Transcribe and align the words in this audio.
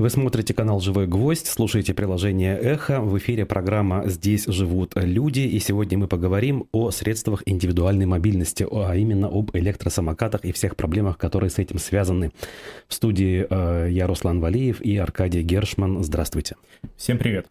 Вы 0.00 0.08
смотрите 0.08 0.54
канал 0.54 0.80
«Живой 0.80 1.06
гвоздь», 1.06 1.46
слушаете 1.46 1.92
приложение 1.92 2.56
«Эхо». 2.56 3.02
В 3.02 3.18
эфире 3.18 3.44
программа 3.44 4.08
«Здесь 4.08 4.46
живут 4.46 4.92
люди». 4.94 5.40
И 5.40 5.58
сегодня 5.58 5.98
мы 5.98 6.08
поговорим 6.08 6.64
о 6.72 6.90
средствах 6.90 7.42
индивидуальной 7.44 8.06
мобильности, 8.06 8.66
а 8.72 8.96
именно 8.96 9.28
об 9.28 9.54
электросамокатах 9.54 10.46
и 10.46 10.52
всех 10.52 10.74
проблемах, 10.74 11.18
которые 11.18 11.50
с 11.50 11.58
этим 11.58 11.78
связаны. 11.78 12.32
В 12.88 12.94
студии 12.94 13.46
э, 13.50 13.90
я, 13.90 14.06
Руслан 14.06 14.40
Валиев 14.40 14.80
и 14.80 14.96
Аркадий 14.96 15.42
Гершман. 15.42 16.02
Здравствуйте. 16.02 16.56
Всем 16.96 17.18
привет. 17.18 17.48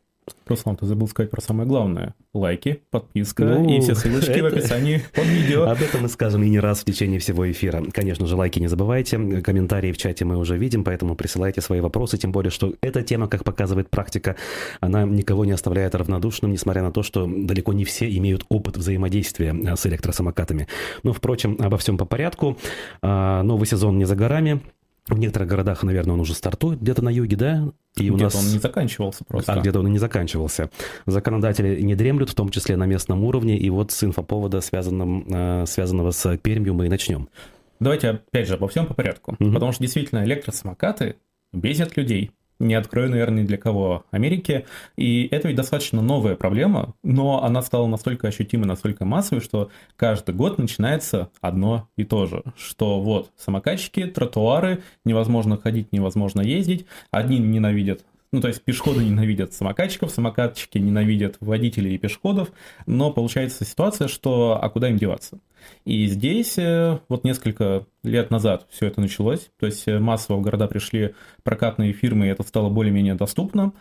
Руслан, 0.48 0.76
ты 0.76 0.86
забыл 0.86 1.08
сказать 1.08 1.32
про 1.32 1.42
самое 1.42 1.68
главное. 1.68 2.16
Лайки, 2.34 2.82
подписка 2.92 3.44
ну, 3.44 3.70
и 3.70 3.80
все 3.80 3.96
ссылочки 3.96 4.32
это... 4.32 4.44
в 4.44 4.48
описании 4.48 5.02
под 5.14 5.26
видео. 5.26 5.64
Об 5.64 5.82
этом 5.82 6.04
мы 6.04 6.10
скажем 6.10 6.44
и 6.44 6.50
не 6.50 6.60
раз 6.60 6.82
в 6.82 6.86
течение 6.86 7.20
всего 7.20 7.50
эфира. 7.50 7.84
Конечно 7.92 8.28
же, 8.28 8.36
лайки 8.36 8.60
не 8.60 8.68
забывайте. 8.68 9.18
Комментарии 9.42 9.92
в 9.92 9.98
чате 9.98 10.26
мы 10.26 10.38
уже 10.38 10.58
видим, 10.58 10.84
поэтому 10.84 11.16
присылайте 11.16 11.62
свои 11.62 11.80
вопросы. 11.80 12.18
Тем 12.18 12.32
более, 12.32 12.52
что 12.52 12.74
эта 12.82 13.02
тема, 13.02 13.28
как 13.28 13.44
показывает 13.44 13.90
практика, 13.90 14.36
она 14.80 15.04
никого 15.04 15.46
не 15.46 15.52
оставляет 15.52 15.96
равнодушным, 15.96 16.52
несмотря 16.52 16.84
на 16.84 16.92
то, 16.92 17.04
что 17.04 17.28
далеко 17.28 17.74
не 17.74 17.86
все 17.86 18.10
имеют 18.18 18.46
опыт 18.50 18.78
взаимодействия 18.78 19.76
с 19.76 19.86
электросамокатами. 19.86 20.68
Но, 21.04 21.14
впрочем, 21.14 21.58
обо 21.60 21.78
всем 21.78 21.98
по 21.98 22.06
порядку. 22.06 22.58
А, 23.02 23.44
новый 23.44 23.66
сезон 23.66 23.98
не 23.98 24.06
за 24.06 24.16
горами. 24.16 24.62
В 25.10 25.18
некоторых 25.18 25.50
городах, 25.50 25.84
наверное, 25.84 26.14
он 26.14 26.20
уже 26.20 26.34
стартует, 26.34 26.82
где-то 26.82 27.04
на 27.04 27.10
юге, 27.10 27.36
да? 27.36 27.72
И 27.98 28.10
у 28.10 28.16
где-то 28.16 28.36
нас... 28.36 28.46
он 28.46 28.52
не 28.52 28.60
заканчивался 28.60 29.26
просто. 29.26 29.54
А 29.54 29.60
где-то 29.60 29.80
он 29.80 29.88
и 29.88 29.92
не 29.92 29.98
заканчивался. 29.98 30.70
Законодатели 31.08 31.82
не 31.82 31.96
дремлют, 31.96 32.30
в 32.30 32.36
том 32.36 32.50
числе 32.50 32.78
на 32.78 32.86
местном 32.86 33.24
уровне, 33.24 33.58
и 33.58 33.70
вот 33.70 33.92
с 33.92 34.04
инфоповода, 34.04 34.62
связанным, 34.62 35.26
э, 35.28 35.66
связанного 35.66 36.12
с 36.12 36.38
Пермью, 36.38 36.76
мы 36.76 36.86
и 36.86 36.90
начнем. 36.90 37.28
Давайте 37.80 38.10
опять 38.10 38.48
же 38.48 38.54
обо 38.56 38.68
всем 38.68 38.86
по 38.86 38.94
порядку. 38.94 39.36
Угу. 39.40 39.52
Потому 39.52 39.72
что 39.72 39.82
действительно 39.82 40.24
электросамокаты 40.24 41.16
бесят 41.54 41.98
людей 41.98 42.32
не 42.60 42.76
открою, 42.76 43.10
наверное, 43.10 43.44
ни 43.44 43.48
для 43.48 43.58
кого 43.58 44.06
Америки. 44.12 44.66
И 44.98 45.28
это 45.32 45.48
ведь 45.48 45.58
достаточно 45.58 46.02
новая 46.02 46.36
проблема, 46.36 46.94
но 47.04 47.44
она 47.44 47.62
стала 47.62 47.88
настолько 47.88 48.28
ощутимой, 48.28 48.68
настолько 48.68 49.06
массовой, 49.06 49.42
что 49.42 49.70
каждый 49.96 50.36
год 50.36 50.58
начинается 50.58 51.30
одно 51.42 51.88
и 51.96 52.04
то 52.04 52.26
же. 52.26 52.44
Что 52.58 53.02
вот 53.02 53.32
самокатчики, 53.38 54.06
тротуары, 54.06 54.84
невозможно 55.06 55.58
ходить, 55.58 55.92
невозможно 55.92 56.42
ездить. 56.42 56.86
Одни 57.12 57.40
ненавидят 57.40 58.04
ну, 58.32 58.42
то 58.42 58.48
есть 58.48 58.64
пешеходы 58.64 59.04
ненавидят 59.04 59.54
самокатчиков, 59.54 60.12
самокатчики 60.12 60.78
ненавидят 60.78 61.38
водителей 61.40 61.96
и 61.96 61.98
пешеходов, 61.98 62.52
но 62.86 63.12
получается 63.12 63.66
ситуация, 63.66 64.08
что 64.08 64.60
а 64.62 64.70
куда 64.70 64.90
им 64.90 64.98
деваться? 64.98 65.40
И 65.86 66.06
здесь 66.08 66.58
э, 66.58 67.00
вот 67.10 67.24
несколько 67.24 67.86
лет 68.04 68.30
назад 68.30 68.68
все 68.70 68.86
это 68.86 69.02
началось, 69.02 69.50
то 69.60 69.66
есть 69.66 69.88
э, 69.88 70.00
массово 70.00 70.38
в 70.38 70.42
города 70.42 70.68
пришли 70.68 71.16
прокатные 71.44 71.92
фирмы, 71.92 72.28
и 72.28 72.30
это 72.30 72.44
стало 72.44 72.70
более-менее 72.70 73.16
доступно. 73.16 73.74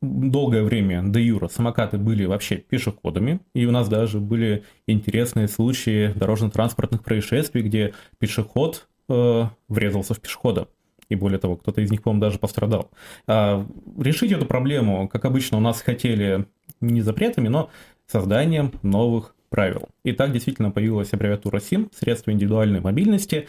Долгое 0.00 0.62
время 0.62 1.02
до 1.02 1.18
юра 1.18 1.48
самокаты 1.48 1.98
были 1.98 2.24
вообще 2.24 2.56
пешеходами, 2.56 3.40
и 3.52 3.66
у 3.66 3.72
нас 3.72 3.88
даже 3.88 4.20
были 4.20 4.64
интересные 4.86 5.48
случаи 5.48 6.12
дорожно-транспортных 6.14 7.02
происшествий, 7.02 7.62
где 7.62 7.94
пешеход 8.18 8.86
э, 9.08 9.44
врезался 9.68 10.14
в 10.14 10.20
пешехода 10.20 10.68
и 11.08 11.14
более 11.14 11.38
того, 11.38 11.56
кто-то 11.56 11.80
из 11.80 11.90
них, 11.90 12.02
по-моему, 12.02 12.20
даже 12.20 12.38
пострадал. 12.38 12.90
А, 13.26 13.66
решить 13.98 14.32
эту 14.32 14.46
проблему, 14.46 15.08
как 15.08 15.24
обычно, 15.24 15.56
у 15.58 15.60
нас 15.60 15.80
хотели 15.80 16.46
не 16.80 17.00
запретами, 17.00 17.48
но 17.48 17.70
созданием 18.06 18.72
новых 18.82 19.34
правил. 19.48 19.88
И 20.04 20.12
так 20.12 20.32
действительно 20.32 20.70
появилась 20.70 21.12
аббревиатура 21.12 21.60
СИМ, 21.60 21.90
средства 21.94 22.30
индивидуальной 22.30 22.80
мобильности, 22.80 23.48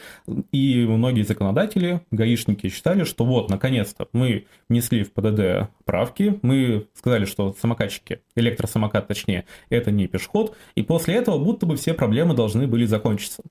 и 0.52 0.86
многие 0.86 1.24
законодатели, 1.24 2.02
гаишники 2.12 2.70
считали, 2.70 3.04
что 3.04 3.26
вот, 3.26 3.50
наконец-то, 3.50 4.08
мы 4.14 4.46
внесли 4.70 5.04
в 5.04 5.12
ПДД 5.12 5.70
правки, 5.86 6.40
мы 6.42 6.88
сказали, 6.94 7.26
что 7.26 7.56
самокатчики, 7.60 8.22
электросамокат 8.36 9.08
точнее, 9.08 9.46
это 9.70 9.92
не 9.92 10.08
пешеход, 10.08 10.56
и 10.76 10.82
после 10.82 11.16
этого 11.16 11.38
будто 11.38 11.66
бы 11.66 11.76
все 11.76 11.94
проблемы 11.94 12.36
должны 12.36 12.68
были 12.68 12.86
закончиться. 12.86 13.44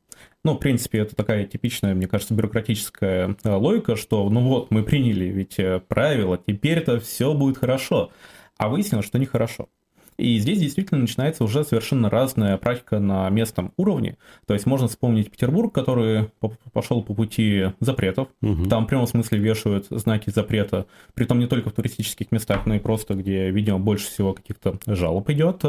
Ну, 0.45 0.55
в 0.55 0.59
принципе, 0.59 0.99
это 1.01 1.17
такая 1.17 1.45
типичная, 1.45 1.95
мне 1.95 2.07
кажется, 2.07 2.35
бюрократическая 2.35 3.37
э, 3.43 3.51
логика, 3.51 3.97
что 3.97 4.29
ну 4.31 4.41
вот, 4.43 4.71
мы 4.71 4.83
приняли 4.83 5.27
ведь 5.27 5.59
э, 5.59 5.81
правила, 5.81 6.39
теперь 6.39 6.79
это 6.79 7.01
все 7.01 7.35
будет 7.35 7.59
хорошо. 7.59 8.11
А 8.57 8.69
выяснилось, 8.69 9.07
что 9.07 9.19
нехорошо. 9.19 9.69
И 10.19 10.39
здесь 10.39 10.59
действительно 10.59 11.01
начинается 11.01 11.45
уже 11.45 11.65
совершенно 11.65 12.11
разная 12.11 12.57
практика 12.57 12.99
на 12.99 13.31
местном 13.31 13.73
уровне. 13.77 14.17
То 14.47 14.55
есть 14.55 14.67
можно 14.67 14.89
вспомнить 14.89 15.31
Петербург, 15.31 15.73
который 15.73 16.31
пошел 16.73 17.03
по 17.03 17.15
пути 17.15 17.73
запретов. 17.81 18.29
Угу. 18.43 18.65
Там 18.65 18.85
в 18.85 18.89
прямом 18.89 19.07
смысле 19.07 19.39
вешают 19.39 19.87
знаки 19.91 20.31
запрета, 20.31 20.87
притом 21.15 21.39
не 21.39 21.47
только 21.47 21.71
в 21.71 21.73
туристических 21.73 22.33
местах, 22.33 22.67
но 22.67 22.75
и 22.75 22.79
просто, 22.81 23.15
где, 23.15 23.51
видимо, 23.51 23.79
больше 23.79 24.09
всего 24.09 24.35
каких-то 24.35 24.79
жалоб 24.87 25.31
идет. 25.31 25.65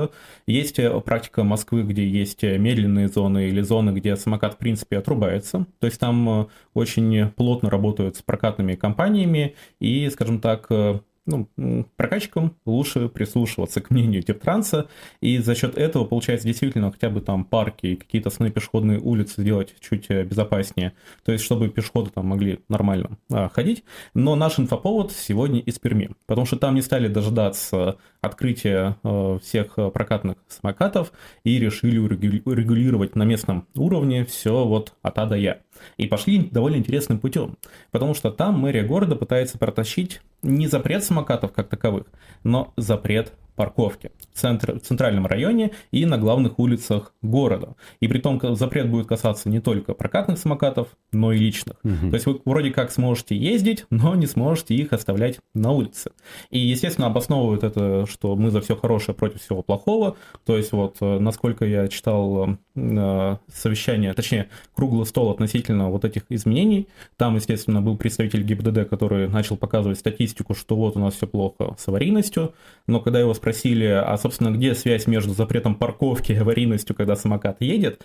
Есть 0.48 0.80
э, 0.80 1.00
практика 1.02 1.44
Москвы, 1.44 1.84
где 1.84 2.08
есть 2.08 2.42
медленные 2.42 3.08
зоны 3.08 3.48
или 3.50 3.62
зоны, 3.62 3.92
где 3.92 4.16
самокат 4.16 4.56
в 4.56 4.58
принципе 4.58 4.98
отрубается. 4.98 5.68
То 5.80 5.86
есть 5.86 6.00
там 6.00 6.42
э, 6.42 6.46
очень 6.74 7.30
плотно 7.30 7.70
работают 7.70 8.16
с 8.16 8.22
прокатными 8.24 8.76
компаниями 8.76 9.56
и, 9.80 10.10
скажем 10.10 10.40
так, 10.40 10.66
э, 10.70 11.00
ну, 11.30 11.86
прокатчикам 11.96 12.56
лучше 12.66 13.08
прислушиваться 13.10 13.82
к 13.82 13.90
мнению 13.90 14.24
Дептранса, 14.24 14.88
и 15.22 15.38
за 15.38 15.56
счет 15.56 15.78
этого, 15.78 16.06
получается, 16.06 16.48
действительно 16.48 16.92
хотя 16.92 17.10
бы 17.10 17.22
там 17.22 17.46
парки 17.46 17.88
и 17.88 17.96
какие-то 17.96 18.30
основные 18.30 18.52
пешеходные 18.52 19.00
улицы 19.00 19.42
сделать 19.42 19.76
чуть 19.80 20.06
э, 20.10 20.24
безопаснее, 20.24 20.94
то 21.24 21.32
есть 21.32 21.44
чтобы 21.44 21.70
пешеходы 21.70 22.10
там 22.10 22.28
могли 22.28 22.60
нормально 22.68 23.18
а, 23.32 23.50
ходить. 23.50 23.84
Но 24.14 24.36
наш 24.36 24.60
инфоповод 24.60 25.12
сегодня 25.12 25.60
из 25.60 25.80
Перми, 25.80 26.12
потому 26.26 26.46
что 26.46 26.58
там 26.58 26.76
не 26.76 26.82
стали 26.82 27.08
дожидаться 27.08 27.98
открытия 28.22 28.98
а, 29.04 29.40
всех 29.40 29.76
прокатных 29.94 30.38
самокатов 30.48 31.12
и 31.44 31.60
решили 31.60 31.96
регулировать 31.96 33.16
на 33.16 33.24
местном 33.24 33.68
уровне 33.76 34.26
все 34.26 34.66
вот 34.66 34.94
от 35.02 35.18
А 35.20 35.26
до 35.26 35.36
Я. 35.36 35.60
И 35.98 36.08
пошли 36.08 36.50
довольно 36.52 36.78
интересным 36.78 37.20
путем, 37.20 37.58
потому 37.92 38.14
что 38.14 38.32
там 38.32 38.60
мэрия 38.60 38.84
города 38.84 39.16
пытается 39.16 39.58
протащить 39.58 40.22
не 40.42 40.68
запрет 40.68 41.04
самокатов 41.04 41.52
как 41.52 41.70
таковых, 41.70 42.08
но 42.44 42.74
запрет 42.78 43.34
парковки 43.60 44.12
в, 44.32 44.40
центр, 44.40 44.80
в 44.80 44.80
центральном 44.80 45.26
районе 45.26 45.72
и 45.92 46.06
на 46.06 46.18
главных 46.18 46.60
улицах 46.60 47.14
города. 47.22 47.76
И 48.00 48.08
при 48.08 48.20
том 48.20 48.40
запрет 48.56 48.90
будет 48.90 49.06
касаться 49.06 49.50
не 49.50 49.60
только 49.60 49.94
прокатных 49.94 50.38
самокатов, 50.38 50.88
но 51.12 51.34
и 51.34 51.38
личных. 51.38 51.76
Угу. 51.84 52.10
То 52.10 52.14
есть 52.14 52.26
вы 52.26 52.40
вроде 52.46 52.72
как 52.72 52.90
сможете 52.90 53.36
ездить, 53.36 53.86
но 53.90 54.16
не 54.16 54.28
сможете 54.28 54.76
их 54.76 54.94
оставлять 54.94 55.40
на 55.54 55.72
улице. 55.72 56.12
И, 56.52 56.58
естественно, 56.58 57.08
обосновывают 57.08 57.66
это, 57.66 58.06
что 58.06 58.38
мы 58.38 58.50
за 58.50 58.62
все 58.62 58.78
хорошее 58.78 59.14
против 59.14 59.42
всего 59.42 59.62
плохого. 59.62 60.16
То 60.46 60.56
есть 60.56 60.72
вот, 60.72 60.96
э, 61.02 61.20
насколько 61.20 61.66
я 61.66 61.90
читал 61.90 62.58
э, 62.78 63.38
совещание, 63.54 64.14
точнее, 64.14 64.48
круглый 64.74 65.06
стол 65.06 65.32
относительно 65.32 65.90
вот 65.90 66.06
этих 66.06 66.24
изменений, 66.30 66.88
там, 67.18 67.36
естественно, 67.36 67.82
был 67.82 67.98
представитель 67.98 68.44
ГИБДД, 68.44 68.88
который 68.90 69.28
начал 69.28 69.58
показывать 69.58 70.00
статистику, 70.00 70.54
что 70.54 70.78
вот 70.78 70.96
у 70.96 71.00
нас 71.02 71.16
все 71.16 71.28
плохо 71.28 71.76
с 71.78 71.90
аварийностью, 71.90 72.54
но 72.88 73.02
когда 73.02 73.20
его 73.20 73.34
спросили, 73.34 73.49
спросили, 73.50 73.86
а, 73.86 74.16
собственно, 74.18 74.52
где 74.52 74.76
связь 74.76 75.08
между 75.08 75.34
запретом 75.34 75.74
парковки 75.74 76.34
и 76.34 76.36
аварийностью, 76.36 76.96
когда 76.96 77.16
самокат 77.16 77.58
едет, 77.62 78.02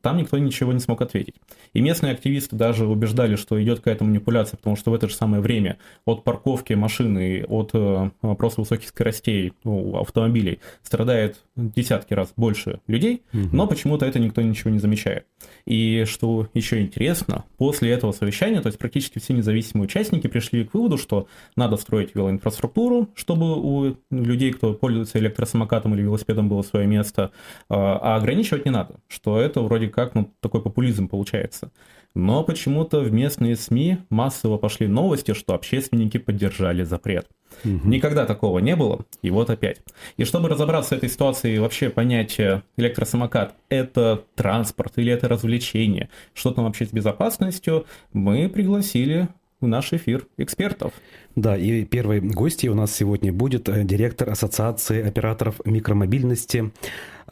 там 0.00 0.16
никто 0.16 0.38
ничего 0.38 0.72
не 0.72 0.80
смог 0.80 1.02
ответить. 1.02 1.34
И 1.74 1.82
местные 1.82 2.12
активисты 2.12 2.56
даже 2.56 2.86
убеждали, 2.86 3.36
что 3.36 3.62
идет 3.62 3.78
какая-то 3.78 4.04
манипуляция, 4.04 4.56
потому 4.56 4.76
что 4.76 4.90
в 4.90 4.94
это 4.94 5.06
же 5.08 5.14
самое 5.14 5.42
время 5.42 5.76
от 6.06 6.24
парковки 6.24 6.72
машины, 6.72 7.44
от 7.46 7.72
э, 7.74 8.10
просто 8.38 8.62
высоких 8.62 8.88
скоростей 8.88 9.52
ну, 9.64 9.98
автомобилей 9.98 10.60
страдает 10.82 11.42
десятки 11.56 12.14
раз 12.14 12.32
больше 12.34 12.80
людей, 12.86 13.22
угу. 13.34 13.48
но 13.52 13.66
почему-то 13.66 14.06
это 14.06 14.18
никто 14.18 14.40
ничего 14.40 14.70
не 14.70 14.78
замечает. 14.78 15.26
И 15.66 16.04
что 16.06 16.48
еще 16.54 16.80
интересно, 16.80 17.44
после 17.58 17.90
этого 17.90 18.12
совещания, 18.12 18.62
то 18.62 18.68
есть 18.68 18.78
практически 18.78 19.18
все 19.18 19.34
независимые 19.34 19.84
участники 19.84 20.26
пришли 20.26 20.64
к 20.64 20.72
выводу, 20.72 20.96
что 20.96 21.28
надо 21.54 21.76
строить 21.76 22.14
велоинфраструктуру, 22.14 23.10
чтобы 23.14 23.56
у 23.56 23.94
людей, 24.10 24.52
кто 24.52 24.75
пользуется 24.76 25.18
электросамокатом 25.18 25.94
или 25.94 26.02
велосипедом, 26.02 26.48
было 26.48 26.62
свое 26.62 26.86
место, 26.86 27.32
а, 27.68 27.98
а 28.00 28.16
ограничивать 28.16 28.64
не 28.64 28.70
надо, 28.70 28.96
что 29.08 29.40
это 29.40 29.60
вроде 29.60 29.88
как 29.88 30.14
ну, 30.14 30.32
такой 30.40 30.62
популизм 30.62 31.08
получается. 31.08 31.70
Но 32.14 32.42
почему-то 32.44 33.00
в 33.00 33.12
местные 33.12 33.56
СМИ 33.56 33.98
массово 34.08 34.56
пошли 34.56 34.86
новости, 34.86 35.34
что 35.34 35.52
общественники 35.52 36.16
поддержали 36.16 36.82
запрет. 36.82 37.26
Угу. 37.62 37.88
Никогда 37.88 38.24
такого 38.24 38.58
не 38.58 38.74
было, 38.74 39.04
и 39.20 39.28
вот 39.28 39.50
опять. 39.50 39.80
И 40.16 40.24
чтобы 40.24 40.48
разобраться 40.48 40.94
с 40.94 40.98
этой 40.98 41.10
ситуацией 41.10 41.56
и 41.56 41.58
вообще 41.58 41.90
понять, 41.90 42.40
э, 42.40 42.62
электросамокат– 42.78 43.54
это 43.68 44.24
транспорт 44.34 44.94
или 44.96 45.12
это 45.12 45.28
развлечение, 45.28 46.08
что 46.32 46.52
там 46.52 46.64
вообще 46.64 46.86
с 46.86 46.90
безопасностью, 46.90 47.84
мы 48.14 48.48
пригласили 48.48 49.28
наш 49.60 49.92
эфир 49.92 50.26
экспертов. 50.36 50.92
Да, 51.34 51.56
и 51.56 51.84
первой 51.84 52.20
гостьей 52.20 52.70
у 52.70 52.74
нас 52.74 52.94
сегодня 52.94 53.32
будет 53.32 53.68
э, 53.68 53.84
директор 53.84 54.30
Ассоциации 54.30 55.06
операторов 55.06 55.60
микромобильности 55.64 56.72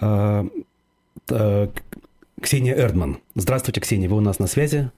э, 0.00 0.44
Ксения 2.41 2.75
Эрдман. 2.75 3.19
Здравствуйте, 3.35 3.81
Ксения, 3.81 4.09
вы 4.09 4.17
у 4.17 4.21
нас 4.21 4.38
на 4.38 4.47
связи? 4.47 4.91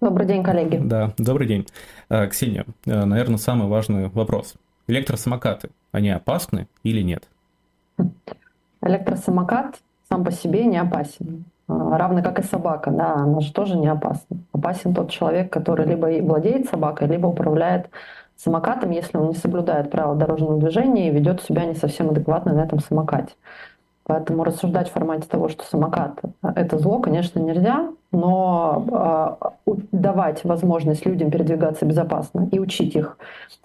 Добрый 0.00 0.26
день, 0.26 0.42
коллеги. 0.44 0.76
Да, 0.76 1.14
добрый 1.16 1.46
день. 1.46 1.66
Э, 2.08 2.28
Ксения, 2.28 2.66
э, 2.84 3.04
наверное, 3.04 3.38
самый 3.38 3.66
важный 3.68 4.08
вопрос. 4.08 4.54
Электросамокаты, 4.88 5.70
они 5.90 6.10
опасны 6.10 6.68
или 6.82 7.00
нет? 7.02 7.28
Электросамокат 8.82 9.80
сам 10.08 10.22
по 10.22 10.30
себе 10.30 10.64
не 10.66 10.76
опасен. 10.76 11.46
А, 11.68 11.98
равно 11.98 12.22
как 12.22 12.38
и 12.38 12.42
собака, 12.42 12.90
да, 12.90 13.14
она 13.14 13.40
же 13.40 13.52
тоже 13.52 13.76
не 13.76 13.88
опасна. 13.88 14.38
Опасен 14.52 14.94
тот 14.94 15.10
человек, 15.10 15.52
который 15.52 15.86
либо 15.86 16.06
владеет 16.22 16.68
собакой, 16.68 17.08
либо 17.08 17.26
управляет 17.26 17.90
самокатом, 18.36 18.90
если 18.90 19.16
он 19.16 19.28
не 19.28 19.34
соблюдает 19.34 19.90
правила 19.90 20.14
дорожного 20.14 20.60
движения 20.60 21.08
и 21.08 21.12
ведет 21.12 21.42
себя 21.42 21.64
не 21.64 21.74
совсем 21.74 22.10
адекватно 22.10 22.52
на 22.52 22.60
этом 22.60 22.80
самокате. 22.80 23.34
Поэтому 24.04 24.44
рассуждать 24.44 24.88
в 24.88 24.92
формате 24.92 25.26
того, 25.28 25.48
что 25.48 25.64
самокат– 25.64 26.20
это 26.54 26.78
зло, 26.78 27.00
конечно, 27.00 27.40
нельзя, 27.40 27.88
но 28.12 29.36
э, 29.66 29.72
давать 29.90 30.44
возможность 30.44 31.04
людям 31.04 31.32
передвигаться 31.32 31.84
безопасно 31.84 32.48
и 32.52 32.60
учить 32.60 32.94
их, 32.94 33.18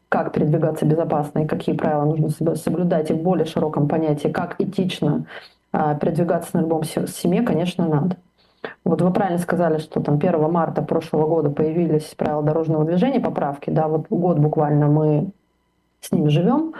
как 0.09 0.33
передвигаться 0.33 0.85
безопасно 0.85 1.39
и 1.39 1.45
какие 1.45 1.75
правила 1.75 2.05
нужно 2.05 2.55
соблюдать, 2.55 3.11
и 3.11 3.13
в 3.13 3.21
более 3.21 3.45
широком 3.45 3.87
понятии, 3.87 4.29
как 4.29 4.55
этично 4.59 5.25
передвигаться 5.71 6.57
на 6.57 6.61
любом 6.61 6.83
семье, 6.83 7.41
конечно, 7.43 7.87
надо. 7.87 8.17
Вот 8.83 9.01
вы 9.01 9.11
правильно 9.11 9.39
сказали, 9.39 9.77
что 9.79 10.01
там 10.01 10.15
1 10.15 10.51
марта 10.51 10.81
прошлого 10.81 11.27
года 11.27 11.49
появились 11.49 12.13
правила 12.15 12.43
дорожного 12.43 12.85
движения, 12.85 13.19
поправки, 13.19 13.69
да, 13.69 13.87
вот 13.87 14.07
год 14.09 14.39
буквально 14.39 14.87
мы 14.87 15.31
с 16.01 16.11
ними 16.11 16.29
живем. 16.29 16.73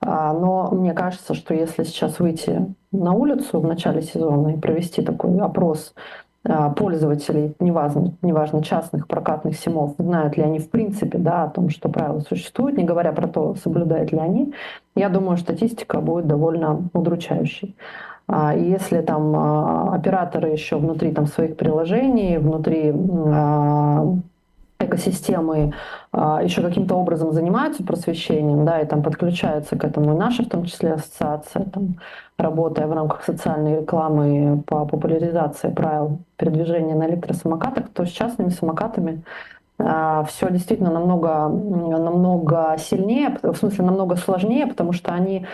А, 0.00 0.32
но 0.32 0.70
мне 0.70 0.94
кажется, 0.94 1.34
что 1.34 1.54
если 1.54 1.82
сейчас 1.82 2.20
выйти 2.20 2.66
на 2.92 3.12
улицу 3.12 3.60
в 3.60 3.66
начале 3.66 4.02
сезона 4.02 4.50
и 4.50 4.56
провести 4.56 5.02
такой 5.02 5.36
опрос 5.38 5.94
а, 6.44 6.70
пользователей, 6.70 7.54
неважно, 7.58 8.12
неважно 8.22 8.62
частных 8.62 9.08
прокатных 9.08 9.58
симов, 9.58 9.94
знают 9.98 10.36
ли 10.36 10.44
они 10.44 10.60
в 10.60 10.70
принципе 10.70 11.18
да, 11.18 11.44
о 11.44 11.50
том, 11.50 11.70
что 11.70 11.88
правила 11.88 12.20
существуют, 12.20 12.78
не 12.78 12.84
говоря 12.84 13.12
про 13.12 13.26
то, 13.26 13.56
соблюдают 13.56 14.12
ли 14.12 14.18
они, 14.18 14.54
я 14.94 15.08
думаю, 15.08 15.36
статистика 15.36 16.00
будет 16.00 16.28
довольно 16.28 16.88
удручающей. 16.92 17.74
А, 18.28 18.54
если 18.54 19.00
там 19.00 19.92
операторы 19.92 20.50
еще 20.50 20.76
внутри 20.76 21.12
там, 21.12 21.26
своих 21.26 21.56
приложений, 21.56 22.38
внутри 22.38 22.92
экосистемы 24.78 25.72
а, 26.12 26.40
еще 26.42 26.62
каким-то 26.62 26.94
образом 26.94 27.32
занимаются 27.32 27.84
просвещением, 27.84 28.64
да, 28.64 28.80
и 28.80 28.86
там 28.86 29.02
подключаются 29.02 29.76
к 29.76 29.84
этому 29.84 30.14
и 30.14 30.18
наши, 30.18 30.44
в 30.44 30.48
том 30.48 30.64
числе 30.64 30.94
ассоциация, 30.94 31.64
там, 31.64 31.96
работая 32.38 32.86
в 32.86 32.92
рамках 32.92 33.24
социальной 33.24 33.80
рекламы 33.80 34.62
по 34.66 34.86
популяризации 34.86 35.70
правил 35.70 36.20
передвижения 36.36 36.94
на 36.94 37.08
электросамокатах, 37.08 37.88
то 37.90 38.04
с 38.04 38.10
частными 38.10 38.50
самокатами 38.50 39.24
а, 39.78 40.24
все 40.24 40.50
действительно 40.50 40.92
намного, 40.92 41.48
намного 41.48 42.76
сильнее, 42.78 43.36
в 43.42 43.56
смысле 43.56 43.84
намного 43.84 44.16
сложнее, 44.16 44.66
потому 44.66 44.92
что 44.92 45.12
они 45.12 45.46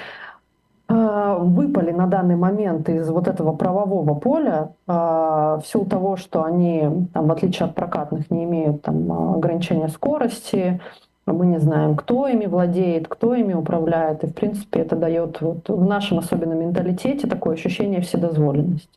выпали 0.88 1.90
на 1.92 2.06
данный 2.06 2.36
момент 2.36 2.88
из 2.88 3.08
вот 3.08 3.28
этого 3.28 3.52
правового 3.52 4.14
поля 4.14 4.72
э, 4.86 4.92
в 4.92 5.62
силу 5.64 5.86
того, 5.86 6.16
что 6.16 6.44
они, 6.44 7.08
там, 7.12 7.26
в 7.26 7.32
отличие 7.32 7.66
от 7.66 7.74
прокатных, 7.74 8.30
не 8.30 8.44
имеют 8.44 8.82
там, 8.82 9.36
ограничения 9.36 9.88
скорости, 9.88 10.80
мы 11.26 11.46
не 11.46 11.58
знаем, 11.58 11.96
кто 11.96 12.28
ими 12.28 12.46
владеет, 12.46 13.08
кто 13.08 13.34
ими 13.34 13.54
управляет, 13.54 14.24
и, 14.24 14.26
в 14.26 14.34
принципе, 14.34 14.80
это 14.80 14.94
дает 14.94 15.40
вот 15.40 15.68
в 15.68 15.84
нашем 15.84 16.18
особенном 16.18 16.60
менталитете 16.60 17.26
такое 17.26 17.54
ощущение 17.54 18.00
вседозволенности. 18.02 18.88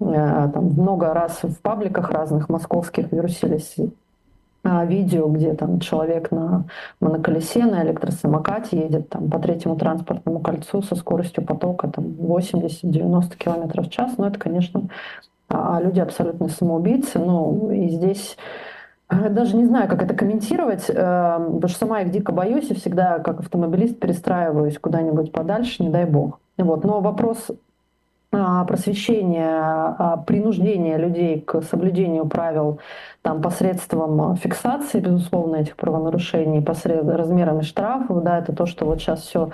Э, 0.00 0.48
там 0.52 0.64
много 0.64 1.12
раз 1.12 1.42
в 1.42 1.60
пабликах 1.60 2.10
разных 2.10 2.48
московских 2.48 3.12
вирусились 3.12 3.76
видео, 4.64 5.28
где 5.28 5.54
там 5.54 5.80
человек 5.80 6.30
на 6.30 6.64
моноколесе, 7.00 7.66
на 7.66 7.82
электросамокате 7.82 8.78
едет 8.78 9.08
там, 9.08 9.28
по 9.28 9.38
третьему 9.38 9.76
транспортному 9.76 10.40
кольцу 10.40 10.82
со 10.82 10.94
скоростью 10.94 11.44
потока 11.44 11.88
там, 11.88 12.04
80-90 12.04 13.36
км 13.36 13.82
в 13.82 13.90
час. 13.90 14.16
Но 14.18 14.28
это, 14.28 14.38
конечно, 14.38 14.88
а, 15.48 15.80
люди 15.82 16.00
абсолютно 16.00 16.48
самоубийцы. 16.48 17.18
Ну, 17.18 17.70
и 17.70 17.88
здесь 17.88 18.36
э, 19.10 19.28
даже 19.28 19.56
не 19.56 19.64
знаю, 19.64 19.88
как 19.88 20.02
это 20.02 20.14
комментировать, 20.14 20.88
э, 20.88 20.94
потому 20.94 21.68
что 21.68 21.78
сама 21.78 22.00
их 22.02 22.10
дико 22.10 22.32
боюсь 22.32 22.70
и 22.70 22.74
всегда, 22.74 23.18
как 23.18 23.40
автомобилист, 23.40 23.98
перестраиваюсь 23.98 24.78
куда-нибудь 24.78 25.32
подальше, 25.32 25.82
не 25.82 25.90
дай 25.90 26.06
бог. 26.06 26.38
Вот. 26.56 26.84
Но 26.84 27.00
вопрос 27.00 27.50
а, 27.50 27.54
просвещение, 28.32 29.50
а, 29.50 30.16
принуждение 30.26 30.96
людей 30.96 31.40
к 31.40 31.60
соблюдению 31.62 32.26
правил 32.26 32.80
там, 33.20 33.42
посредством 33.42 34.36
фиксации, 34.36 35.00
безусловно, 35.00 35.56
этих 35.56 35.76
правонарушений, 35.76 36.62
посред... 36.62 37.06
размерами 37.06 37.60
штрафов, 37.60 38.22
да, 38.22 38.38
это 38.38 38.54
то, 38.54 38.64
что 38.66 38.86
вот 38.86 39.00
сейчас 39.00 39.20
все 39.20 39.50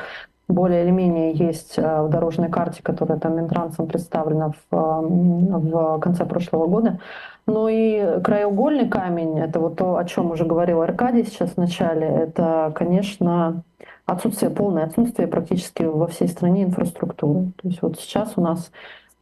более 0.47 0.85
или 0.85 0.91
менее 0.91 1.33
есть 1.33 1.79
а, 1.79 2.05
в 2.05 2.11
дорожной 2.11 2.49
карте, 2.49 2.83
которая 2.83 3.19
там 3.19 3.37
Минтрансом 3.37 3.89
представлена 3.89 4.53
в, 4.71 4.71
в 4.71 5.99
конце 5.99 6.25
прошлого 6.25 6.67
года. 6.67 7.01
Ну 7.47 7.67
и 7.67 8.21
краеугольный 8.23 8.89
камень, 8.89 9.39
это 9.41 9.59
вот 9.59 9.77
то, 9.77 9.97
о 9.97 10.05
чем 10.05 10.31
уже 10.31 10.45
говорил 10.45 10.83
Аркадий 10.83 11.25
сейчас 11.25 11.51
в 11.51 11.57
начале, 11.57 12.07
это, 12.07 12.73
конечно, 12.75 13.63
отсутствие, 14.09 14.51
полное 14.51 14.85
отсутствие 14.85 15.29
практически 15.29 15.83
во 15.83 16.07
всей 16.07 16.29
стране 16.29 16.65
инфраструктуры. 16.65 17.53
То 17.61 17.69
есть 17.69 17.83
вот 17.83 18.01
сейчас 18.01 18.33
у 18.37 18.41
нас 18.41 18.71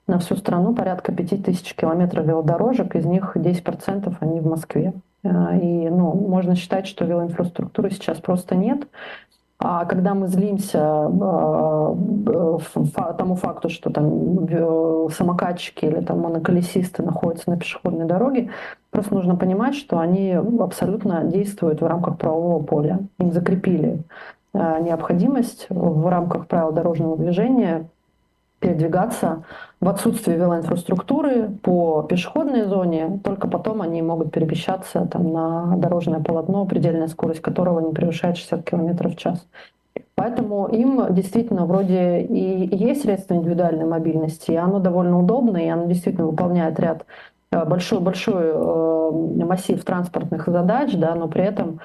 на 0.06 0.20
всю 0.20 0.36
страну 0.36 0.74
порядка 0.74 1.12
5000 1.12 1.74
километров 1.74 2.24
велодорожек, 2.24 2.94
из 2.94 3.04
них 3.04 3.36
10% 3.36 4.16
они 4.20 4.40
в 4.40 4.46
Москве. 4.46 4.94
А, 5.24 5.56
и 5.56 5.88
ну, 5.88 6.14
можно 6.14 6.54
считать, 6.54 6.86
что 6.86 7.04
велоинфраструктуры 7.04 7.90
сейчас 7.90 8.18
просто 8.18 8.54
нет. 8.54 8.86
А 9.58 9.86
когда 9.86 10.12
мы 10.14 10.28
злимся 10.28 10.78
э, 10.78 11.94
тому 13.18 13.36
факту, 13.36 13.70
что 13.70 13.90
там 13.90 14.46
самокатчики 15.10 15.86
или 15.86 16.00
там 16.00 16.20
моноколесисты 16.20 17.02
находятся 17.02 17.50
на 17.50 17.56
пешеходной 17.56 18.04
дороге, 18.04 18.50
просто 18.90 19.14
нужно 19.14 19.34
понимать, 19.34 19.74
что 19.74 19.98
они 19.98 20.32
абсолютно 20.34 21.24
действуют 21.24 21.80
в 21.80 21.86
рамках 21.86 22.18
правового 22.18 22.62
поля. 22.62 22.98
Им 23.18 23.32
закрепили 23.32 23.98
Э, 23.98 24.35
необходимость 24.80 25.66
в 25.70 26.08
рамках 26.08 26.46
правил 26.46 26.72
дорожного 26.72 27.16
движения 27.16 27.88
передвигаться 28.58 29.44
в 29.80 29.88
отсутствии 29.88 30.34
велоинфраструктуры 30.34 31.50
по 31.62 32.02
пешеходной 32.02 32.64
зоне, 32.64 33.20
только 33.22 33.48
потом 33.48 33.82
они 33.82 34.00
могут 34.02 34.32
перемещаться 34.32 35.06
там, 35.06 35.32
на 35.32 35.76
дорожное 35.76 36.20
полотно, 36.20 36.64
предельная 36.64 37.08
скорость 37.08 37.42
которого 37.42 37.80
не 37.80 37.92
превышает 37.92 38.38
60 38.38 38.64
км 38.64 39.08
в 39.08 39.16
час. 39.16 39.46
Поэтому 40.14 40.66
им 40.68 41.14
действительно 41.14 41.66
вроде 41.66 42.20
и 42.22 42.74
есть 42.74 43.02
средства 43.02 43.34
индивидуальной 43.34 43.84
мобильности, 43.84 44.50
и 44.52 44.56
оно 44.56 44.78
довольно 44.78 45.18
удобно, 45.18 45.58
и 45.58 45.68
оно 45.68 45.84
действительно 45.86 46.26
выполняет 46.26 46.80
ряд 46.80 47.04
большой-большой 47.52 48.44
э, 48.44 48.52
э, 48.54 49.44
массив 49.44 49.82
транспортных 49.84 50.46
задач, 50.46 50.94
да, 50.94 51.14
но 51.14 51.28
при 51.28 51.44
этом 51.44 51.80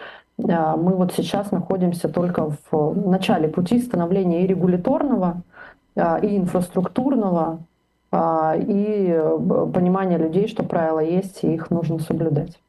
мы 0.48 0.96
вот 0.96 1.14
сейчас 1.14 1.52
находимся 1.52 2.10
только 2.10 2.56
в 2.72 3.10
начале 3.10 3.48
пути 3.48 3.80
становления 3.80 4.44
и 4.44 4.48
регуляторного, 4.48 5.44
а, 5.96 6.18
и 6.20 6.38
инфраструктурного, 6.38 7.60
а, 8.12 8.56
и 8.56 9.08
э, 9.10 9.38
понимания 9.74 10.18
людей, 10.18 10.48
что 10.48 10.64
правила 10.64 11.00
есть, 11.00 11.44
и 11.44 11.54
их 11.54 11.70
нужно 11.70 12.00
соблюдать. 12.00 12.60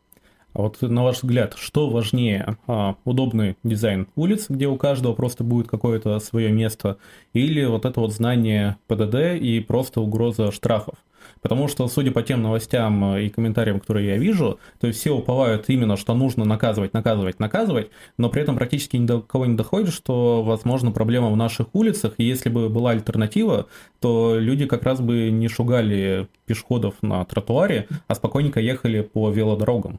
А 0.54 0.62
вот 0.62 0.82
на 0.82 1.02
ваш 1.02 1.22
взгляд, 1.22 1.54
что 1.56 1.88
важнее, 1.88 2.58
удобный 3.06 3.56
дизайн 3.64 4.06
улиц, 4.16 4.46
где 4.50 4.66
у 4.66 4.76
каждого 4.76 5.14
просто 5.14 5.44
будет 5.44 5.66
какое-то 5.66 6.18
свое 6.18 6.52
место, 6.52 6.98
или 7.32 7.64
вот 7.64 7.86
это 7.86 8.00
вот 8.00 8.12
знание 8.12 8.76
ПДД 8.86 9.40
и 9.40 9.60
просто 9.60 10.02
угроза 10.02 10.52
штрафов? 10.52 10.96
Потому 11.42 11.66
что, 11.66 11.88
судя 11.88 12.12
по 12.12 12.22
тем 12.22 12.40
новостям 12.40 13.16
и 13.16 13.28
комментариям, 13.28 13.80
которые 13.80 14.06
я 14.06 14.16
вижу, 14.16 14.60
то 14.80 14.86
есть 14.86 15.00
все 15.00 15.10
уповают 15.10 15.64
именно, 15.68 15.96
что 15.96 16.14
нужно 16.14 16.44
наказывать, 16.44 16.94
наказывать, 16.94 17.40
наказывать, 17.40 17.90
но 18.16 18.30
при 18.30 18.42
этом 18.42 18.56
практически 18.56 18.96
ни 18.96 19.06
до 19.06 19.20
кого 19.20 19.46
не 19.46 19.56
доходит, 19.56 19.92
что, 19.92 20.44
возможно, 20.44 20.92
проблема 20.92 21.30
в 21.30 21.36
наших 21.36 21.74
улицах, 21.74 22.14
и 22.18 22.24
если 22.24 22.48
бы 22.48 22.68
была 22.68 22.92
альтернатива, 22.92 23.66
то 24.00 24.36
люди 24.38 24.66
как 24.66 24.84
раз 24.84 25.00
бы 25.00 25.30
не 25.30 25.48
шугали 25.48 26.28
пешеходов 26.46 26.94
на 27.02 27.24
тротуаре, 27.24 27.88
а 28.06 28.14
спокойненько 28.14 28.60
ехали 28.60 29.00
по 29.00 29.28
велодорогам. 29.28 29.98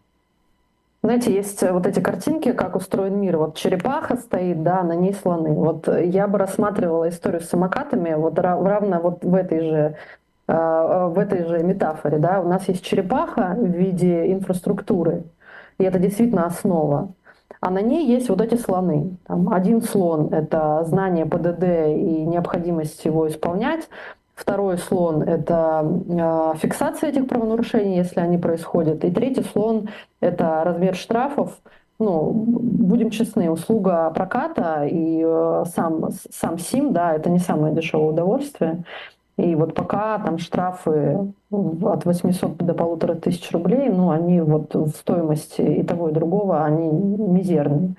Знаете, 1.06 1.34
есть 1.34 1.62
вот 1.62 1.86
эти 1.86 2.00
картинки, 2.00 2.54
как 2.54 2.78
устроен 2.78 3.20
мир. 3.20 3.36
Вот 3.36 3.58
черепаха 3.58 4.16
стоит, 4.16 4.64
да, 4.64 4.84
на 4.84 4.94
ней 4.94 5.14
слоны. 5.14 5.52
Вот 5.52 5.86
я 5.90 6.30
бы 6.30 6.38
рассматривала 6.38 7.10
историю 7.10 7.42
с 7.42 7.50
самокатами 7.50 8.14
вот 8.14 8.40
равно 8.40 9.02
вот 9.02 9.22
в 9.22 9.36
этой 9.36 9.60
же 9.60 9.98
в 10.48 11.18
этой 11.18 11.46
же 11.46 11.64
метафоре, 11.64 12.18
да, 12.18 12.42
у 12.42 12.48
нас 12.48 12.68
есть 12.68 12.84
черепаха 12.84 13.56
в 13.58 13.66
виде 13.66 14.32
инфраструктуры, 14.32 15.24
и 15.78 15.84
это 15.84 16.00
действительно 16.00 16.46
основа. 16.46 17.14
А 17.62 17.70
на 17.70 17.82
ней 17.82 18.06
есть 18.06 18.28
вот 18.28 18.42
эти 18.42 18.56
слоны. 18.56 19.16
Там 19.26 19.54
один 19.54 19.82
слон— 19.82 20.30
это 20.34 20.84
знание 20.84 21.26
ПДД 21.26 21.64
и 21.88 22.26
необходимость 22.26 23.06
его 23.06 23.28
исполнять, 23.30 23.88
Второй 24.36 24.80
слон– 24.80 25.22
это 25.24 25.86
э, 26.10 26.58
фиксация 26.58 27.12
этих 27.12 27.28
правонарушений, 27.28 27.96
если 27.96 28.20
они 28.20 28.38
происходят. 28.40 29.06
И 29.06 29.12
третий 29.12 29.44
слон– 29.44 29.90
это 30.22 30.64
размер 30.66 30.96
штрафов. 30.96 31.60
Ну, 32.00 32.32
будем 32.32 33.12
честны, 33.12 33.52
услуга 33.52 34.10
проката 34.10 34.86
и 34.86 35.24
э, 35.24 35.64
сам, 35.76 36.10
сам 36.32 36.58
СИМ, 36.58 36.94
да, 36.94 37.14
это 37.14 37.30
не 37.30 37.38
самое 37.38 37.76
дешевое 37.76 38.10
удовольствие. 38.10 38.84
И 39.38 39.56
вот 39.56 39.74
пока 39.74 40.20
там 40.20 40.38
штрафы 40.38 41.34
от 41.52 42.06
800 42.06 42.58
до 42.58 42.74
полутора 42.74 43.16
тысяч 43.16 43.50
рублей, 43.52 43.90
ну, 43.90 44.12
они 44.12 44.42
вот 44.42 44.75
в 44.75 44.90
стоимости 44.90 45.62
и 45.62 45.84
того, 45.84 46.10
и 46.10 46.13
другого, 46.13 46.63
они 46.63 46.88
мизерные. 46.88 47.96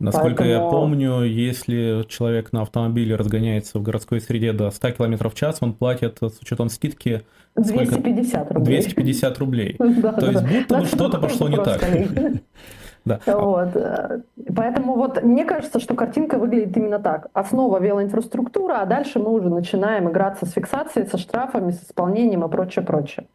Насколько 0.00 0.44
Поэтому... 0.44 0.64
я 0.64 0.70
помню, 0.70 1.22
если 1.22 2.04
человек 2.08 2.52
на 2.52 2.62
автомобиле 2.62 3.16
разгоняется 3.16 3.78
в 3.78 3.82
городской 3.82 4.20
среде 4.20 4.52
до 4.52 4.70
100 4.70 4.92
км 4.92 5.28
в 5.28 5.34
час, 5.34 5.58
он 5.60 5.74
платит 5.74 6.18
с 6.20 6.40
учетом 6.40 6.68
скидки 6.68 7.22
250 7.56 8.52
рублей. 8.52 8.80
250 8.80 9.38
рублей. 9.38 9.74
То 9.78 10.30
есть 10.30 10.42
будто 10.46 10.78
бы 10.78 10.84
что-то 10.86 11.18
пошло 11.18 11.48
не 11.48 11.56
так. 11.56 11.82
Да. 13.08 13.20
Вот. 13.26 13.70
Поэтому 14.54 14.94
вот 14.94 15.22
мне 15.22 15.44
кажется, 15.44 15.80
что 15.80 15.94
картинка 15.94 16.38
выглядит 16.38 16.76
именно 16.76 16.98
так. 16.98 17.28
Основа 17.32 17.80
велоинфраструктура, 17.80 18.80
а 18.80 18.86
дальше 18.86 19.18
мы 19.18 19.30
уже 19.32 19.48
начинаем 19.48 20.08
играться 20.10 20.46
с 20.46 20.52
фиксацией, 20.52 21.06
со 21.06 21.18
штрафами, 21.18 21.72
с 21.72 21.82
исполнением 21.82 22.44
и 22.44 22.48
прочее, 22.48 22.84
прочее. 22.84 23.26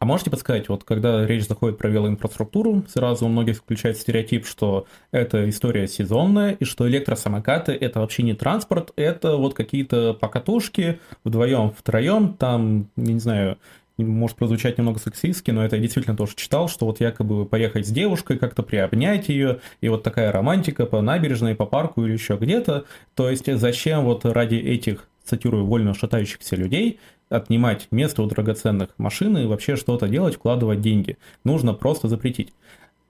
А 0.00 0.06
можете 0.06 0.30
подсказать, 0.30 0.68
вот 0.68 0.84
когда 0.84 1.26
речь 1.26 1.48
заходит 1.48 1.78
про 1.78 1.88
велоинфраструктуру, 1.88 2.82
сразу 2.88 3.24
у 3.24 3.28
многих 3.28 3.56
включает 3.56 3.96
стереотип, 3.96 4.44
что 4.44 4.86
это 5.12 5.48
история 5.48 5.88
сезонная, 5.88 6.52
и 6.52 6.64
что 6.64 6.86
электросамокаты– 6.86 7.72
это 7.80 8.00
вообще 8.00 8.22
не 8.22 8.34
транспорт, 8.34 8.92
это 8.96 9.36
вот 9.36 9.54
какие-то 9.54 10.12
покатушки 10.12 11.00
вдвоем, 11.24 11.70
втроем, 11.70 12.34
там, 12.34 12.88
не 12.96 13.18
знаю, 13.18 13.56
может 14.02 14.36
прозвучать 14.36 14.76
немного 14.76 14.98
сексистски, 14.98 15.50
но 15.50 15.64
это 15.64 15.76
я 15.76 15.82
действительно 15.82 16.16
тоже 16.16 16.34
читал, 16.34 16.68
что 16.68 16.86
вот 16.86 17.00
якобы 17.00 17.46
поехать 17.46 17.86
с 17.86 17.90
девушкой, 17.90 18.38
как-то 18.38 18.62
приобнять 18.62 19.28
ее, 19.28 19.60
и 19.80 19.88
вот 19.88 20.02
такая 20.02 20.32
романтика 20.32 20.86
по 20.86 21.00
набережной, 21.00 21.54
по 21.54 21.66
парку 21.66 22.04
или 22.04 22.12
еще 22.12 22.36
где-то. 22.36 22.84
То 23.14 23.30
есть 23.30 23.52
зачем 23.54 24.04
вот 24.04 24.24
ради 24.24 24.56
этих, 24.56 25.08
цитирую, 25.24 25.64
вольно 25.64 25.94
шатающихся 25.94 26.56
людей 26.56 26.98
отнимать 27.30 27.88
место 27.90 28.22
у 28.22 28.26
драгоценных 28.26 28.90
машин 28.98 29.36
и 29.38 29.46
вообще 29.46 29.76
что-то 29.76 30.08
делать, 30.08 30.36
вкладывать 30.36 30.80
деньги. 30.80 31.16
Нужно 31.42 31.72
просто 31.72 32.08
запретить. 32.08 32.52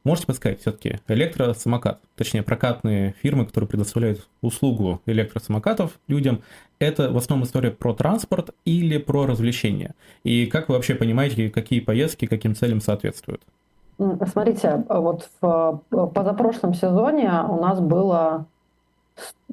Можете 0.04 0.26
подсказать 0.26 0.60
все-таки 0.60 1.00
электросамокат, 1.08 1.98
точнее 2.14 2.42
прокатные 2.42 3.14
фирмы, 3.22 3.46
которые 3.46 3.68
предоставляют 3.68 4.28
услугу 4.42 5.00
электросамокатов 5.06 5.98
людям, 6.08 6.42
это 6.78 7.10
в 7.10 7.16
основном 7.16 7.46
история 7.46 7.70
про 7.70 7.94
транспорт 7.94 8.50
или 8.66 8.98
про 8.98 9.24
развлечения? 9.24 9.94
И 10.22 10.44
как 10.44 10.68
вы 10.68 10.74
вообще 10.74 10.94
понимаете, 10.94 11.48
какие 11.48 11.80
поездки 11.80 12.26
каким 12.26 12.54
целям 12.54 12.82
соответствуют? 12.82 13.40
Смотрите, 13.96 14.84
вот 14.88 15.30
в 15.40 15.82
позапрошлом 15.90 16.74
сезоне 16.74 17.30
у 17.48 17.60
нас 17.60 17.80
было 17.80 18.46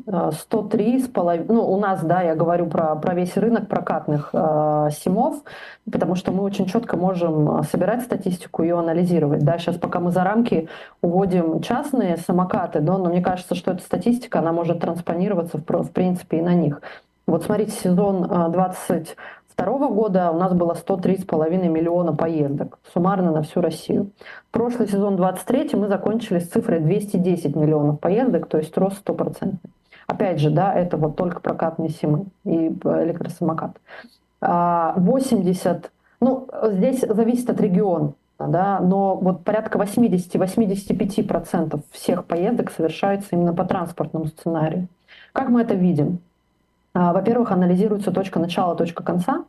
103 0.08 1.00
с 1.00 1.08
половиной, 1.08 1.48
ну, 1.48 1.72
у 1.72 1.80
нас, 1.80 2.04
да, 2.04 2.22
я 2.22 2.36
говорю 2.36 2.66
про, 2.68 2.96
про 2.96 3.14
весь 3.14 3.38
рынок 3.38 3.68
прокатных 3.68 4.30
э, 4.34 4.90
симов, 4.92 5.44
потому 5.90 6.16
что 6.16 6.32
мы 6.32 6.44
очень 6.44 6.66
четко 6.66 6.98
можем 6.98 7.64
собирать 7.64 8.02
статистику 8.02 8.64
и 8.64 8.70
анализировать, 8.70 9.44
да, 9.44 9.60
сейчас 9.60 9.78
пока 9.78 10.00
мы 10.00 10.12
за 10.12 10.24
рамки 10.24 10.70
уводим 11.02 11.62
частные 11.62 12.18
самокаты, 12.18 12.80
да, 12.80 12.98
но 12.98 13.10
мне 13.10 13.22
кажется, 13.22 13.54
что 13.54 13.72
эта 13.72 13.84
статистика, 13.84 14.40
она 14.40 14.52
может 14.52 14.80
транспонироваться, 14.80 15.58
в, 15.58 15.84
в 15.84 15.92
принципе, 15.92 16.40
и 16.40 16.42
на 16.42 16.56
них. 16.56 16.82
Вот 17.28 17.44
смотрите, 17.44 17.72
сезон 17.72 18.52
20 18.52 19.16
2022 19.58 19.90
года 19.90 20.32
у 20.32 20.38
нас 20.38 20.54
было 20.54 20.74
103,5 20.74 21.68
миллиона 21.68 22.14
поездок, 22.14 22.80
суммарно 22.94 23.32
на 23.32 23.44
всю 23.44 23.62
Россию. 23.62 24.12
Прошлый 24.52 24.88
сезон 24.88 25.16
23 25.16 25.72
мы 25.74 25.88
закончили 25.88 26.40
с 26.40 26.50
цифрой 26.50 26.80
210 26.80 27.56
миллионов 27.56 28.00
поездок, 28.00 28.48
то 28.48 28.58
есть 28.58 28.76
рост 28.78 29.08
100%. 29.08 29.56
Опять 30.08 30.40
же, 30.40 30.50
да, 30.50 30.74
это 30.74 30.98
вот 30.98 31.16
только 31.16 31.40
прокатные 31.40 31.90
симы 31.90 32.26
и 32.44 32.68
электросамокат. 32.68 33.78
80, 34.42 34.42
а, 34.42 34.96
ну, 36.20 36.48
здесь 36.64 37.02
зависит 37.02 37.50
от 37.50 37.62
региона, 37.62 38.14
да, 38.40 38.80
но 38.80 39.16
вот 39.16 39.44
порядка 39.44 39.78
80-85% 39.78 41.80
всех 41.92 42.26
поездок 42.26 42.72
совершаются 42.72 43.30
именно 43.32 43.54
по 43.54 43.66
транспортному 43.66 44.28
сценарию. 44.28 44.88
Как 45.34 45.50
мы 45.50 45.62
это 45.62 45.76
видим? 45.76 46.20
А, 46.94 47.14
во-первых, 47.14 47.52
анализируется 47.52 48.12
точка 48.12 48.40
начала, 48.40 48.76
точка 48.76 49.04
конца. 49.04 49.46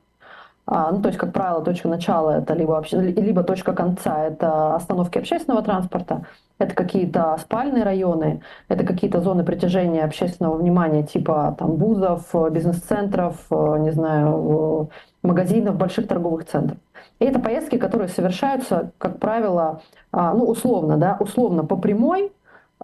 А, 0.64 0.92
ну, 0.92 1.02
то 1.02 1.08
есть, 1.08 1.18
как 1.18 1.32
правило, 1.32 1.62
точка 1.64 1.88
начала 1.88 2.38
это 2.38 2.54
либо, 2.54 2.84
либо 2.92 3.42
точка 3.42 3.72
конца 3.72 4.24
это 4.24 4.76
остановки 4.76 5.18
общественного 5.18 5.62
транспорта, 5.62 6.24
это 6.58 6.74
какие-то 6.74 7.36
спальные 7.40 7.82
районы, 7.82 8.42
это 8.68 8.86
какие-то 8.86 9.20
зоны 9.20 9.42
притяжения 9.44 10.04
общественного 10.04 10.56
внимания 10.56 11.02
типа 11.02 11.56
там 11.58 11.76
вузов, 11.76 12.32
бизнес-центров, 12.52 13.44
не 13.50 13.90
знаю, 13.90 14.90
магазинов, 15.24 15.76
больших 15.76 16.06
торговых 16.06 16.46
центров. 16.46 16.78
И 17.18 17.24
это 17.24 17.40
поездки, 17.40 17.76
которые 17.76 18.08
совершаются, 18.08 18.92
как 18.98 19.18
правило, 19.18 19.82
а, 20.12 20.32
ну, 20.34 20.44
условно, 20.44 20.96
да, 20.96 21.16
условно 21.18 21.64
по 21.64 21.76
прямой, 21.76 22.32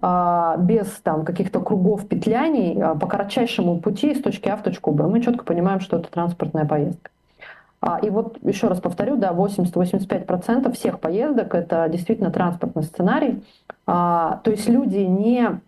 без 0.00 0.86
там 1.02 1.24
каких-то 1.24 1.60
кругов 1.60 2.06
петляний 2.06 2.80
а, 2.80 2.94
по 2.94 3.06
кратчайшему 3.06 3.80
пути 3.80 4.12
из 4.12 4.22
точки 4.22 4.48
А 4.48 4.56
в 4.56 4.62
точку 4.62 4.92
Б. 4.92 5.08
Мы 5.08 5.20
четко 5.20 5.44
понимаем, 5.44 5.80
что 5.80 5.98
это 5.98 6.08
транспортная 6.10 6.64
поездка. 6.64 7.10
А, 7.80 7.98
и 7.98 8.08
вот 8.08 8.38
еще 8.42 8.68
раз 8.68 8.80
повторю, 8.80 9.16
да, 9.16 9.32
80-85% 9.32 10.72
всех 10.72 11.00
поездок 11.00 11.54
это 11.54 11.88
действительно 11.88 12.30
транспортный 12.30 12.84
сценарий. 12.84 13.42
То 13.86 14.40
есть 14.44 14.68
люди 14.68 14.98
не... 14.98 15.60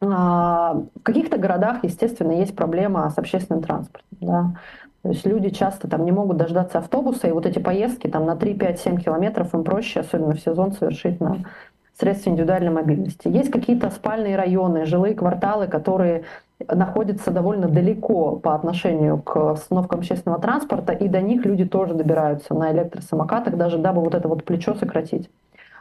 В 0.00 0.86
каких-то 1.02 1.38
городах, 1.38 1.78
естественно, 1.82 2.32
есть 2.32 2.54
проблема 2.54 3.08
с 3.08 3.16
общественным 3.16 3.62
транспортом. 3.62 4.18
Да. 4.20 4.50
То 5.02 5.10
есть 5.10 5.26
люди 5.26 5.50
часто 5.50 5.88
там 5.88 6.04
не 6.04 6.12
могут 6.12 6.36
дождаться 6.38 6.78
автобуса, 6.78 7.28
и 7.28 7.32
вот 7.32 7.46
эти 7.46 7.58
поездки 7.58 8.08
там 8.08 8.26
на 8.26 8.36
3, 8.36 8.54
5, 8.54 8.80
7 8.80 8.96
километров 8.98 9.54
им 9.54 9.64
проще, 9.64 10.00
особенно 10.00 10.34
в 10.34 10.40
сезон, 10.40 10.72
совершить 10.72 11.20
на 11.20 11.44
средств 11.98 12.26
индивидуальной 12.26 12.70
мобильности. 12.70 13.28
Есть 13.28 13.50
какие-то 13.50 13.90
спальные 13.90 14.36
районы, 14.36 14.84
жилые 14.84 15.14
кварталы, 15.14 15.68
которые 15.68 16.24
находятся 16.68 17.30
довольно 17.30 17.68
далеко 17.68 18.36
по 18.36 18.54
отношению 18.54 19.20
к 19.22 19.52
остановкам 19.52 20.00
общественного 20.00 20.40
транспорта, 20.40 20.92
и 20.92 21.08
до 21.08 21.20
них 21.20 21.44
люди 21.44 21.64
тоже 21.64 21.94
добираются 21.94 22.54
на 22.54 22.72
электросамокатах, 22.72 23.56
даже 23.56 23.78
дабы 23.78 24.00
вот 24.00 24.14
это 24.14 24.28
вот 24.28 24.44
плечо 24.44 24.74
сократить. 24.74 25.30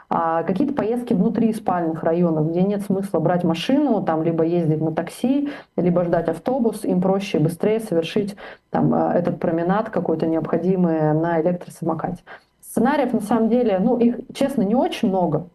А 0.10 0.44
какие-то 0.44 0.74
поездки 0.74 1.14
внутри 1.14 1.54
спальных 1.54 2.04
районов, 2.04 2.52
где 2.52 2.62
нет 2.62 2.84
смысла 2.84 3.20
брать 3.20 3.44
машину, 3.44 4.04
там 4.04 4.22
либо 4.22 4.44
ездить 4.44 4.82
на 4.82 4.92
такси, 4.92 5.50
либо 5.76 6.04
ждать 6.04 6.30
автобус, 6.30 6.84
им 6.86 7.02
проще 7.02 7.40
и 7.40 7.42
быстрее 7.42 7.80
совершить 7.80 8.36
там, 8.70 8.94
э, 8.94 9.14
этот 9.14 9.40
променад 9.40 9.90
какой-то 9.90 10.28
необходимый 10.28 11.14
на 11.14 11.42
электросамокате. 11.42 12.22
Сценариев 12.62 13.14
на 13.14 13.22
самом 13.22 13.50
деле, 13.50 13.80
ну 13.80 13.98
их, 13.98 14.18
честно, 14.34 14.62
не 14.62 14.76
очень 14.76 15.10
много. 15.10 15.48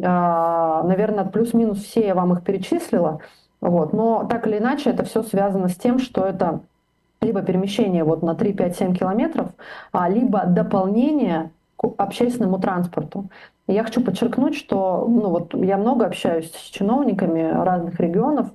А, 0.00 0.82
наверное, 0.84 1.24
плюс-минус 1.24 1.82
все 1.82 2.06
я 2.06 2.14
вам 2.14 2.32
их 2.32 2.42
перечислила. 2.42 3.20
Вот. 3.60 3.92
Но 3.92 4.26
так 4.28 4.46
или 4.46 4.58
иначе 4.58 4.90
это 4.90 5.04
все 5.04 5.22
связано 5.22 5.68
с 5.68 5.76
тем, 5.76 5.98
что 5.98 6.24
это 6.24 6.60
либо 7.20 7.42
перемещение 7.42 8.04
вот 8.04 8.22
на 8.22 8.34
3, 8.34 8.52
5, 8.52 8.76
7 8.76 8.94
километров, 8.94 9.50
а 9.92 10.08
либо 10.08 10.44
дополнение 10.44 11.50
к 11.76 11.86
общественному 11.96 12.58
транспорту. 12.58 13.28
Я 13.68 13.84
хочу 13.84 14.02
подчеркнуть, 14.02 14.56
что 14.56 15.06
ну, 15.08 15.30
вот 15.30 15.54
я 15.54 15.78
много 15.78 16.06
общаюсь 16.06 16.52
с 16.52 16.70
чиновниками 16.70 17.42
разных 17.42 18.00
регионов, 18.00 18.48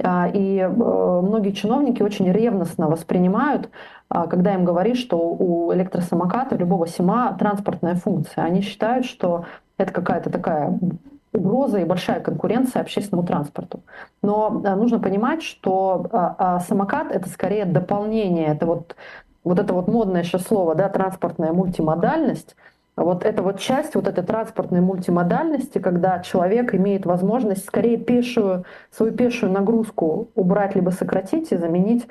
а, 0.00 0.28
и 0.32 0.58
э, 0.58 0.68
многие 0.68 1.50
чиновники 1.50 2.02
очень 2.02 2.30
ревностно 2.30 2.88
воспринимают, 2.88 3.70
когда 4.08 4.54
им 4.54 4.64
говоришь, 4.64 4.98
что 4.98 5.16
у 5.16 5.72
электросамоката, 5.72 6.54
любого 6.56 6.86
СИМа 6.86 7.34
транспортная 7.38 7.94
функция. 7.94 8.44
Они 8.44 8.60
считают, 8.60 9.06
что 9.06 9.46
это 9.82 9.92
какая-то 9.92 10.30
такая 10.30 10.78
угроза 11.32 11.78
и 11.78 11.84
большая 11.84 12.20
конкуренция 12.20 12.82
общественному 12.82 13.26
транспорту. 13.26 13.80
Но 14.22 14.62
а, 14.64 14.76
нужно 14.76 14.98
понимать, 14.98 15.42
что 15.42 16.06
а, 16.12 16.36
а, 16.38 16.60
самокат 16.60 17.10
это 17.10 17.28
скорее 17.28 17.64
дополнение, 17.64 18.48
это 18.48 18.66
вот, 18.66 18.96
вот 19.44 19.58
это 19.58 19.72
вот 19.72 19.88
модное 19.88 20.24
сейчас 20.24 20.42
слово, 20.42 20.74
да, 20.74 20.88
транспортная 20.88 21.52
мультимодальность, 21.52 22.54
вот 22.94 23.24
это 23.24 23.42
вот 23.42 23.58
часть 23.58 23.94
вот 23.94 24.06
этой 24.06 24.22
транспортной 24.22 24.80
мультимодальности, 24.80 25.78
когда 25.78 26.20
человек 26.20 26.74
имеет 26.74 27.06
возможность 27.06 27.64
скорее 27.64 27.96
пешую, 27.96 28.64
свою 28.90 29.12
пешую 29.12 29.50
нагрузку 29.50 30.28
убрать 30.34 30.74
либо 30.74 30.90
сократить 30.90 31.52
и 31.52 31.56
заменить 31.56 32.06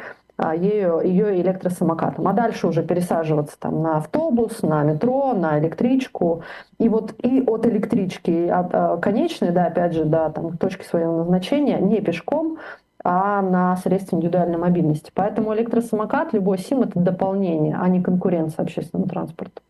ее, 0.56 1.02
ее 1.04 1.42
электросамокатом. 1.42 2.28
А 2.28 2.34
дальше 2.34 2.68
уже 2.68 2.84
пересаживаться 2.84 3.58
там 3.60 3.82
на 3.82 3.98
автобус, 3.98 4.62
на 4.62 4.84
метро, 4.84 5.34
на 5.34 5.60
электричку. 5.60 6.44
И 6.80 6.90
вот 6.90 7.14
и 7.24 7.42
от 7.46 7.66
электрички 7.66 8.48
от, 8.48 8.74
а, 8.74 8.98
конечной, 8.98 9.52
да, 9.52 9.68
опять 9.68 9.94
же, 9.94 10.06
да, 10.06 10.30
там, 10.30 10.58
точки 10.58 10.84
своего 10.84 11.18
назначения, 11.18 11.80
не 11.80 12.02
пешком, 12.02 12.58
а 13.04 13.42
на 13.42 13.76
средства 13.78 14.16
индивидуальной 14.16 14.58
мобильности. 14.58 15.12
Поэтому 15.14 15.54
электросамокат, 15.54 16.34
любой 16.34 16.60
СИМ– 16.60 16.82
это 16.84 17.00
дополнение, 17.00 17.78
а 17.80 17.88
не 17.88 18.02
конкуренция 18.02 18.64
общественного 18.64 19.10
транспорта. 19.10 19.62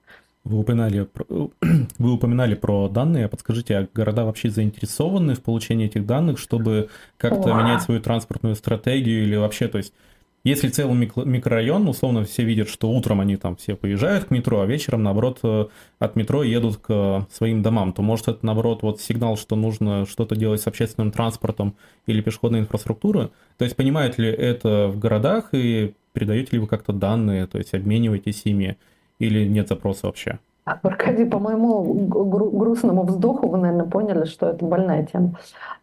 Вы 0.44 0.60
упоминали, 0.60 1.08
вы 2.00 2.12
упоминали 2.12 2.56
про 2.56 2.90
данные. 2.90 3.28
Подскажите, 3.28 3.78
а 3.78 3.88
города 3.94 4.26
вообще 4.26 4.50
заинтересованы 4.50 5.36
в 5.36 5.42
получении 5.42 5.86
этих 5.86 6.06
данных, 6.06 6.40
чтобы 6.40 6.90
как-то 7.18 7.54
менять 7.54 7.84
свою 7.84 8.02
транспортную 8.02 8.56
стратегию 8.56 9.24
или 9.24 9.36
вообще, 9.36 9.68
то 9.68 9.78
есть 9.78 9.94
если 10.44 10.70
целый 10.70 10.96
микрорайон, 10.96 11.88
условно, 11.88 12.24
все 12.24 12.44
видят, 12.44 12.68
что 12.68 12.90
утром 12.90 13.22
они 13.22 13.38
там 13.38 13.56
все 13.56 13.76
поезжают 13.76 14.26
к 14.26 14.32
метро, 14.32 14.62
а 14.62 14.66
вечером, 14.66 15.04
наоборот, 15.04 15.40
э, 15.44 15.68
от 16.00 16.16
метро 16.16 16.44
едут 16.44 16.78
к 16.78 17.28
своим 17.32 17.62
домам, 17.62 17.94
то 17.94 18.02
может 18.02 18.28
это, 18.28 18.44
наоборот, 18.44 18.82
вот 18.82 19.00
сигнал, 19.00 19.38
что 19.38 19.56
нужно 19.56 20.06
что-то 20.08 20.36
делать 20.36 20.62
с 20.62 20.68
общественным 20.68 21.12
транспортом 21.12 21.76
или 22.08 22.22
пешеходной 22.22 22.60
инфраструктурой. 22.60 23.30
То 23.58 23.66
есть 23.66 23.76
понимают 23.76 24.18
ли 24.18 24.30
это 24.30 24.88
в 24.88 24.98
городах 24.98 25.50
и 25.54 25.94
передаете 26.14 26.54
ли 26.54 26.60
вы 26.60 26.68
как-то 26.68 26.92
данные, 26.92 27.46
то 27.46 27.60
есть 27.60 27.74
обмениваетесь 27.74 28.42
ими 28.46 28.78
или 29.20 29.46
нет 29.46 29.68
запроса 29.68 30.08
вообще? 30.08 30.40
Аркадий, 30.64 31.26
по 31.26 31.40
моему 31.40 31.84
грустному 32.08 33.04
вздоху 33.04 33.48
вы, 33.48 33.58
наверное, 33.58 33.88
поняли, 33.88 34.26
что 34.26 34.50
это 34.50 34.64
больная 34.64 35.06
тема. 35.06 35.32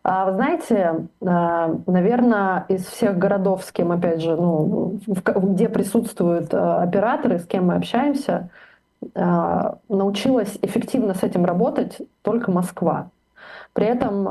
А, 0.04 0.26
вы 0.26 0.34
знаете, 0.34 1.06
а, 1.20 1.74
наверное, 1.86 2.64
из 2.68 2.86
всех 2.86 3.18
городов, 3.18 3.64
с 3.64 3.72
кем, 3.72 3.90
опять 3.90 4.22
же, 4.22 4.36
ну, 4.36 5.00
где 5.06 5.68
присутствуют 5.68 6.54
а, 6.54 6.82
операторы, 6.82 7.40
с 7.40 7.46
кем 7.46 7.66
мы 7.66 7.74
общаемся, 7.74 8.50
научилась 9.14 10.58
эффективно 10.60 11.14
с 11.14 11.22
этим 11.22 11.44
работать 11.44 11.98
только 12.22 12.50
Москва. 12.50 13.10
При 13.72 13.86
этом, 13.86 14.24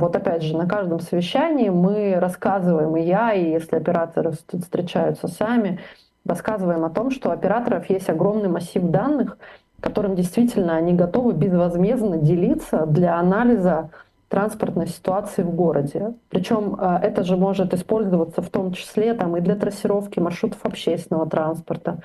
вот 0.00 0.16
опять 0.16 0.42
же, 0.42 0.56
на 0.56 0.66
каждом 0.66 0.98
совещании 0.98 1.68
мы 1.68 2.16
рассказываем, 2.18 2.96
и 2.96 3.02
я, 3.02 3.32
и 3.32 3.50
если 3.50 3.76
операторы 3.76 4.32
встречаются 4.32 5.28
сами, 5.28 5.78
рассказываем 6.24 6.84
о 6.84 6.90
том, 6.90 7.12
что 7.12 7.28
у 7.28 7.32
операторов 7.32 7.88
есть 7.90 8.10
огромный 8.10 8.48
массив 8.48 8.82
данных, 8.82 9.38
которым 9.82 10.14
действительно 10.14 10.76
они 10.76 10.94
готовы 10.94 11.34
безвозмездно 11.34 12.16
делиться 12.16 12.86
для 12.86 13.18
анализа 13.18 13.90
транспортной 14.28 14.86
ситуации 14.86 15.42
в 15.42 15.54
городе. 15.54 16.14
Причем 16.30 16.76
э, 16.78 17.00
это 17.02 17.24
же 17.24 17.36
может 17.36 17.74
использоваться 17.74 18.40
в 18.40 18.48
том 18.48 18.72
числе 18.72 19.12
там, 19.12 19.36
и 19.36 19.40
для 19.40 19.56
трассировки 19.56 20.20
маршрутов 20.20 20.60
общественного 20.62 21.28
транспорта, 21.28 21.98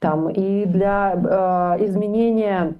там, 0.00 0.28
и 0.28 0.66
для 0.66 1.14
э, 1.14 1.86
изменения 1.86 2.74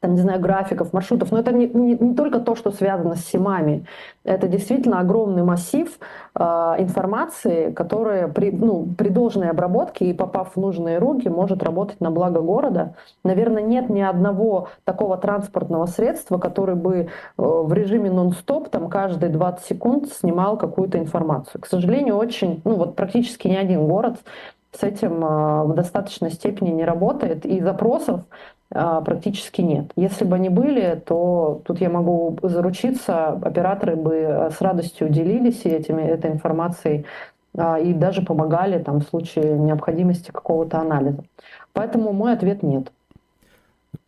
там, 0.00 0.14
не 0.14 0.20
знаю, 0.20 0.40
графиков, 0.40 0.92
маршрутов. 0.92 1.32
Но 1.32 1.38
это 1.38 1.52
не, 1.52 1.66
не, 1.68 1.94
не 1.94 2.14
только 2.14 2.40
то, 2.40 2.54
что 2.54 2.70
связано 2.70 3.16
с 3.16 3.24
СИМами. 3.26 3.84
Это 4.24 4.46
действительно 4.46 5.00
огромный 5.00 5.42
массив 5.42 5.88
э, 6.34 6.42
информации, 6.78 7.72
которая 7.72 8.28
при, 8.28 8.50
ну, 8.50 8.86
при 8.96 9.08
должной 9.08 9.50
обработке 9.50 10.06
и 10.06 10.12
попав 10.12 10.54
в 10.54 10.60
нужные 10.60 10.98
руки, 10.98 11.28
может 11.28 11.62
работать 11.62 12.00
на 12.00 12.10
благо 12.10 12.40
города. 12.40 12.94
Наверное, 13.24 13.62
нет 13.62 13.88
ни 13.88 14.00
одного 14.00 14.68
такого 14.84 15.16
транспортного 15.16 15.86
средства, 15.86 16.38
который 16.38 16.76
бы 16.76 16.94
э, 16.96 17.06
в 17.36 17.72
режиме 17.72 18.10
нон-стоп 18.10 18.68
там, 18.68 18.88
каждые 18.88 19.30
20 19.30 19.64
секунд 19.64 20.12
снимал 20.12 20.56
какую-то 20.56 20.98
информацию. 20.98 21.60
К 21.60 21.66
сожалению, 21.66 22.16
очень, 22.16 22.60
ну 22.64 22.76
вот 22.76 22.94
практически 22.94 23.48
ни 23.48 23.56
один 23.56 23.86
город 23.86 24.18
с 24.72 24.82
этим 24.82 25.24
э, 25.24 25.64
в 25.64 25.74
достаточной 25.74 26.30
степени 26.30 26.70
не 26.70 26.84
работает. 26.84 27.46
И 27.46 27.60
запросов 27.60 28.20
практически 28.70 29.62
нет. 29.62 29.92
Если 29.96 30.24
бы 30.24 30.36
они 30.36 30.48
были, 30.48 31.02
то 31.04 31.62
тут 31.64 31.80
я 31.80 31.88
могу 31.88 32.36
заручиться, 32.42 33.28
операторы 33.28 33.96
бы 33.96 34.14
э, 34.14 34.50
с 34.50 34.60
радостью 34.60 35.08
делились 35.08 35.64
этими, 35.64 36.02
этой 36.02 36.30
информацией 36.30 37.06
а, 37.56 37.78
и 37.78 37.94
даже 37.94 38.22
помогали 38.22 38.78
там, 38.82 39.00
в 39.00 39.04
случае 39.04 39.58
необходимости 39.58 40.30
какого-то 40.30 40.78
анализа. 40.78 41.24
Поэтому 41.72 42.12
мой 42.12 42.32
ответ 42.32 42.62
нет. 42.62 42.92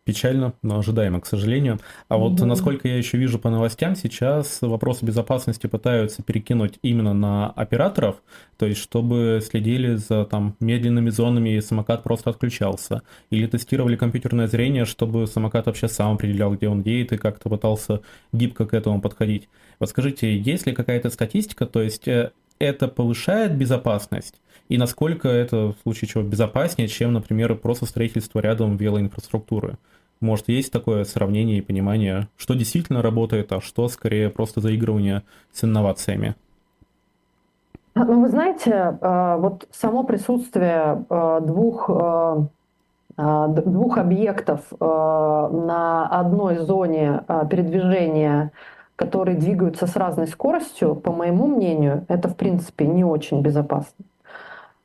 Печально, 0.03 0.53
но 0.63 0.79
ожидаемо, 0.79 1.21
к 1.21 1.27
сожалению. 1.27 1.79
А 2.07 2.17
вот 2.17 2.33
mm-hmm. 2.33 2.45
насколько 2.45 2.87
я 2.87 2.97
еще 2.97 3.19
вижу 3.19 3.37
по 3.37 3.51
новостям, 3.51 3.95
сейчас 3.95 4.59
вопросы 4.61 5.05
безопасности 5.05 5.67
пытаются 5.67 6.23
перекинуть 6.23 6.79
именно 6.81 7.13
на 7.13 7.51
операторов, 7.51 8.15
то 8.57 8.65
есть 8.65 8.81
чтобы 8.81 9.41
следили 9.43 9.95
за 9.95 10.25
там 10.25 10.55
медленными 10.59 11.11
зонами 11.11 11.55
и 11.55 11.61
самокат 11.61 12.01
просто 12.01 12.31
отключался. 12.31 13.03
Или 13.29 13.45
тестировали 13.45 13.95
компьютерное 13.95 14.47
зрение, 14.47 14.85
чтобы 14.85 15.27
самокат 15.27 15.67
вообще 15.67 15.87
сам 15.87 16.15
определял, 16.15 16.55
где 16.55 16.67
он 16.67 16.81
едет 16.81 17.13
и 17.13 17.17
как-то 17.17 17.49
пытался 17.49 18.01
гибко 18.33 18.65
к 18.65 18.73
этому 18.73 19.01
подходить. 19.01 19.49
Вот 19.79 19.89
скажите, 19.89 20.35
есть 20.35 20.65
ли 20.65 20.73
какая-то 20.73 21.11
статистика, 21.11 21.67
то 21.67 21.81
есть 21.81 22.07
э, 22.07 22.31
это 22.61 22.87
повышает 22.87 23.57
безопасность? 23.57 24.39
И 24.69 24.77
насколько 24.77 25.27
это 25.27 25.73
в 25.73 25.75
случае 25.83 26.07
чего 26.07 26.23
безопаснее, 26.23 26.87
чем, 26.87 27.13
например, 27.13 27.55
просто 27.55 27.85
строительство 27.85 28.39
рядом 28.39 28.77
велоинфраструктуры? 28.77 29.77
Может, 30.21 30.49
есть 30.49 30.71
такое 30.71 31.03
сравнение 31.03 31.57
и 31.57 31.61
понимание, 31.61 32.27
что 32.37 32.53
действительно 32.53 33.01
работает, 33.01 33.51
а 33.51 33.59
что 33.59 33.87
скорее 33.89 34.29
просто 34.29 34.61
заигрывание 34.61 35.23
с 35.51 35.63
инновациями? 35.63 36.35
Ну, 37.95 38.21
вы 38.21 38.29
знаете, 38.29 38.97
э, 39.01 39.35
вот 39.39 39.67
само 39.71 40.03
присутствие 40.03 41.05
э, 41.09 41.39
двух, 41.41 41.89
двух 43.17 43.97
объектов 43.97 44.61
на 44.79 46.07
одной 46.07 46.57
зоне 46.59 47.23
передвижения, 47.49 48.51
которые 49.01 49.35
двигаются 49.35 49.87
с 49.87 49.95
разной 49.95 50.27
скоростью, 50.27 50.95
по 50.95 51.11
моему 51.11 51.47
мнению, 51.47 52.05
это, 52.07 52.29
в 52.29 52.35
принципе, 52.35 52.85
не 52.85 53.03
очень 53.03 53.41
безопасно. 53.41 54.05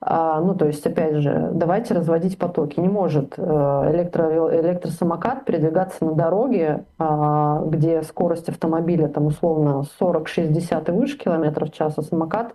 А, 0.00 0.40
ну, 0.40 0.54
то 0.54 0.64
есть, 0.66 0.86
опять 0.86 1.16
же, 1.16 1.50
давайте 1.52 1.92
разводить 1.92 2.38
потоки. 2.38 2.80
Не 2.80 2.88
может 2.88 3.34
э, 3.36 3.42
электро, 3.42 4.58
электросамокат 4.58 5.44
передвигаться 5.44 6.02
на 6.06 6.12
дороге, 6.12 6.84
а, 6.98 7.62
где 7.66 8.02
скорость 8.04 8.48
автомобиля 8.48 9.08
там 9.08 9.26
условно 9.26 9.84
40-60 10.00 10.88
и 10.88 10.92
выше 10.92 11.18
километров 11.18 11.68
в 11.68 11.74
час, 11.74 11.94
а 11.98 12.02
самокат, 12.02 12.54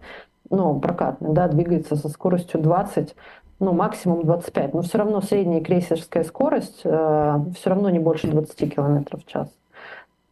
ну, 0.49 0.79
прокатный, 0.79 1.29
да, 1.31 1.47
двигается 1.47 1.95
со 1.95 2.09
скоростью 2.09 2.59
20 2.59 3.15
ну, 3.59 3.73
максимум 3.73 4.23
25. 4.23 4.73
Но 4.73 4.81
все 4.81 4.97
равно 4.97 5.21
средняя 5.21 5.61
крейсерская 5.61 6.23
скорость 6.23 6.81
э, 6.85 7.39
все 7.55 7.69
равно 7.69 7.91
не 7.91 7.99
больше 7.99 8.27
20 8.27 8.73
километров 8.73 9.21
в 9.23 9.27
час. 9.27 9.47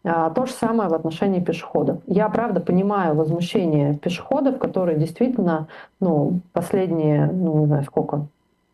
А, 0.03 0.29
то 0.29 0.45
же 0.45 0.53
самое 0.53 0.89
в 0.89 0.93
отношении 0.93 1.41
пешеходов. 1.41 2.01
Я, 2.07 2.29
правда, 2.29 2.61
понимаю 2.61 3.15
возмущение 3.15 3.95
пешеходов, 3.95 4.57
которые 4.57 4.97
действительно, 4.97 5.67
ну, 5.99 6.39
последние, 6.53 7.27
ну, 7.27 7.59
не 7.59 7.65
знаю 7.65 7.83
сколько, 7.83 8.27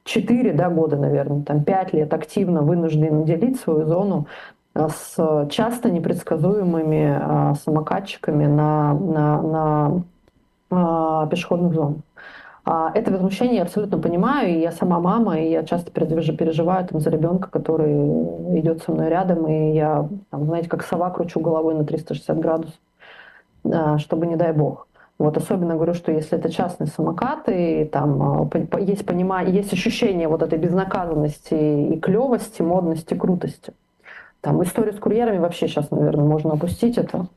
4 0.03 0.53
да, 0.53 0.69
года, 0.69 0.97
наверное, 0.97 1.41
там 1.41 1.63
5 1.63 1.93
лет 1.93 2.13
активно 2.13 2.61
вынуждены 2.61 3.25
делить 3.25 3.59
свою 3.59 3.87
зону 3.87 4.27
а, 4.75 4.89
с 4.89 5.47
часто 5.49 5.89
непредсказуемыми 5.89 7.19
а, 7.19 7.55
самокатчиками 7.55 8.45
на, 8.45 8.93
на, 8.93 10.01
на 10.69 11.27
пешеходных 11.27 11.73
зонах. 11.73 11.97
А, 12.65 12.91
это 12.95 13.11
возмущение 13.11 13.57
я 13.57 13.61
абсолютно 13.61 13.99
понимаю, 13.99 14.49
и 14.49 14.59
я 14.59 14.71
сама 14.71 14.99
мама, 14.99 15.39
и 15.39 15.51
я 15.51 15.63
часто 15.63 15.91
переживаю 15.91 16.87
там, 16.87 16.99
за 16.99 17.11
ребенка, 17.11 17.47
который 17.49 17.93
идет 18.59 18.81
со 18.81 18.91
мной 18.91 19.09
рядом, 19.09 19.47
и 19.47 19.73
я, 19.73 20.09
там, 20.31 20.45
знаете, 20.45 20.67
как 20.67 20.83
сова 20.83 21.11
кручу 21.11 21.39
головой 21.39 21.75
на 21.75 21.85
360 21.85 22.39
градусов, 22.39 22.75
а, 23.71 23.99
чтобы 23.99 24.25
не 24.25 24.35
дай 24.35 24.51
бог. 24.51 24.87
Вот 25.19 25.37
особенно 25.37 25.75
говорю, 25.75 25.93
что 25.93 26.11
если 26.11 26.39
это 26.39 26.49
частный 26.49 26.87
самокат, 26.87 27.47
и 27.47 27.85
там 27.85 28.49
а, 28.51 28.79
есть 28.79 29.05
понимание, 29.05 29.55
есть 29.55 29.71
ощущение 29.71 30.27
вот 30.27 30.41
этой 30.41 30.57
безнаказанности 30.57 31.93
и 31.93 31.99
клевости, 31.99 32.63
модности, 32.63 33.13
крутости. 33.13 33.73
Там 34.41 34.61
историю 34.63 34.93
с 34.93 34.99
курьерами 34.99 35.37
вообще 35.37 35.67
сейчас, 35.67 35.91
наверное, 35.91 36.25
можно 36.25 36.53
опустить 36.53 36.97
это. 36.97 37.27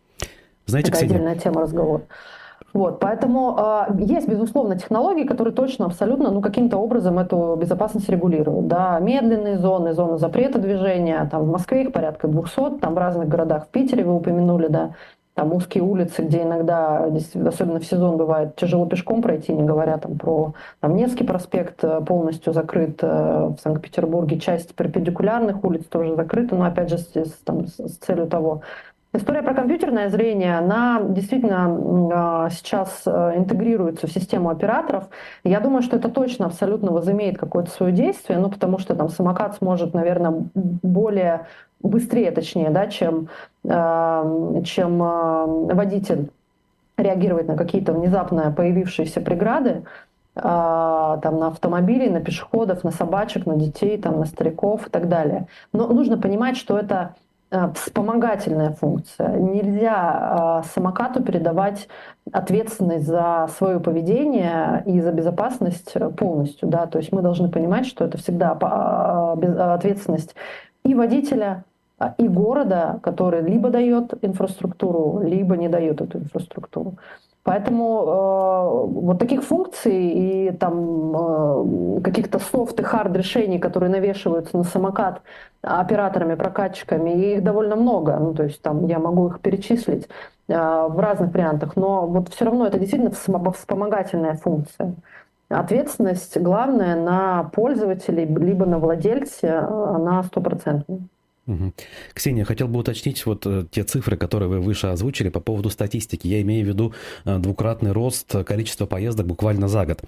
Знаете, 0.65 0.91
это 0.91 1.01
отдельная 1.01 1.37
тема 1.37 1.63
разговора. 1.63 2.03
Вот, 2.75 3.01
поэтому 3.01 3.57
э, 3.59 3.87
есть, 3.99 4.29
безусловно, 4.29 4.77
технологии, 4.79 5.25
которые 5.25 5.55
точно, 5.55 5.87
абсолютно, 5.87 6.31
ну, 6.31 6.43
каким-то 6.43 6.77
образом 6.77 7.19
эту 7.19 7.57
безопасность 7.57 8.09
регулируют. 8.09 8.67
Да, 8.69 8.99
медленные 9.01 9.59
зоны, 9.59 9.95
зоны 9.95 10.19
запрета 10.19 10.59
движения, 10.59 11.27
там 11.31 11.45
в 11.45 11.51
Москве 11.51 11.85
их 11.85 11.93
порядка 11.93 12.29
200, 12.29 12.79
там 12.81 12.95
в 12.95 12.99
разных 12.99 13.29
городах, 13.29 13.67
в 13.67 13.69
Питере 13.69 14.05
вы 14.05 14.15
упомянули, 14.15 14.67
да, 14.67 14.91
там 15.39 15.53
узкие 15.53 15.85
улицы, 15.85 16.23
где 16.23 16.43
иногда, 16.43 17.09
особенно 17.47 17.79
в 17.79 17.87
сезон, 17.87 18.17
бывает 18.17 18.57
тяжело 18.57 18.87
пешком 18.87 19.23
пройти, 19.23 19.53
не 19.53 19.63
говоря 19.63 19.97
там 19.97 20.19
про 20.19 20.55
там, 20.81 20.97
Невский 20.97 21.23
проспект 21.23 21.85
э, 21.85 22.01
полностью 22.01 22.53
закрыт 22.53 22.99
э, 23.03 23.07
в 23.07 23.57
Санкт-Петербурге, 23.63 24.41
часть 24.41 24.75
перпендикулярных 24.75 25.63
улиц 25.63 25.85
тоже 25.85 26.17
закрыта, 26.17 26.57
но 26.57 26.65
опять 26.65 26.91
же 26.91 26.99
с, 26.99 27.07
там, 27.45 27.69
с 27.69 27.99
целью 27.99 28.27
того, 28.27 28.63
История 29.15 29.43
про 29.43 29.55
компьютерное 29.55 30.11
зрение, 30.11 30.59
она 30.59 31.01
действительно 31.03 32.11
а, 32.13 32.51
сейчас 32.51 33.05
э, 33.07 33.39
интегрируется 33.39 34.07
в 34.07 34.13
систему 34.13 34.51
операторов. 34.51 35.09
Я 35.45 35.61
думаю, 35.61 35.81
что 35.83 35.97
это 35.97 36.11
точно 36.11 36.45
абсолютно 36.45 36.93
возымеет 36.93 37.39
какое-то 37.39 37.71
свое 37.71 37.91
действие, 37.91 38.39
ну, 38.39 38.51
потому 38.51 38.79
что 38.79 38.95
там 38.95 39.09
самокат 39.09 39.57
сможет, 39.57 39.95
наверное, 39.95 40.45
более 40.55 41.47
быстрее, 41.81 42.33
точнее, 42.33 42.69
да, 42.69 42.87
чем, 42.87 43.31
а, 43.67 44.61
чем 44.65 45.03
а, 45.03 45.47
водитель 45.47 46.29
реагировать 46.99 47.49
на 47.49 47.57
какие-то 47.57 47.95
внезапно 47.95 48.53
появившиеся 48.53 49.21
преграды, 49.21 49.85
там, 50.35 51.21
на 51.21 51.49
автомобили, 51.49 52.09
на 52.09 52.21
пешеходов, 52.21 52.85
на 52.85 52.93
собачек, 52.93 53.47
на 53.47 53.57
детей, 53.57 53.99
там, 53.99 54.21
на 54.21 54.25
стариков 54.25 54.87
и 54.87 54.91
так 54.91 55.09
далее. 55.09 55.49
Но 55.73 55.89
нужно 55.89 56.17
понимать, 56.17 56.57
что 56.57 56.79
это 56.79 57.15
вспомогательная 57.75 58.73
функция. 58.73 59.37
Нельзя 59.37 59.95
а, 59.97 60.63
самокату 60.75 61.23
передавать 61.23 61.89
ответственность 62.31 63.07
за 63.07 63.49
свое 63.57 63.81
поведение 63.81 64.83
и 64.85 65.01
за 65.01 65.13
безопасность 65.13 65.95
полностью. 66.17 66.69
Да? 66.69 66.87
То 66.87 66.99
есть 66.99 67.11
мы 67.13 67.23
должны 67.23 67.51
понимать, 67.51 67.87
что 67.87 68.05
это 68.05 68.19
всегда 68.19 68.53
ответственность 69.73 70.35
и 70.85 70.95
водителя, 70.95 71.65
и 72.17 72.29
города, 72.29 73.01
который 73.03 73.43
либо 73.43 73.71
дает 73.71 74.13
инфраструктуру, 74.23 75.21
либо 75.25 75.57
не 75.57 75.69
дает 75.69 76.01
эту 76.01 76.19
инфраструктуру. 76.19 76.95
Поэтому 77.49 78.05
э, 78.05 79.01
вот 79.01 79.19
таких 79.19 79.43
функций 79.43 80.11
и 80.11 80.51
там 80.51 81.17
э, 81.17 82.01
каких-то 82.03 82.39
софт 82.39 82.79
и 82.79 82.83
хард 82.83 83.17
решений, 83.17 83.59
которые 83.59 83.89
навешиваются 83.89 84.59
на 84.59 84.65
самокат 84.65 85.23
операторами, 85.63 86.35
прокатчиками, 86.35 87.09
их 87.09 87.43
довольно 87.43 87.75
много. 87.75 88.19
Ну, 88.19 88.35
то 88.35 88.43
есть 88.43 88.61
там 88.61 88.85
я 88.85 88.99
могу 88.99 89.29
их 89.29 89.41
перечислить 89.41 90.11
э, 90.49 90.55
в 90.55 91.01
разных 91.01 91.33
вариантах, 91.33 91.75
но 91.75 92.07
вот 92.07 92.29
все 92.29 92.45
равно 92.45 92.67
это 92.67 92.79
действительно 92.79 93.13
вспомогательная 93.53 94.35
функция. 94.35 94.95
Ответственность 95.49 96.39
главная 96.39 96.97
на 96.97 97.45
пользователей 97.45 98.27
либо 98.27 98.67
на 98.67 98.79
владельце 98.79 99.47
э, 99.47 99.97
на 99.99 100.23
стопроцентную. 100.23 101.09
Ксения, 102.15 102.45
хотел 102.45 102.69
бы 102.69 102.81
уточнить 102.81 103.25
вот 103.27 103.47
э, 103.47 103.65
те 103.71 103.83
цифры, 103.85 104.17
которые 104.17 104.49
вы 104.49 104.61
выше 104.61 104.89
озвучили 104.89 105.29
по 105.31 105.41
поводу 105.41 105.71
статистики. 105.71 106.27
Я 106.27 106.43
имею 106.43 106.65
в 106.65 106.69
виду 106.69 106.93
э, 107.25 107.39
двукратный 107.39 107.93
рост 107.93 108.35
количества 108.45 108.87
поездок 108.87 109.27
буквально 109.27 109.69
за 109.69 109.87
год. 109.87 110.03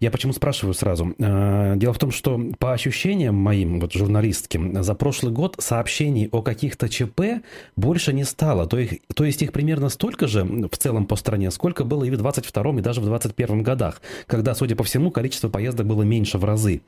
Я 0.00 0.10
почему 0.10 0.32
спрашиваю 0.32 0.74
сразу? 0.74 1.14
Э, 1.18 1.74
дело 1.76 1.92
в 1.92 1.98
том, 1.98 2.10
что 2.10 2.40
по 2.58 2.72
ощущениям 2.72 3.34
моим, 3.34 3.80
вот 3.80 3.92
журналистским, 3.92 4.82
за 4.82 4.94
прошлый 4.94 5.32
год 5.32 5.56
сообщений 5.58 6.28
о 6.32 6.42
каких-то 6.42 6.88
ЧП 6.88 7.42
больше 7.76 8.12
не 8.12 8.24
стало. 8.24 8.66
То, 8.66 8.78
их, 8.78 9.00
то 9.14 9.24
есть 9.24 9.42
их 9.42 9.52
примерно 9.52 9.88
столько 9.90 10.26
же 10.26 10.44
в 10.44 10.76
целом 10.76 11.06
по 11.06 11.16
стране, 11.16 11.50
сколько 11.50 11.84
было 11.84 12.04
и 12.04 12.10
в 12.10 12.16
22 12.16 12.78
и 12.78 12.80
даже 12.80 13.00
в 13.00 13.04
21 13.04 13.62
годах, 13.62 14.00
когда, 14.26 14.54
судя 14.54 14.76
по 14.76 14.84
всему, 14.84 15.10
количество 15.10 15.48
поездок 15.48 15.86
было 15.86 16.02
меньше 16.02 16.38
в 16.38 16.44
разы. 16.44 16.80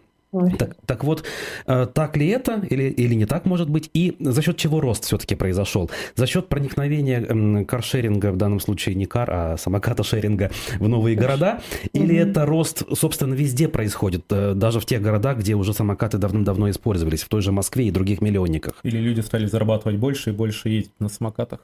Так, 0.59 0.77
так 0.87 1.05
вот, 1.05 1.25
э, 1.67 1.87
так 1.93 2.17
ли 2.17 2.29
это 2.29 2.63
или, 2.71 2.85
или 2.85 3.15
не 3.15 3.27
так 3.27 3.47
может 3.47 3.69
быть? 3.69 3.91
И 3.95 4.17
за 4.21 4.43
счет 4.43 4.57
чего 4.57 4.81
рост 4.81 5.05
все-таки 5.05 5.35
произошел? 5.35 5.91
За 6.15 6.27
счет 6.27 6.49
проникновения 6.49 7.65
каршеринга, 7.65 8.31
в 8.31 8.37
данном 8.37 8.61
случае 8.61 8.95
не 8.95 9.07
кар, 9.07 9.29
а 9.31 9.57
самоката 9.57 10.05
шеринга 10.05 10.51
в 10.79 10.89
новые 10.89 11.17
города? 11.17 11.61
Или 11.93 12.21
угу. 12.21 12.31
это 12.31 12.47
рост, 12.47 12.85
собственно, 12.97 13.35
везде 13.35 13.69
происходит, 13.69 14.25
э, 14.31 14.55
даже 14.55 14.79
в 14.79 14.87
тех 14.87 15.03
городах, 15.03 15.39
где 15.39 15.55
уже 15.55 15.75
самокаты 15.75 16.19
давным-давно 16.19 16.71
использовались, 16.71 17.23
в 17.23 17.29
той 17.29 17.43
же 17.43 17.51
Москве 17.51 17.89
и 17.89 17.91
других 17.91 18.21
миллионниках? 18.21 18.75
Или 18.85 18.99
люди 18.99 19.21
стали 19.21 19.47
зарабатывать 19.47 19.99
больше 19.99 20.31
и 20.31 20.33
больше 20.33 20.69
ездить 20.69 20.93
на 21.01 21.09
самокатах? 21.09 21.61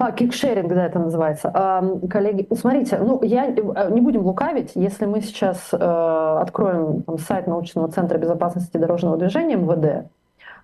А, 0.00 0.12
кикшеринг, 0.12 0.72
да, 0.72 0.86
это 0.86 0.98
называется. 0.98 1.50
А, 1.52 1.84
коллеги, 2.08 2.48
смотрите, 2.54 2.96
ну, 2.96 3.22
я, 3.22 3.48
э, 3.48 3.90
не 3.90 4.00
будем 4.00 4.22
лукавить, 4.22 4.72
если 4.74 5.04
мы 5.04 5.20
сейчас 5.20 5.68
э, 5.74 5.76
откроем 5.76 7.02
там, 7.02 7.18
сайт 7.18 7.46
научного 7.46 7.92
центра 7.92 8.16
безопасности 8.16 8.78
дорожного 8.78 9.18
движения 9.18 9.56
МВД, 9.56 10.08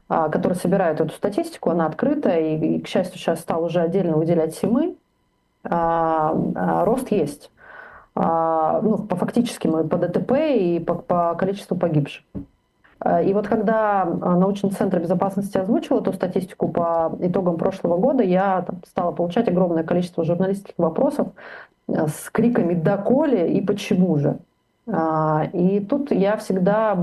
э, 0.08 0.28
который 0.32 0.54
собирает 0.54 1.02
эту 1.02 1.12
статистику, 1.12 1.68
она 1.68 1.84
открыта, 1.84 2.30
и, 2.30 2.56
и, 2.56 2.80
к 2.80 2.88
счастью, 2.88 3.18
сейчас 3.18 3.40
стал 3.40 3.64
уже 3.64 3.80
отдельно 3.80 4.16
выделять 4.16 4.54
СИМы, 4.54 4.96
э, 5.64 5.68
э, 5.68 6.84
рост 6.84 7.10
есть. 7.10 7.50
Э, 8.14 8.80
ну, 8.82 8.96
по 8.96 9.16
фактически 9.16 9.66
мы 9.66 9.86
по 9.86 9.98
ДТП 9.98 10.32
и 10.32 10.80
по, 10.80 10.94
по 10.94 11.34
количеству 11.34 11.76
погибших. 11.76 12.24
Э, 13.04 13.24
и 13.24 13.32
вот 13.34 13.48
когда 13.48 14.04
э, 14.04 14.08
научный 14.08 14.70
центр 14.70 14.98
безопасности 15.00 15.58
озвучил 15.58 16.00
эту 16.00 16.12
статистику 16.12 16.68
по 16.68 17.16
итогам 17.20 17.56
прошлого 17.56 17.96
года, 17.96 18.22
я 18.22 18.64
стала 18.86 19.12
получать 19.12 19.48
огромное 19.48 19.84
количество 19.84 20.24
журналистских 20.24 20.74
вопросов 20.78 21.28
э, 21.88 22.06
с 22.06 22.30
криками 22.30 22.74
«доколе» 22.74 23.52
и 23.52 23.60
«почему 23.60 24.16
же?». 24.18 24.38
И 25.52 25.84
тут 25.90 26.12
я 26.12 26.36
всегда 26.36 26.96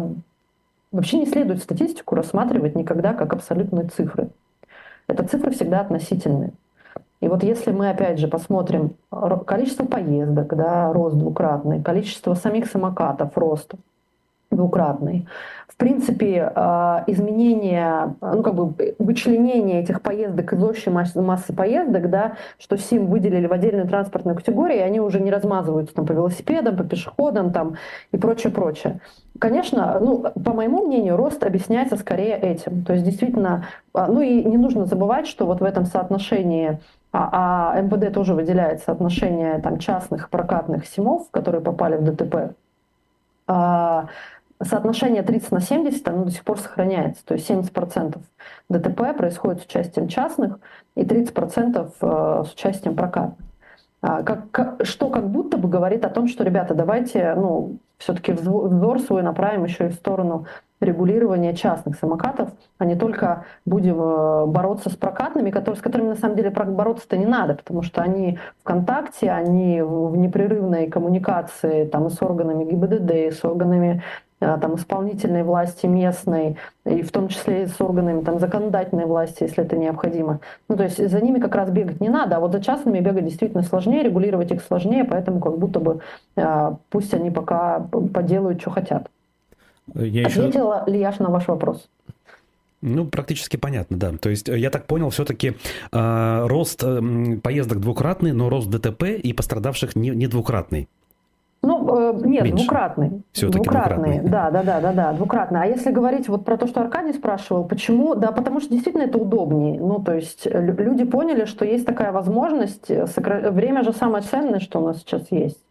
вообще 0.93 1.19
не 1.19 1.25
следует 1.25 1.61
статистику 1.61 2.15
рассматривать 2.15 2.75
никогда 2.75 3.13
как 3.13 3.33
абсолютные 3.33 3.89
цифры. 3.89 4.29
Это 5.07 5.27
цифры 5.27 5.51
всегда 5.51 5.81
относительные. 5.81 6.53
И 7.19 7.27
вот 7.27 7.43
если 7.43 7.73
мы 7.73 7.89
опять 7.89 8.19
же 8.19 8.29
посмотрим 8.29 8.93
количество 9.45 9.85
поездок, 9.85 10.55
да, 10.55 10.93
рост 10.93 11.17
двукратный, 11.17 11.83
количество 11.83 12.35
самих 12.35 12.67
самокатов, 12.67 13.37
рост 13.37 13.73
двукратный, 14.55 15.27
в 15.73 15.75
принципе, 15.75 16.51
а, 16.53 17.03
изменение, 17.07 18.15
ну, 18.21 18.43
как 18.43 18.53
бы 18.53 18.95
вычленение 18.99 19.81
этих 19.81 20.03
поездок 20.03 20.53
из 20.53 20.63
общей 20.63 20.91
массы, 20.91 21.19
массы 21.19 21.51
поездок, 21.51 22.11
да, 22.11 22.33
что 22.59 22.77
СИМ 22.77 23.07
выделили 23.07 23.47
в 23.47 23.53
отдельную 23.53 23.87
транспортную 23.87 24.37
категорию, 24.37 24.77
и 24.77 24.81
они 24.81 24.99
уже 24.99 25.19
не 25.19 25.31
размазываются 25.31 25.95
там, 25.95 26.05
по 26.05 26.11
велосипедам, 26.11 26.77
по 26.77 26.83
пешеходам 26.83 27.51
там, 27.51 27.75
и 28.11 28.17
прочее, 28.17 28.53
прочее. 28.53 28.99
Конечно, 29.39 29.97
ну, 29.99 30.19
по 30.19 30.53
моему 30.53 30.85
мнению, 30.85 31.17
рост 31.17 31.43
объясняется 31.43 31.97
скорее 31.97 32.37
этим. 32.37 32.83
То 32.83 32.93
есть 32.93 33.03
действительно, 33.03 33.65
а, 33.93 34.07
ну 34.07 34.21
и 34.21 34.43
не 34.43 34.57
нужно 34.57 34.85
забывать, 34.85 35.25
что 35.25 35.47
вот 35.47 35.59
в 35.59 35.63
этом 35.63 35.85
соотношении 35.85 36.79
а, 37.11 37.73
а 37.73 37.81
МВД 37.81 38.13
тоже 38.13 38.35
выделяет 38.35 38.81
соотношение 38.83 39.59
там, 39.59 39.79
частных 39.79 40.29
прокатных 40.29 40.85
СИМов, 40.85 41.31
которые 41.31 41.61
попали 41.61 41.95
в 41.95 42.03
ДТП. 42.03 42.55
Соотношение 44.63 45.23
30 45.23 45.51
на 45.51 45.61
70, 45.61 46.07
оно 46.07 46.25
до 46.25 46.31
сих 46.31 46.43
пор 46.43 46.59
сохраняется. 46.59 47.25
То 47.25 47.33
есть 47.33 47.49
70% 47.49 48.17
ДТП 48.69 49.17
происходит 49.17 49.61
с 49.61 49.65
участием 49.65 50.07
частных 50.07 50.59
и 50.95 51.01
30% 51.01 51.91
э, 52.01 52.43
с 52.45 52.53
участием 52.53 52.95
прокатных. 52.95 53.37
А, 54.01 54.21
как, 54.21 54.85
что 54.85 55.09
как 55.09 55.29
будто 55.29 55.57
бы 55.57 55.69
говорит 55.69 56.03
о 56.03 56.09
том, 56.09 56.27
что, 56.27 56.43
ребята, 56.43 56.73
давайте 56.73 57.33
ну, 57.35 57.77
все-таки 57.97 58.33
взор 58.33 58.99
свой 58.99 59.23
направим 59.23 59.63
еще 59.63 59.85
и 59.85 59.89
в 59.89 59.93
сторону 59.93 60.45
регулирования 60.81 61.55
частных 61.55 61.95
самокатов, 61.95 62.49
а 62.77 62.83
не 62.83 62.95
только 62.95 63.45
будем 63.65 64.01
э, 64.01 64.45
бороться 64.47 64.89
с 64.89 64.95
прокатными, 64.97 65.51
которые, 65.51 65.79
с 65.79 65.81
которыми 65.81 66.09
на 66.09 66.15
самом 66.15 66.35
деле 66.35 66.49
бороться-то 66.49 67.15
не 67.15 67.25
надо, 67.25 67.55
потому 67.55 67.81
что 67.81 68.01
они 68.01 68.39
в 68.59 68.63
контакте, 68.63 69.31
они 69.31 69.81
в 69.81 70.17
непрерывной 70.17 70.87
коммуникации 70.87 71.85
там, 71.85 72.07
и 72.07 72.09
с 72.09 72.21
органами 72.21 72.65
ГИБДД, 72.65 73.11
и 73.11 73.31
с 73.31 73.45
органами 73.45 74.03
там, 74.43 74.75
исполнительной 74.75 75.43
власти 75.43 75.85
местной, 75.85 76.57
и 76.85 77.01
в 77.01 77.11
том 77.11 77.27
числе 77.27 77.63
и 77.63 77.67
с 77.67 77.79
органами 77.79 78.23
там, 78.23 78.39
законодательной 78.39 79.05
власти, 79.05 79.43
если 79.43 79.63
это 79.63 79.77
необходимо. 79.77 80.39
Ну, 80.69 80.75
то 80.75 80.83
есть 80.83 80.97
за 81.09 81.21
ними 81.21 81.39
как 81.39 81.55
раз 81.55 81.69
бегать 81.69 82.01
не 82.01 82.09
надо, 82.09 82.37
а 82.37 82.39
вот 82.39 82.51
за 82.51 82.61
частными 82.61 82.99
бегать 82.99 83.25
действительно 83.25 83.63
сложнее, 83.63 84.03
регулировать 84.03 84.51
их 84.51 84.61
сложнее, 84.63 85.03
поэтому 85.03 85.39
как 85.39 85.57
будто 85.57 85.79
бы 85.79 85.99
э, 86.35 86.71
пусть 86.89 87.13
они 87.13 87.31
пока 87.31 87.79
поделают, 88.13 88.61
что 88.61 88.71
хотят. 88.71 89.09
Я 89.93 90.27
Ответила 90.27 90.83
еще... 90.85 90.93
ли 90.93 90.99
я 90.99 91.13
на 91.19 91.29
ваш 91.29 91.47
вопрос? 91.47 91.87
Ну, 92.81 93.05
практически 93.05 93.55
понятно, 93.55 93.97
да. 93.97 94.11
То 94.17 94.29
есть, 94.29 94.49
я 94.49 94.69
так 94.69 94.87
понял, 94.87 95.09
все-таки 95.09 95.55
э, 95.91 96.45
рост 96.47 96.83
э, 96.83 97.01
поездок 97.41 97.79
двукратный, 97.79 98.33
но 98.33 98.49
рост 98.49 98.69
ДТП 98.69 99.03
и 99.03 99.31
пострадавших 99.31 99.95
не, 99.95 100.09
не 100.09 100.27
двукратный. 100.27 100.89
Ну, 101.63 101.97
э, 101.97 102.13
нет, 102.25 102.43
Меньше. 102.43 102.57
двукратный. 102.57 103.23
Все-таки 103.31 103.63
двукратный. 103.63 104.19
двукратный. 104.19 104.29
Да, 104.29 104.51
да, 104.51 104.63
да, 104.63 104.81
да, 104.81 104.91
да, 104.91 105.13
двукратный. 105.13 105.61
А 105.61 105.65
если 105.65 105.91
говорить 105.91 106.27
вот 106.27 106.43
про 106.43 106.57
то, 106.57 106.67
что 106.67 106.81
Аркадий 106.81 107.13
спрашивал, 107.13 107.63
почему? 107.63 108.15
Да, 108.15 108.31
потому 108.31 108.59
что 108.59 108.69
действительно 108.69 109.03
это 109.03 109.17
удобнее. 109.17 109.79
Ну, 109.79 109.99
то 109.99 110.13
есть 110.13 110.45
люди 110.45 111.05
поняли, 111.05 111.45
что 111.45 111.65
есть 111.65 111.85
такая 111.85 112.11
возможность. 112.11 112.89
Время 112.89 113.83
же 113.83 113.93
самое 113.93 114.23
ценное, 114.23 114.59
что 114.59 114.79
у 114.79 114.87
нас 114.87 114.97
сейчас 114.99 115.31
есть. 115.31 115.63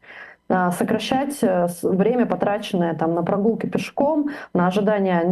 А, 0.54 0.70
сокращать 0.70 1.38
э, 1.40 1.66
время, 1.82 2.26
потраченное 2.26 2.94
там, 2.94 3.14
на 3.14 3.22
прогулки 3.22 3.64
пешком, 3.64 4.28
на 4.52 4.66
ожидание 4.66 5.22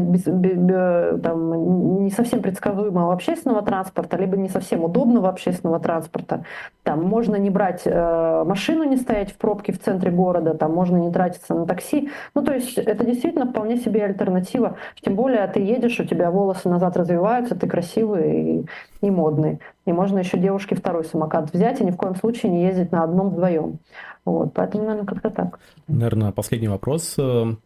там, 1.22 2.04
не 2.04 2.11
совсем 2.11 2.40
предсказуемого 2.40 3.12
общественного 3.12 3.61
транспорта, 3.61 4.16
либо 4.16 4.38
не 4.38 4.48
совсем 4.48 4.83
удобного 4.83 5.28
общественного 5.28 5.78
транспорта. 5.78 6.44
Там 6.85 7.04
можно 7.04 7.37
не 7.37 7.50
брать 7.50 7.83
э, 7.85 8.44
машину, 8.46 8.85
не 8.85 8.96
стоять 8.96 9.30
в 9.30 9.37
пробке 9.37 9.72
в 9.74 9.78
центре 9.78 10.11
города, 10.11 10.54
там 10.54 10.72
можно 10.72 10.96
не 10.96 11.12
тратиться 11.12 11.52
на 11.52 11.66
такси. 11.66 12.09
Ну, 12.35 12.42
то 12.42 12.54
есть 12.54 12.78
это 12.78 13.04
действительно 13.04 13.44
вполне 13.44 13.76
себе 13.76 14.06
альтернатива. 14.06 14.76
Тем 15.02 15.16
более 15.16 15.46
ты 15.48 15.61
едешь, 15.61 16.00
у 16.00 16.04
тебя 16.04 16.30
волосы 16.30 16.70
назад 16.70 16.96
развиваются, 16.96 17.54
ты 17.54 17.68
красивый 17.68 18.42
и, 18.42 18.66
и 19.02 19.11
модный. 19.11 19.61
И 19.90 19.92
можно 19.92 20.20
еще 20.20 20.38
девушке 20.38 20.76
второй 20.76 21.05
самокат 21.05 21.53
взять 21.53 21.81
и 21.81 21.85
ни 21.85 21.90
в 21.90 21.96
коем 21.96 22.14
случае 22.14 22.53
не 22.53 22.62
ездить 22.62 22.92
на 22.92 23.03
одном 23.03 23.31
вдвоем. 23.31 23.81
Вот, 24.24 24.55
поэтому, 24.55 24.85
наверное, 24.85 25.07
как-то 25.07 25.31
так. 25.31 25.59
Наверное, 25.88 26.31
последний 26.31 26.68
вопрос. 26.68 27.16
Э, 27.18 27.57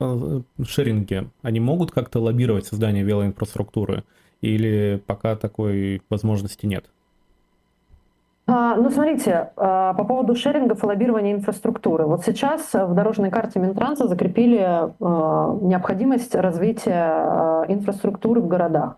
э, 0.00 0.40
шеринги, 0.64 1.30
они 1.42 1.60
могут 1.60 1.92
как-то 1.92 2.18
лоббировать 2.18 2.66
создание 2.66 3.04
велоинфраструктуры 3.04 4.02
или 4.40 5.00
пока 5.06 5.36
такой 5.36 6.02
возможности 6.10 6.66
нет? 6.66 6.86
А, 8.48 8.74
ну, 8.74 8.90
смотрите, 8.90 9.52
а, 9.56 9.94
по 9.94 10.02
поводу 10.02 10.34
шерингов 10.34 10.82
и 10.82 10.86
лоббирования 10.86 11.32
инфраструктуры. 11.32 12.06
Вот 12.06 12.24
сейчас 12.24 12.72
в 12.72 12.92
дорожной 12.92 13.30
карте 13.30 13.60
Минтранса 13.60 14.08
закрепили 14.08 14.58
а, 14.60 15.58
необходимость 15.60 16.34
развития 16.34 17.64
инфраструктуры 17.68 18.40
в 18.40 18.48
городах. 18.48 18.96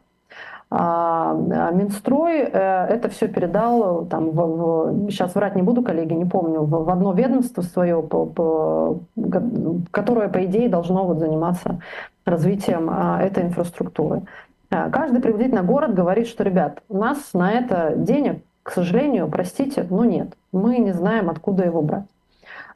Минстрой 0.71 2.43
э, 2.43 2.87
это 2.87 3.09
все 3.09 3.27
передал, 3.27 4.05
там, 4.07 4.31
в, 4.31 4.37
в, 4.37 5.11
сейчас 5.11 5.35
врать 5.35 5.57
не 5.57 5.63
буду, 5.63 5.83
коллеги, 5.83 6.13
не 6.13 6.25
помню, 6.25 6.61
в, 6.61 6.85
в 6.85 6.91
одно 6.91 7.13
ведомство 7.13 7.63
свое, 7.63 8.01
по, 8.03 8.27
по, 8.27 9.01
которое, 9.91 10.29
по 10.29 10.45
идее, 10.45 10.69
должно 10.69 11.05
вот 11.07 11.19
заниматься 11.19 11.81
развитием 12.25 12.89
этой 12.89 13.45
инфраструктуры. 13.45 14.23
Каждый 14.69 15.21
приблизительно 15.21 15.65
город 15.65 15.95
говорит, 15.95 16.29
что, 16.29 16.45
ребят, 16.45 16.83
у 16.89 16.99
нас 16.99 17.35
на 17.35 17.51
это 17.51 17.95
денег 17.97 18.45
к 18.63 18.73
сожалению, 18.73 19.29
простите, 19.29 19.87
но 19.89 20.05
нет. 20.05 20.35
Мы 20.53 20.79
не 20.79 20.93
знаем, 20.93 21.31
откуда 21.31 21.65
его 21.65 21.83
брать. 21.83 22.05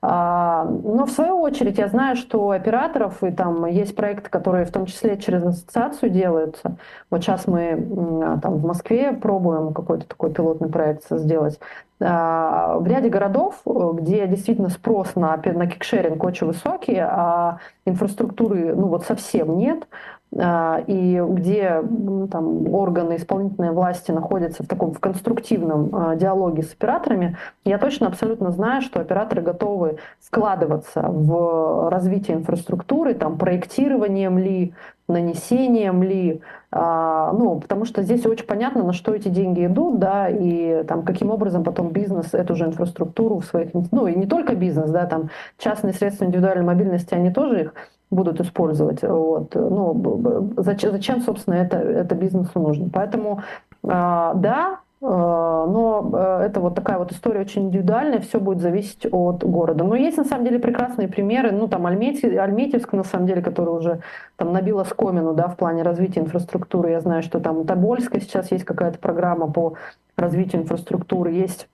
А, 0.06 0.64
но 0.64 1.06
в 1.06 1.10
свою 1.10 1.40
очередь 1.40 1.78
я 1.78 1.88
знаю, 1.88 2.16
что 2.16 2.50
операторов 2.50 3.24
и 3.24 3.30
там 3.30 3.64
есть 3.64 3.96
проекты, 3.96 4.28
которые 4.28 4.66
в 4.66 4.70
том 4.70 4.84
числе 4.84 5.16
через 5.16 5.42
ассоциацию 5.42 6.10
делаются. 6.10 6.76
Вот 7.08 7.22
сейчас 7.22 7.46
мы 7.46 8.38
там 8.42 8.58
в 8.58 8.66
Москве 8.66 9.14
пробуем 9.14 9.72
какой-то 9.72 10.06
такой 10.06 10.30
пилотный 10.30 10.68
проект 10.68 11.04
сделать. 11.08 11.58
А, 12.02 12.76
в 12.78 12.86
ряде 12.86 13.08
городов, 13.08 13.62
где 13.64 14.26
действительно 14.26 14.68
спрос 14.68 15.14
на, 15.14 15.40
на 15.42 15.66
кикшеринг 15.66 16.22
очень 16.22 16.48
высокий, 16.48 16.98
а 16.98 17.60
инфраструктуры 17.86 18.74
ну 18.74 18.88
вот 18.88 19.06
совсем 19.06 19.56
нет, 19.56 19.86
а, 19.86 19.88
и 20.36 21.22
где 21.28 21.82
там, 22.30 22.74
органы 22.74 23.16
исполнительной 23.16 23.70
власти 23.70 24.10
находятся 24.10 24.64
в 24.64 24.66
таком 24.66 24.92
в 24.92 24.98
конструктивном 24.98 25.90
а, 25.94 26.16
диалоге 26.16 26.62
с 26.62 26.72
операторами, 26.72 27.36
я 27.64 27.78
точно 27.78 28.08
абсолютно 28.08 28.50
знаю, 28.50 28.82
что 28.82 29.00
операторы 29.00 29.42
готовы 29.42 29.98
вкладываться 30.20 31.02
в 31.02 31.88
развитие 31.90 32.36
инфраструктуры, 32.38 33.14
там, 33.14 33.38
проектированием 33.38 34.38
ли, 34.38 34.74
нанесением 35.06 36.02
ли, 36.02 36.40
а, 36.63 36.63
ну, 36.74 37.60
потому 37.60 37.84
что 37.84 38.02
здесь 38.02 38.26
очень 38.26 38.46
понятно, 38.46 38.82
на 38.82 38.92
что 38.92 39.14
эти 39.14 39.28
деньги 39.28 39.64
идут, 39.64 40.00
да, 40.00 40.28
и 40.28 40.82
там 40.84 41.04
каким 41.04 41.30
образом 41.30 41.62
потом 41.62 41.90
бизнес 41.90 42.34
эту 42.34 42.56
же 42.56 42.64
инфраструктуру 42.64 43.38
в 43.38 43.44
своих, 43.44 43.70
ну, 43.92 44.06
и 44.08 44.16
не 44.16 44.26
только 44.26 44.56
бизнес, 44.56 44.90
да, 44.90 45.06
там 45.06 45.30
частные 45.58 45.94
средства 45.94 46.24
индивидуальной 46.24 46.64
мобильности, 46.64 47.14
они 47.14 47.30
тоже 47.30 47.60
их 47.62 47.74
будут 48.10 48.40
использовать. 48.40 49.02
Вот. 49.02 49.54
Ну, 49.54 50.52
зачем, 50.56 50.92
зачем, 50.92 51.20
собственно, 51.20 51.54
это, 51.54 51.78
это 51.78 52.14
бизнесу 52.14 52.58
нужно? 52.60 52.88
Поэтому, 52.92 53.42
а, 53.82 54.34
да, 54.34 54.80
а, 54.80 54.83
но 55.06 56.10
э, 56.12 56.46
это 56.46 56.60
вот 56.60 56.74
такая 56.74 56.98
вот 56.98 57.12
история 57.12 57.40
очень 57.40 57.66
индивидуальная, 57.66 58.20
все 58.20 58.40
будет 58.40 58.60
зависеть 58.60 59.06
от 59.10 59.44
города. 59.44 59.84
Но 59.84 59.94
есть 59.96 60.16
на 60.16 60.24
самом 60.24 60.44
деле 60.44 60.58
прекрасные 60.58 61.08
примеры, 61.08 61.52
ну 61.52 61.68
там 61.68 61.86
Альметьев, 61.86 62.38
Альметьевск 62.38 62.92
на 62.92 63.04
самом 63.04 63.26
деле, 63.26 63.42
который 63.42 63.70
уже 63.70 64.00
там 64.36 64.52
набила 64.52 64.84
скомину, 64.84 65.34
да, 65.34 65.48
в 65.48 65.56
плане 65.56 65.82
развития 65.82 66.20
инфраструктуры. 66.20 66.90
Я 66.90 67.00
знаю, 67.00 67.22
что 67.22 67.38
там 67.38 67.66
Тобольска 67.66 68.20
сейчас 68.20 68.50
есть 68.50 68.64
какая-то 68.64 68.98
программа 68.98 69.50
по 69.50 69.74
развитию 70.16 70.62
инфраструктуры, 70.62 71.32
есть 71.32 71.68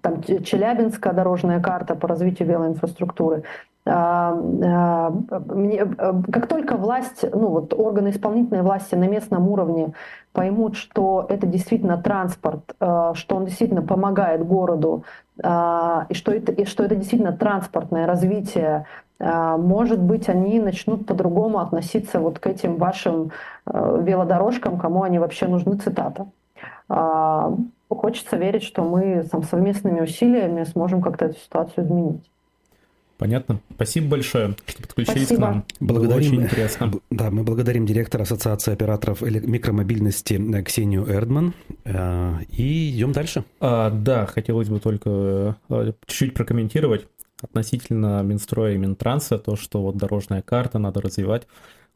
там 0.00 0.22
Челябинская 0.22 1.12
дорожная 1.12 1.60
карта 1.60 1.94
по 1.94 2.08
развитию 2.08 2.48
велоинфраструктуры. 2.48 3.44
А, 3.86 4.34
а, 4.62 5.12
как 6.32 6.46
только 6.46 6.76
власть, 6.76 7.24
ну 7.30 7.48
вот 7.48 7.74
органы 7.74 8.10
исполнительной 8.10 8.62
власти 8.62 8.94
на 8.94 9.06
местном 9.06 9.46
уровне 9.48 9.92
поймут, 10.32 10.76
что 10.76 11.26
это 11.28 11.46
действительно 11.46 12.00
транспорт, 12.00 12.74
а, 12.80 13.12
что 13.14 13.36
он 13.36 13.44
действительно 13.44 13.82
помогает 13.82 14.46
городу, 14.46 15.04
и 15.36 16.14
что 16.14 16.30
это, 16.30 16.52
и 16.52 16.64
что 16.64 16.84
это 16.84 16.94
действительно 16.94 17.32
транспортное 17.32 18.06
развитие, 18.06 18.86
может 19.18 20.00
быть, 20.00 20.28
они 20.28 20.60
начнут 20.60 21.06
по-другому 21.06 21.58
относиться 21.58 22.20
вот 22.20 22.38
к 22.38 22.46
этим 22.46 22.76
вашим 22.76 23.32
велодорожкам, 23.66 24.78
кому 24.78 25.02
они 25.02 25.18
вообще 25.18 25.48
нужны, 25.48 25.76
цитата. 25.76 26.28
Хочется 27.88 28.36
верить, 28.36 28.62
что 28.62 28.84
мы 28.84 29.24
там, 29.24 29.42
совместными 29.42 30.02
усилиями 30.02 30.62
сможем 30.62 31.02
как-то 31.02 31.24
эту 31.24 31.40
ситуацию 31.40 31.84
изменить. 31.84 32.30
Понятно. 33.16 33.60
Спасибо 33.74 34.08
большое, 34.08 34.56
что 34.66 34.82
подключились 34.82 35.26
Спасибо. 35.26 35.36
к 35.36 35.40
нам. 35.40 35.64
Благодарим, 35.80 36.10
Было 36.10 36.18
очень 36.18 36.42
интересно. 36.42 36.92
Да, 37.10 37.30
мы 37.30 37.44
благодарим 37.44 37.86
директора 37.86 38.22
Ассоциации 38.22 38.72
операторов 38.72 39.22
микромобильности 39.22 40.34
э, 40.34 40.62
Ксению 40.62 41.08
Эрдман. 41.08 41.54
Э, 41.84 42.38
и 42.50 42.90
идем 42.90 43.12
дальше. 43.12 43.44
А, 43.60 43.90
да, 43.90 44.26
хотелось 44.26 44.68
бы 44.68 44.80
только 44.80 45.56
э, 45.68 45.92
чуть-чуть 46.06 46.34
прокомментировать 46.34 47.06
относительно 47.40 48.22
Минстроя 48.22 48.74
и 48.74 48.78
Минтранса, 48.78 49.38
то, 49.38 49.56
что 49.56 49.82
вот 49.82 49.96
дорожная 49.96 50.42
карта 50.42 50.78
надо 50.78 51.00
развивать. 51.00 51.46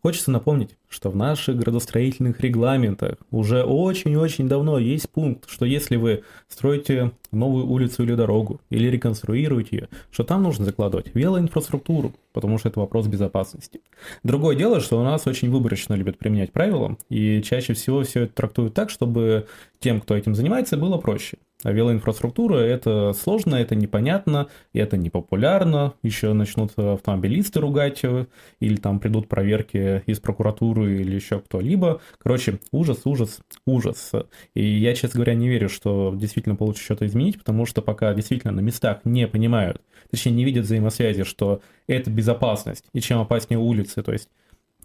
Хочется 0.00 0.30
напомнить, 0.30 0.76
что 0.88 1.10
в 1.10 1.16
наших 1.16 1.56
градостроительных 1.56 2.40
регламентах 2.40 3.16
уже 3.32 3.64
очень-очень 3.64 4.48
давно 4.48 4.78
есть 4.78 5.10
пункт, 5.10 5.50
что 5.50 5.64
если 5.64 5.96
вы 5.96 6.22
строите 6.46 7.10
новую 7.32 7.66
улицу 7.66 8.04
или 8.04 8.14
дорогу, 8.14 8.60
или 8.70 8.88
реконструируете 8.88 9.76
ее, 9.76 9.88
что 10.12 10.22
там 10.22 10.44
нужно 10.44 10.64
закладывать 10.64 11.12
велоинфраструктуру, 11.14 12.14
потому 12.32 12.58
что 12.58 12.68
это 12.68 12.78
вопрос 12.78 13.08
безопасности. 13.08 13.80
Другое 14.22 14.54
дело, 14.54 14.80
что 14.80 15.00
у 15.00 15.04
нас 15.04 15.26
очень 15.26 15.50
выборочно 15.50 15.94
любят 15.94 16.16
применять 16.16 16.52
правила, 16.52 16.96
и 17.08 17.42
чаще 17.42 17.74
всего 17.74 18.04
все 18.04 18.22
это 18.22 18.34
трактуют 18.34 18.74
так, 18.74 18.90
чтобы 18.90 19.48
тем, 19.80 20.00
кто 20.00 20.16
этим 20.16 20.36
занимается, 20.36 20.76
было 20.76 20.98
проще. 20.98 21.38
А 21.64 21.72
велоинфраструктура– 21.72 22.56
это 22.58 23.12
сложно, 23.12 23.56
это 23.56 23.74
непонятно, 23.74 24.46
это 24.72 24.96
непопулярно. 24.96 25.94
Еще 26.02 26.32
начнут 26.32 26.78
автомобилисты 26.78 27.58
ругать, 27.58 28.04
э, 28.04 28.26
или 28.60 28.76
там 28.76 29.00
придут 29.00 29.26
проверки 29.26 30.04
из 30.06 30.20
прокуратуры 30.20 31.00
или 31.00 31.16
еще 31.16 31.40
кто-либо. 31.40 32.00
Короче, 32.18 32.60
ужас, 32.70 33.00
ужас, 33.04 33.40
ужас. 33.66 34.12
И 34.54 34.64
я, 34.64 34.94
честно 34.94 35.18
говоря, 35.18 35.34
не 35.34 35.48
верю, 35.48 35.68
что 35.68 36.14
действительно 36.16 36.54
получится 36.54 36.84
что-то 36.84 37.06
изменить, 37.06 37.38
потому 37.38 37.66
что 37.66 37.82
пока 37.82 38.14
действительно 38.14 38.52
на 38.52 38.60
местах 38.60 39.00
не 39.02 39.26
понимают, 39.26 39.82
точнее 40.12 40.32
не 40.32 40.44
видят 40.44 40.64
взаимосвязи, 40.64 41.24
что 41.24 41.60
это 41.88 42.08
безопасность, 42.08 42.84
и 42.92 43.00
чем 43.00 43.18
опаснее 43.18 43.58
улицы, 43.58 44.04
то 44.04 44.12
есть 44.12 44.28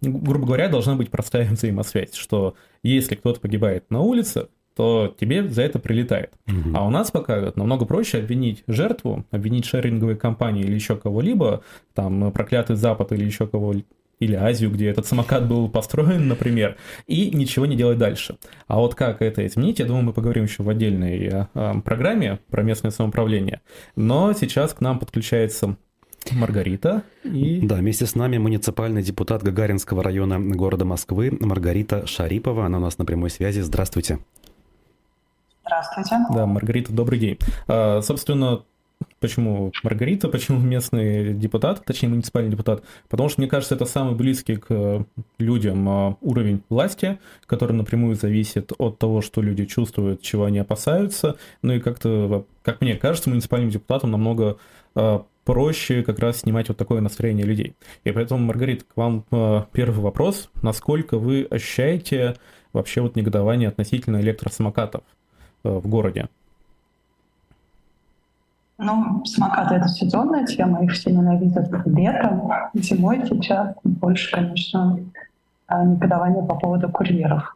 грубо 0.01 0.47
говоря, 0.47 0.69
должна 0.69 0.95
быть 0.95 1.11
простая 1.11 1.49
взаимосвязь, 1.51 2.15
что 2.15 2.55
если 2.81 3.15
кто-то 3.15 3.39
погибает 3.39 3.89
на 3.89 4.01
улице, 4.01 4.47
то 4.75 5.15
тебе 5.19 5.47
за 5.49 5.61
это 5.61 5.79
прилетает. 5.79 6.31
Угу. 6.47 6.75
А 6.75 6.85
у 6.85 6.89
нас 6.89 7.11
пока 7.11 7.51
намного 7.55 7.85
проще 7.85 8.19
обвинить 8.19 8.63
жертву, 8.67 9.25
обвинить 9.31 9.65
шеринговые 9.65 10.17
компании 10.17 10.63
или 10.63 10.73
еще 10.73 10.95
кого-либо, 10.95 11.63
там 11.93 12.31
проклятый 12.31 12.75
Запад 12.75 13.11
или 13.11 13.25
еще 13.25 13.47
кого 13.47 13.75
или 14.19 14.35
Азию, 14.35 14.71
где 14.71 14.87
этот 14.89 15.05
самокат 15.05 15.47
был 15.47 15.69
построен, 15.69 16.27
например, 16.27 16.77
и 17.07 17.31
ничего 17.35 17.65
не 17.65 17.75
делать 17.75 17.97
дальше. 17.97 18.37
А 18.67 18.77
вот 18.77 18.95
как 18.95 19.21
это 19.21 19.45
изменить, 19.45 19.79
я 19.79 19.85
думаю, 19.85 20.03
мы 20.05 20.13
поговорим 20.13 20.45
еще 20.45 20.63
в 20.63 20.69
отдельной 20.69 21.47
э, 21.53 21.73
программе 21.83 22.39
про 22.49 22.63
местное 22.63 22.91
самоуправление. 22.91 23.61
Но 23.95 24.33
сейчас 24.33 24.73
к 24.73 24.81
нам 24.81 24.99
подключается 24.99 25.77
Маргарита. 26.31 27.03
И... 27.23 27.59
Да, 27.61 27.75
вместе 27.75 28.05
с 28.05 28.15
нами 28.15 28.37
муниципальный 28.37 29.03
депутат 29.03 29.43
Гагаринского 29.43 30.03
района 30.03 30.39
города 30.39 30.85
Москвы 30.85 31.37
Маргарита 31.39 32.07
Шарипова. 32.07 32.65
Она 32.65 32.77
у 32.77 32.81
нас 32.81 32.97
на 32.97 33.05
прямой 33.05 33.29
связи. 33.29 33.59
Здравствуйте. 33.59 34.19
Здравствуйте. 35.65 36.17
Да, 36.33 36.45
Маргарита, 36.45 36.91
добрый 36.91 37.19
день. 37.19 37.37
А, 37.67 38.01
собственно, 38.01 38.63
почему 39.19 39.71
Маргарита, 39.83 40.27
почему 40.27 40.59
местный 40.59 41.33
депутат, 41.33 41.85
точнее 41.85 42.09
муниципальный 42.09 42.51
депутат, 42.51 42.83
потому 43.09 43.29
что, 43.29 43.39
мне 43.39 43.49
кажется, 43.49 43.75
это 43.75 43.85
самый 43.85 44.15
близкий 44.15 44.57
к 44.57 45.05
людям 45.39 45.87
а, 45.87 46.17
уровень 46.21 46.63
власти, 46.69 47.19
который 47.45 47.73
напрямую 47.73 48.15
зависит 48.15 48.73
от 48.77 48.99
того, 48.99 49.21
что 49.21 49.41
люди 49.41 49.65
чувствуют, 49.65 50.21
чего 50.21 50.45
они 50.45 50.59
опасаются, 50.59 51.37
ну 51.61 51.73
и 51.73 51.79
как-то, 51.79 52.45
как 52.61 52.81
мне 52.81 52.95
кажется, 52.95 53.29
муниципальным 53.29 53.69
депутатам 53.69 54.11
намного 54.11 54.57
а, 54.95 55.25
проще 55.45 56.03
как 56.03 56.19
раз 56.19 56.41
снимать 56.41 56.67
вот 56.67 56.77
такое 56.77 56.99
настроение 56.99 57.45
людей. 57.45 57.75
И 58.03 58.11
поэтому, 58.11 58.45
Маргарита, 58.45 58.85
к 58.85 58.95
вам 58.95 59.25
первый 59.73 59.99
вопрос. 59.99 60.49
Насколько 60.61 61.17
вы 61.17 61.45
ощущаете 61.49 62.35
вообще 62.71 63.01
вот 63.01 63.17
негодование 63.17 63.67
относительно 63.67 64.21
электросамокатов? 64.21 65.03
Э, 65.63 65.79
в 65.79 65.87
городе? 65.87 66.27
Ну, 68.77 69.23
самокаты— 69.25 69.75
это 69.75 69.87
сезонная 69.87 70.45
тема, 70.45 70.83
их 70.83 70.91
все 70.91 71.11
ненавидят 71.11 71.69
летом, 71.85 72.51
зимой 72.73 73.25
сейчас 73.25 73.75
больше, 73.83 74.31
конечно, 74.31 74.99
э, 75.69 75.85
негодования 75.85 76.43
по 76.43 76.55
поводу 76.55 76.89
курьеров. 76.89 77.55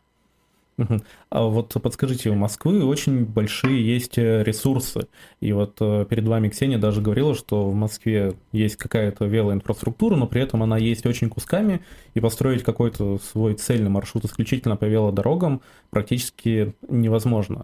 А 1.30 1.44
вот 1.44 1.74
подскажите, 1.82 2.30
у 2.30 2.36
Москвы 2.36 2.86
очень 2.86 3.26
большие 3.26 3.86
есть 3.86 4.18
э, 4.18 4.44
ресурсы. 4.44 5.08
И 5.42 5.52
вот 5.52 5.78
перед 5.78 6.28
вами 6.28 6.50
Ксения 6.50 6.78
даже 6.78 7.02
говорила, 7.02 7.34
что 7.34 7.70
в 7.70 7.74
Москве 7.74 8.34
есть 8.52 8.76
какая-то 8.76 9.26
велоинфраструктура, 9.26 10.16
но 10.16 10.28
при 10.28 10.42
этом 10.42 10.62
она 10.62 10.78
есть 10.78 11.06
очень 11.06 11.30
кусками, 11.30 11.82
и 12.13 12.20
построить 12.20 12.63
какой-то 12.63 13.18
свой 13.20 13.56
цельный 13.56 13.90
маршрут 13.90 14.26
исключительно 14.26 14.76
по 14.76 14.86
велодорогам 14.86 15.62
практически 15.90 16.74
невозможно. 16.88 17.63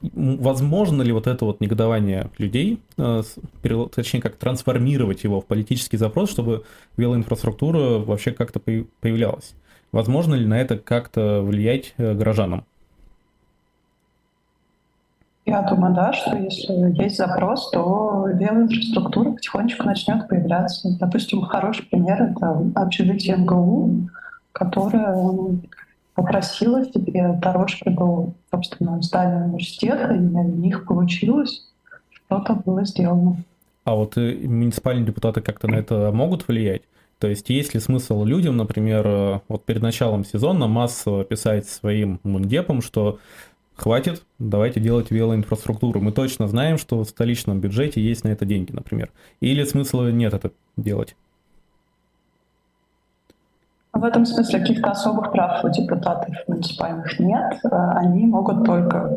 возможно 0.00 1.02
ли 1.02 1.12
вот 1.12 1.26
это 1.26 1.44
вот 1.44 1.60
негодование 1.60 2.30
людей, 2.38 2.80
э, 2.98 3.22
точнее, 3.94 4.20
как 4.20 4.36
трансформировать 4.36 5.24
его 5.24 5.40
в 5.40 5.46
политический 5.46 5.96
запрос, 5.96 6.30
чтобы 6.30 6.64
велоинфраструктура 6.96 7.98
вообще 7.98 8.32
как-то 8.32 8.60
появлялась? 8.60 9.54
Возможно 9.96 10.34
ли 10.34 10.44
на 10.44 10.58
это 10.60 10.76
как-то 10.76 11.40
влиять 11.40 11.94
э, 11.96 12.12
горожанам? 12.12 12.66
Я 15.46 15.62
думаю, 15.62 15.94
да, 15.94 16.12
что 16.12 16.36
если 16.36 17.02
есть 17.02 17.16
запрос, 17.16 17.70
то 17.70 18.26
велоинфраструктура 18.28 19.30
потихонечку 19.30 19.84
начнет 19.84 20.28
появляться. 20.28 20.94
Допустим, 21.00 21.40
хороший 21.40 21.86
пример— 21.86 22.22
это 22.30 22.62
общежитие 22.74 23.38
МГУ, 23.38 24.10
которое 24.52 25.56
попросила 26.12 26.84
себе 26.84 27.32
дорожки 27.40 27.88
до, 27.88 28.34
собственно, 28.50 29.00
здания 29.00 29.46
университета, 29.46 30.12
и 30.12 30.18
на 30.18 30.44
них 30.44 30.84
получилось, 30.84 31.66
что-то 32.10 32.52
было 32.52 32.84
сделано. 32.84 33.38
А 33.84 33.94
вот 33.94 34.18
э, 34.18 34.46
муниципальные 34.46 35.06
депутаты 35.06 35.40
как-то 35.40 35.68
на 35.68 35.76
это 35.76 36.12
могут 36.12 36.46
влиять? 36.48 36.82
То 37.26 37.30
есть 37.30 37.50
есть 37.50 37.74
ли 37.74 37.80
смысл 37.80 38.22
людям, 38.22 38.56
например, 38.56 39.04
э, 39.04 39.40
вот 39.48 39.64
перед 39.64 39.82
началом 39.82 40.24
сезона 40.24 40.68
массово 40.68 41.24
писать 41.24 41.66
своим 41.66 42.20
мундепам, 42.22 42.80
что 42.80 43.18
хватит, 43.74 44.22
давайте 44.38 44.78
делать 44.78 45.10
велоинфраструктуру. 45.10 46.00
Мы 46.00 46.12
точно 46.12 46.46
знаем, 46.46 46.78
что 46.78 47.00
в 47.00 47.08
столичном 47.08 47.58
бюджете 47.58 48.00
есть 48.00 48.22
на 48.22 48.28
это 48.28 48.44
деньги, 48.44 48.70
например. 48.70 49.10
Или 49.40 49.64
смысла 49.64 50.08
нет 50.12 50.34
это 50.34 50.52
делать? 50.76 51.16
В 53.92 54.04
этом 54.04 54.24
смысле 54.24 54.60
каких-то 54.60 54.92
особых 54.92 55.32
прав 55.32 55.64
у 55.64 55.68
депутатов 55.68 56.32
муниципальных 56.46 57.18
нет. 57.18 57.58
Они 57.72 58.24
могут 58.28 58.64
только 58.64 59.16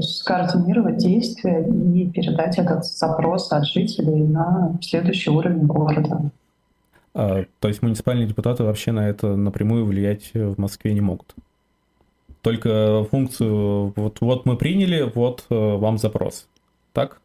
скоординировать 0.00 0.96
действия 0.96 1.64
и 1.64 2.10
передать 2.10 2.58
этот 2.58 2.84
запрос 2.84 3.52
от 3.52 3.64
жителей 3.64 4.24
на 4.24 4.76
следующий 4.80 5.30
уровень 5.30 5.66
города. 5.68 6.32
А, 7.14 7.44
то 7.60 7.68
есть 7.68 7.80
муниципальные 7.80 8.26
депутаты 8.26 8.64
вообще 8.64 8.92
на 8.92 9.08
это 9.08 9.36
напрямую 9.36 9.84
влиять 9.84 10.32
в 10.34 10.58
Москве 10.58 10.92
не 10.92 11.00
могут? 11.00 11.34
Только 12.42 13.06
функцию 13.10 13.94
вот, 13.96 14.20
вот 14.20 14.44
мы 14.44 14.56
приняли, 14.56 15.10
вот 15.14 15.46
э, 15.48 15.54
вам 15.54 15.96
запрос. 15.96 16.46
Так? 16.92 17.20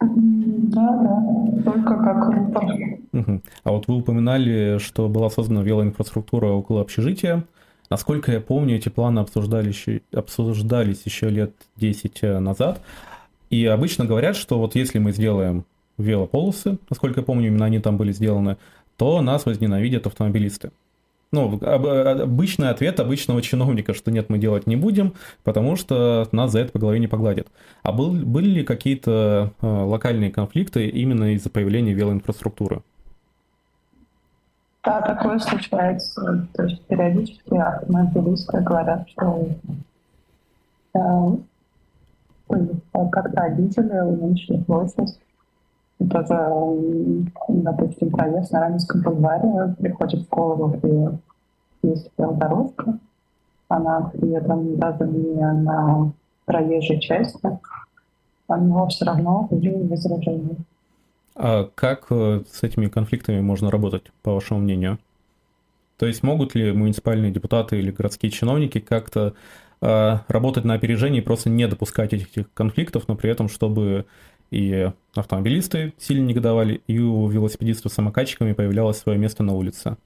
Да, 0.00 0.98
да, 1.02 1.62
только 1.64 1.96
как 1.96 2.28
рупор. 2.28 2.64
Угу. 3.12 3.40
А 3.64 3.72
вот 3.72 3.88
вы 3.88 3.96
упоминали, 3.96 4.78
что 4.78 5.08
была 5.08 5.30
создана 5.30 5.62
велоинфраструктура 5.62 6.46
около 6.48 6.80
общежития. 6.80 7.44
Насколько 7.90 8.32
я 8.32 8.40
помню, 8.40 8.76
эти 8.76 8.88
планы 8.88 9.18
обсуждались, 9.18 9.84
обсуждались 10.14 11.02
еще 11.04 11.28
лет 11.28 11.52
10 11.76 12.18
э, 12.22 12.38
назад. 12.38 12.80
И 13.50 13.66
обычно 13.66 14.04
говорят, 14.04 14.36
что 14.36 14.58
вот 14.58 14.76
если 14.76 14.98
мы 14.98 15.12
сделаем 15.12 15.64
велополосы, 15.98 16.78
насколько 16.88 17.20
я 17.20 17.26
помню, 17.26 17.48
именно 17.48 17.66
они 17.66 17.80
там 17.80 17.96
были 17.96 18.12
сделаны, 18.12 18.56
то 18.96 19.20
нас 19.20 19.46
возненавидят 19.46 20.06
автомобилисты 20.06 20.70
ну, 21.32 21.58
обычный 21.64 22.68
ответ 22.68 23.00
обычного 23.00 23.40
чиновника, 23.40 23.94
что 23.94 24.10
нет, 24.10 24.28
мы 24.28 24.38
делать 24.38 24.66
не 24.66 24.76
будем, 24.76 25.14
потому 25.44 25.76
что 25.76 26.28
нас 26.30 26.52
за 26.52 26.60
это 26.60 26.72
по 26.72 26.78
голове 26.78 27.00
не 27.00 27.08
погладят. 27.08 27.48
А 27.82 27.92
был, 27.92 28.12
были 28.12 28.50
ли 28.50 28.64
какие-то 28.64 29.52
э, 29.60 29.66
локальные 29.66 30.30
конфликты 30.30 30.88
именно 30.88 31.34
из-за 31.34 31.48
появления 31.48 31.94
велоинфраструктуры? 31.94 32.82
Да, 34.84 35.00
такое 35.00 35.38
случается. 35.38 36.46
То 36.52 36.64
есть 36.64 36.82
периодически 36.86 37.54
автомобилисты 37.54 38.60
говорят, 38.60 39.08
что 39.08 39.48
э, 40.94 40.98
как-то 43.10 43.40
обидели, 43.40 44.00
уменьшили 44.00 44.62
площадь. 44.64 45.18
Тоже, 46.10 47.24
допустим, 47.48 48.10
проезд 48.10 48.52
на 48.52 48.60
Раменском 48.60 49.02
бульваре 49.02 49.74
приходит 49.78 50.26
в 50.26 50.28
голову, 50.28 50.76
где 50.76 51.18
есть 51.82 52.10
дорожка, 52.16 52.98
она 53.68 54.10
при 54.12 54.30
этом 54.30 54.76
даже 54.78 55.06
не 55.06 55.40
на 55.40 56.12
проезжей 56.44 57.00
части, 57.00 57.58
но 58.48 58.86
все 58.88 59.04
равно 59.04 59.48
были 59.50 59.86
возражения. 59.88 60.56
А 61.34 61.64
как 61.74 62.06
э, 62.10 62.42
с 62.50 62.62
этими 62.62 62.88
конфликтами 62.88 63.40
можно 63.40 63.70
работать, 63.70 64.12
по 64.22 64.34
вашему 64.34 64.60
мнению? 64.60 64.98
То 65.96 66.06
есть 66.06 66.22
могут 66.22 66.54
ли 66.54 66.72
муниципальные 66.72 67.30
депутаты 67.32 67.78
или 67.78 67.90
городские 67.90 68.30
чиновники 68.30 68.80
как-то 68.80 69.34
э, 69.80 70.18
работать 70.28 70.64
на 70.64 70.74
опережении 70.74 71.20
и 71.20 71.24
просто 71.24 71.48
не 71.48 71.66
допускать 71.66 72.12
этих 72.12 72.52
конфликтов, 72.52 73.08
но 73.08 73.14
при 73.14 73.30
этом, 73.30 73.48
чтобы 73.48 74.04
и 74.52 74.92
автомобилисты 75.14 75.94
сильно 75.98 76.26
негодовали, 76.26 76.82
и 76.86 76.98
у 76.98 77.26
велосипедистов 77.26 77.90
с 77.90 77.94
самокатчиками 77.94 78.52
появлялось 78.52 78.98
свое 78.98 79.18
место 79.18 79.42
на 79.42 79.54
улице. 79.54 79.96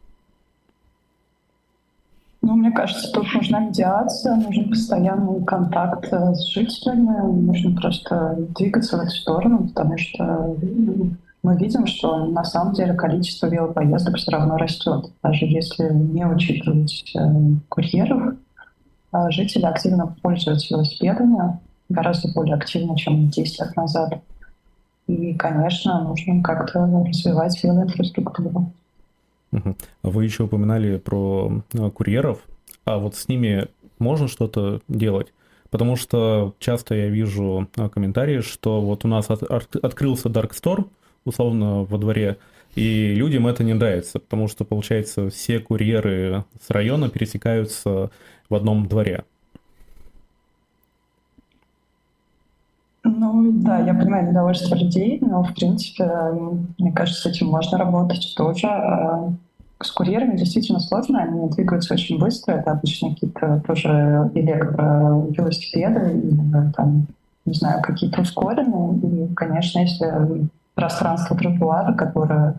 Ну, 2.43 2.55
мне 2.55 2.71
кажется, 2.71 3.11
тут 3.13 3.27
нужна 3.35 3.59
медиация, 3.59 4.37
нужен 4.37 4.69
постоянный 4.69 5.45
контакт 5.45 6.07
э, 6.13 6.35
с 6.35 6.47
жителями, 6.47 7.43
нужно 7.43 7.75
просто 7.75 8.37
двигаться 8.57 8.99
в 8.99 9.01
эту 9.01 9.11
сторону, 9.11 9.67
потому 9.67 9.99
что 9.99 10.57
ну, 10.63 11.11
мы 11.43 11.57
видим, 11.57 11.87
что 11.87 12.27
на 12.27 12.45
самом 12.45 12.75
деле 12.75 12.95
количество 12.95 13.49
велопоездок 13.49 14.17
все 14.17 14.31
равно 14.31 14.59
растет. 14.59 15.11
Даже 15.25 15.45
если 15.47 15.93
не 15.93 16.25
учитывать 16.25 17.13
э, 17.17 17.19
курьеров, 17.69 18.35
э, 19.13 19.31
жители 19.31 19.65
активно 19.65 20.15
пользуются 20.23 20.75
велосипедами, 20.75 21.59
гораздо 21.89 22.33
более 22.33 22.55
активно, 22.55 22.97
чем 22.97 23.29
10 23.29 23.61
лет 23.61 23.77
назад. 23.77 24.21
И, 25.07 25.35
конечно, 25.35 26.03
нужно 26.03 26.43
как-то 26.43 26.81
развивать 26.81 27.63
велоинфраструктуру. 27.63 28.73
Вы 30.03 30.25
еще 30.25 30.45
упоминали 30.45 30.99
про 30.99 31.63
э, 31.73 31.91
курьеров, 31.91 32.41
а 32.85 32.99
вот 32.99 33.15
с 33.15 33.29
ними 33.29 33.69
можно 33.99 34.29
что-то 34.29 34.81
делать? 34.89 35.33
Потому 35.71 35.97
что 35.97 36.55
часто 36.59 36.95
я 36.95 37.09
вижу 37.09 37.69
э, 37.77 37.89
комментарии, 37.89 38.41
что 38.41 38.81
вот 38.81 39.05
у 39.05 39.09
нас 39.09 39.31
от, 39.31 39.43
от, 39.43 39.77
открылся 39.77 40.29
Dark 40.29 40.51
Store, 40.51 40.87
условно, 41.25 41.85
во 41.85 41.99
дворе, 41.99 42.37
и 42.75 43.15
людям 43.15 43.47
это 43.47 43.65
не 43.65 43.73
нравится, 43.73 44.19
потому 44.19 44.49
что, 44.49 44.65
получается, 44.65 45.31
все 45.31 45.61
курьеры 45.61 46.45
с 46.61 46.71
района 46.71 47.09
пересекаются 47.09 48.11
в 48.51 48.55
одном 48.55 48.87
дворе. 48.87 49.25
Ну 53.09 53.53
да, 53.53 53.79
я 53.79 53.95
понимаю 53.95 54.29
недовольство 54.29 54.75
людей, 54.75 55.19
но 55.21 55.43
в 55.45 55.55
принципе, 55.55 56.11
мне 56.79 56.93
кажется, 56.93 57.23
с 57.23 57.27
этим 57.27 57.47
можно 57.49 57.79
работать 57.79 58.35
тоже. 58.37 58.67
А, 58.67 59.33
с 59.81 59.91
курьерами 59.93 60.37
действительно 60.37 60.81
сложно, 60.81 61.23
они 61.23 61.49
двигаются 61.51 61.95
очень 61.95 62.19
быстро. 62.19 62.55
Это 62.55 62.73
обычно 62.73 63.11
какие-то 63.11 63.63
тоже 63.67 64.31
электровелосипеды 64.35 66.19
или 66.19 66.73
там, 66.73 67.07
не 67.45 67.55
знаю, 67.55 67.81
какие-то 67.83 68.23
ускоренные. 68.23 68.99
И, 68.99 69.35
конечно, 69.35 69.79
если 69.81 70.49
пространство 70.75 71.37
тротуара, 71.37 71.93
которое 71.93 72.57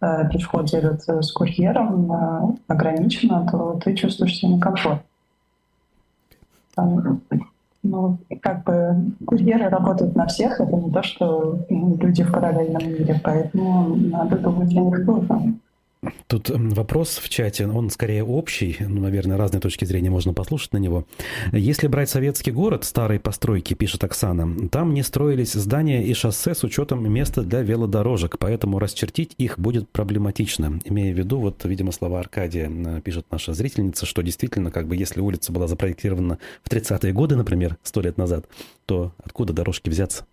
э, 0.00 0.28
пешеход 0.30 0.66
делит 0.66 1.02
с 1.06 1.30
курьером, 1.32 2.12
э, 2.12 2.56
ограничено, 2.68 3.46
то 3.50 3.78
ты 3.84 3.94
чувствуешь 3.94 4.38
себя 4.38 4.54
некомфортно. 4.54 5.02
Ну, 7.82 8.18
как 8.42 8.64
бы 8.64 9.12
курьеры 9.24 9.70
работают 9.70 10.14
на 10.14 10.26
всех, 10.26 10.60
это 10.60 10.76
не 10.76 10.90
то, 10.90 11.02
что 11.02 11.64
люди 11.68 12.22
в 12.22 12.30
параллельном 12.30 12.86
мире, 12.86 13.18
поэтому 13.24 13.96
надо 13.96 14.36
думать 14.36 14.76
о 14.76 14.80
них 14.80 15.06
тоже. 15.06 15.54
Тут 16.28 16.48
вопрос 16.48 17.18
в 17.18 17.28
чате, 17.28 17.66
он 17.66 17.90
скорее 17.90 18.24
общий, 18.24 18.76
ну, 18.80 19.02
наверное, 19.02 19.36
разные 19.36 19.60
точки 19.60 19.84
зрения 19.84 20.08
можно 20.08 20.32
послушать 20.32 20.72
на 20.72 20.78
него. 20.78 21.06
Если 21.52 21.88
брать 21.88 22.08
советский 22.08 22.52
город, 22.52 22.84
старые 22.84 23.20
постройки, 23.20 23.74
пишет 23.74 24.02
Оксана, 24.04 24.68
там 24.68 24.94
не 24.94 25.02
строились 25.02 25.52
здания 25.52 26.02
и 26.04 26.14
шоссе 26.14 26.54
с 26.54 26.64
учетом 26.64 27.12
места 27.12 27.42
для 27.42 27.60
велодорожек, 27.60 28.38
поэтому 28.38 28.78
расчертить 28.78 29.34
их 29.36 29.58
будет 29.58 29.90
проблематично. 29.90 30.80
Имея 30.84 31.12
в 31.12 31.18
виду, 31.18 31.38
вот, 31.38 31.64
видимо, 31.64 31.92
слова 31.92 32.20
Аркадия, 32.20 33.00
пишет 33.00 33.26
наша 33.30 33.52
зрительница, 33.52 34.06
что 34.06 34.22
действительно, 34.22 34.70
как 34.70 34.88
бы, 34.88 34.96
если 34.96 35.20
улица 35.20 35.52
была 35.52 35.66
запроектирована 35.66 36.38
в 36.62 36.70
30-е 36.70 37.12
годы, 37.12 37.36
например, 37.36 37.76
сто 37.82 38.00
лет 38.00 38.16
назад, 38.16 38.46
то 38.86 39.12
откуда 39.22 39.52
дорожки 39.52 39.90
взяться? 39.90 40.24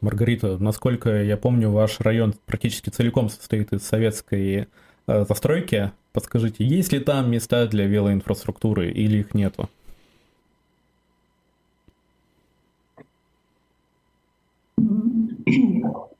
Маргарита, 0.00 0.58
насколько 0.58 1.22
я 1.22 1.36
помню, 1.36 1.70
ваш 1.70 2.00
район 2.00 2.34
практически 2.46 2.90
целиком 2.90 3.30
состоит 3.30 3.72
из 3.72 3.82
советской 3.84 4.66
застройки. 5.06 5.92
Подскажите, 6.12 6.64
есть 6.64 6.92
ли 6.92 7.00
там 7.00 7.30
места 7.30 7.66
для 7.66 7.86
велоинфраструктуры 7.86 8.90
или 8.90 9.18
их 9.18 9.34
нету? 9.34 9.68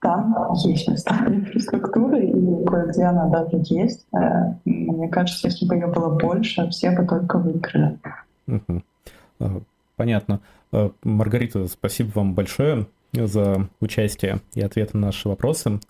Там 0.05 0.37
есть 0.67 0.87
места 0.87 1.17
для 1.27 1.37
инфраструктуры, 1.37 2.27
и 2.27 2.65
кое-где 2.67 3.05
она 3.05 3.27
даже 3.29 3.63
есть. 3.71 4.07
Э, 4.15 4.53
мне 4.67 5.09
кажется, 5.09 5.49
если 5.49 5.67
бы 5.67 5.77
ее 5.77 5.87
было 5.87 6.11
больше, 6.11 6.69
все 6.69 6.91
бы 6.91 7.07
только 7.07 7.39
выиграли. 7.39 7.99
Угу. 8.47 8.83
Понятно. 9.97 10.41
Э, 10.73 10.91
Маргарита, 11.05 11.67
спасибо 11.69 12.11
вам 12.17 12.35
большое 12.35 12.87
за 13.13 13.69
участие 13.81 14.41
и 14.55 14.61
ответы 14.61 14.99
на 14.99 15.07
наши 15.07 15.27
вопросы. 15.27 15.81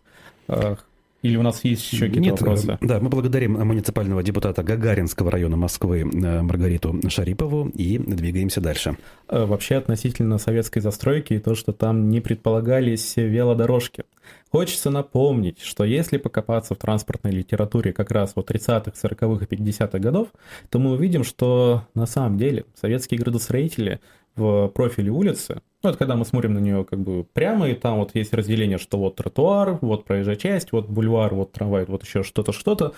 Э, 1.25 1.27
или 1.27 1.37
у 1.37 1.43
нас 1.43 1.65
есть 1.65 1.91
еще 1.93 2.07
какие-то 2.07 2.21
Нет, 2.21 2.41
вопросы? 2.41 2.79
Да, 2.81 3.01
мы 3.01 3.09
благодарим 3.09 3.55
муниципального 3.55 4.23
депутата 4.23 4.63
Гагаринского 4.63 5.31
района 5.31 5.57
Москвы 5.57 6.01
э, 6.01 6.43
Маргариту 6.43 7.01
Шарипову 7.09 7.71
и 7.75 7.99
двигаемся 7.99 8.61
дальше. 8.61 8.97
Вообще 9.29 9.77
относительно 9.77 10.39
советской 10.39 10.81
застройки 10.81 11.35
и 11.35 11.39
то, 11.39 11.55
что 11.55 11.73
там 11.73 12.09
не 12.09 12.21
предполагались 12.21 13.17
велодорожки. 13.17 14.05
Хочется 14.51 14.91
напомнить, 14.91 15.61
что 15.61 15.85
если 15.85 16.17
покопаться 16.17 16.75
в 16.75 16.79
транспортной 16.79 17.33
литературе 17.33 17.93
как 17.93 18.11
раз 18.13 18.33
вот 18.37 18.51
30-х, 18.51 18.93
40-х 18.93 19.45
и 19.45 19.57
50-х 19.57 19.99
годов, 19.99 20.29
то 20.71 20.79
мы 20.79 20.93
увидим, 20.93 21.25
что 21.25 21.89
на 21.95 22.07
самом 22.07 22.39
деле 22.39 22.65
советские 22.81 23.19
градостроители 23.19 24.01
в 24.37 24.69
профиле 24.69 25.11
улицы, 25.11 25.61
ну, 25.83 25.91
это 25.91 25.99
когда 25.99 26.17
мы 26.17 26.25
смотрим 26.25 26.55
на 26.55 26.59
нее 26.59 26.85
как 26.85 27.01
бы 27.01 27.25
прямо, 27.25 27.69
и 27.69 27.75
там 27.75 27.99
вот 27.99 28.15
есть 28.15 28.33
разделение, 28.33 28.79
что 28.79 28.99
вот 28.99 29.17
тротуар, 29.17 29.79
вот 29.83 30.05
проезжая 30.07 30.37
часть, 30.37 30.73
вот 30.73 30.89
бульвар, 30.89 31.35
вот 31.35 31.53
трамвай, 31.53 31.85
вот 31.85 32.03
еще 32.05 32.23
что-то, 32.23 32.53
что-то, 32.53 32.95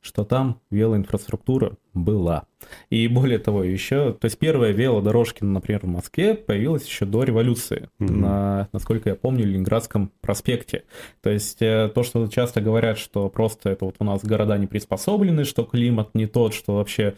что 0.00 0.24
там 0.24 0.58
велоинфраструктура 0.70 1.74
была. 1.92 2.44
И 2.88 3.06
более 3.08 3.38
того, 3.38 3.64
еще, 3.64 4.14
то 4.14 4.24
есть 4.24 4.38
первая 4.38 4.72
велодорожка, 4.72 5.44
например, 5.44 5.80
в 5.82 5.88
Москве 5.88 6.34
появилась 6.34 6.86
еще 6.86 7.04
до 7.04 7.22
революции, 7.24 7.90
mm-hmm. 7.98 8.10
на, 8.10 8.68
насколько 8.72 9.10
я 9.10 9.14
помню, 9.14 9.44
Ленинградском 9.44 10.10
проспекте. 10.22 10.84
То 11.22 11.28
есть 11.28 11.60
э, 11.60 11.90
то, 11.94 12.02
что 12.02 12.26
часто 12.28 12.62
говорят, 12.62 12.98
что 12.98 13.28
просто 13.28 13.70
это 13.70 13.84
вот 13.84 13.96
у 13.98 14.04
нас 14.04 14.24
города 14.24 14.56
не 14.56 14.66
приспособлены, 14.66 15.44
что 15.44 15.64
климат 15.64 16.14
не 16.14 16.26
тот, 16.26 16.54
что 16.54 16.76
вообще 16.76 17.14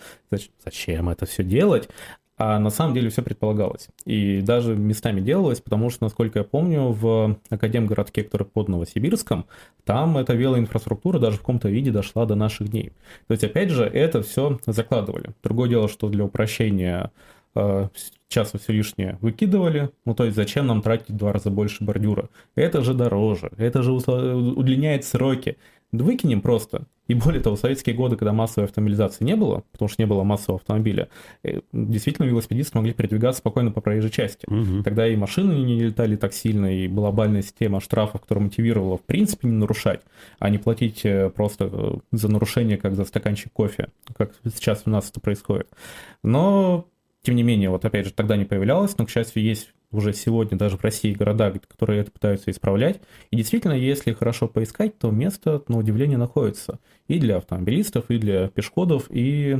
зачем 0.64 1.08
это 1.08 1.26
все 1.26 1.44
делать, 1.44 1.88
а 2.38 2.58
на 2.58 2.70
самом 2.70 2.94
деле 2.94 3.10
все 3.10 3.22
предполагалось. 3.22 3.88
И 4.04 4.40
даже 4.40 4.74
местами 4.74 5.20
делалось, 5.20 5.60
потому 5.60 5.90
что, 5.90 6.04
насколько 6.04 6.40
я 6.40 6.44
помню, 6.44 6.88
в 6.88 7.38
Академгородке, 7.50 8.24
который 8.24 8.46
под 8.46 8.68
Новосибирском, 8.68 9.46
там 9.84 10.16
эта 10.16 10.34
велоинфраструктура 10.34 11.18
даже 11.18 11.36
в 11.36 11.40
каком-то 11.40 11.68
виде 11.68 11.90
дошла 11.90 12.24
до 12.24 12.34
наших 12.34 12.70
дней. 12.70 12.92
То 13.28 13.32
есть, 13.32 13.44
опять 13.44 13.70
же, 13.70 13.84
это 13.84 14.22
все 14.22 14.58
закладывали. 14.66 15.34
Другое 15.42 15.68
дело, 15.68 15.88
что 15.88 16.08
для 16.08 16.24
упрощения 16.24 17.12
э, 17.54 17.88
часа 18.28 18.58
все 18.58 18.72
лишнее 18.72 19.18
выкидывали. 19.20 19.90
Ну, 20.04 20.14
то 20.14 20.24
есть, 20.24 20.36
зачем 20.36 20.66
нам 20.66 20.82
тратить 20.82 21.10
в 21.10 21.16
два 21.16 21.32
раза 21.32 21.50
больше 21.50 21.84
бордюра? 21.84 22.30
Это 22.54 22.82
же 22.82 22.94
дороже, 22.94 23.52
это 23.56 23.82
же 23.82 23.92
удлиняет 23.92 25.04
сроки. 25.04 25.58
Да 25.92 26.04
выкинем 26.04 26.40
просто. 26.40 26.86
И 27.06 27.14
более 27.14 27.42
того, 27.42 27.56
в 27.56 27.58
советские 27.58 27.94
годы, 27.94 28.16
когда 28.16 28.32
массовой 28.32 28.64
автомобилизации 28.66 29.24
не 29.24 29.36
было, 29.36 29.64
потому 29.72 29.88
что 29.88 30.00
не 30.00 30.06
было 30.06 30.22
массового 30.22 30.58
автомобиля, 30.58 31.08
э, 31.42 31.60
действительно 31.72 32.26
велосипедисты 32.26 32.78
могли 32.78 32.94
передвигаться 32.94 33.40
спокойно 33.40 33.72
по 33.72 33.82
проезжей 33.82 34.10
части. 34.10 34.46
Угу. 34.46 34.82
Тогда 34.84 35.06
и 35.06 35.16
машины 35.16 35.52
не 35.52 35.80
летали 35.80 36.16
так 36.16 36.32
сильно, 36.32 36.74
и 36.74 36.88
была 36.88 37.12
бальная 37.12 37.42
система 37.42 37.80
штрафов, 37.80 38.22
которая 38.22 38.44
мотивировала 38.44 38.96
в 38.96 39.02
принципе 39.02 39.48
не 39.48 39.54
нарушать, 39.54 40.00
а 40.38 40.48
не 40.48 40.58
платить 40.58 41.04
э, 41.04 41.28
просто 41.28 41.68
э, 41.70 41.92
за 42.12 42.28
нарушение, 42.28 42.78
как 42.78 42.94
за 42.94 43.04
стаканчик 43.04 43.52
кофе, 43.52 43.88
как 44.16 44.32
сейчас 44.44 44.84
у 44.86 44.90
нас 44.90 45.10
это 45.10 45.20
происходит. 45.20 45.68
Но 46.22 46.86
тем 47.22 47.36
не 47.36 47.42
менее, 47.42 47.68
вот 47.68 47.84
опять 47.84 48.06
же, 48.06 48.12
тогда 48.12 48.36
не 48.36 48.44
появлялось, 48.44 48.96
но, 48.96 49.06
к 49.06 49.10
счастью, 49.10 49.42
есть 49.42 49.72
уже 49.92 50.12
сегодня 50.12 50.58
даже 50.58 50.76
в 50.76 50.82
России 50.82 51.12
города, 51.12 51.52
которые 51.68 52.00
это 52.00 52.10
пытаются 52.10 52.50
исправлять. 52.50 53.00
И 53.30 53.36
действительно, 53.36 53.74
если 53.74 54.12
хорошо 54.12 54.48
поискать, 54.48 54.98
то 54.98 55.10
место, 55.10 55.62
на 55.68 55.78
удивление, 55.78 56.18
находится 56.18 56.80
и 57.08 57.18
для 57.18 57.36
автомобилистов, 57.36 58.10
и 58.10 58.18
для 58.18 58.48
пешеходов, 58.48 59.06
и 59.10 59.58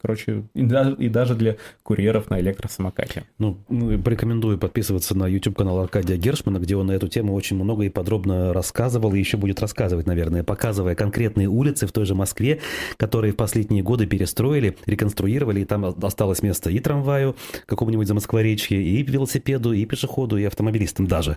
Короче, 0.00 0.44
и 0.54 0.62
даже, 0.62 0.94
и 0.94 1.08
даже 1.10 1.34
для 1.34 1.56
курьеров 1.82 2.30
на 2.30 2.40
электросамокате. 2.40 3.24
Ну, 3.38 3.58
порекомендую 4.02 4.56
подписываться 4.56 5.14
на 5.14 5.26
YouTube-канал 5.26 5.78
Аркадия 5.80 6.16
Гершмана, 6.16 6.58
где 6.58 6.74
он 6.74 6.86
на 6.86 6.92
эту 6.92 7.08
тему 7.08 7.34
очень 7.34 7.56
много 7.56 7.84
и 7.84 7.90
подробно 7.90 8.54
рассказывал, 8.54 9.12
и 9.12 9.18
еще 9.18 9.36
будет 9.36 9.60
рассказывать, 9.60 10.06
наверное, 10.06 10.42
показывая 10.42 10.94
конкретные 10.94 11.48
улицы 11.48 11.86
в 11.86 11.92
той 11.92 12.06
же 12.06 12.14
Москве, 12.14 12.60
которые 12.96 13.34
в 13.34 13.36
последние 13.36 13.82
годы 13.82 14.06
перестроили, 14.06 14.76
реконструировали, 14.86 15.60
и 15.60 15.64
там 15.66 15.84
осталось 15.84 16.42
место 16.42 16.70
и 16.70 16.78
трамваю 16.78 17.36
какому-нибудь 17.66 18.08
за 18.08 18.14
Москворечье, 18.14 18.82
и 18.82 19.02
велосипеду, 19.02 19.74
и 19.74 19.84
пешеходу, 19.84 20.38
и 20.38 20.44
автомобилистам 20.44 21.06
даже. 21.06 21.36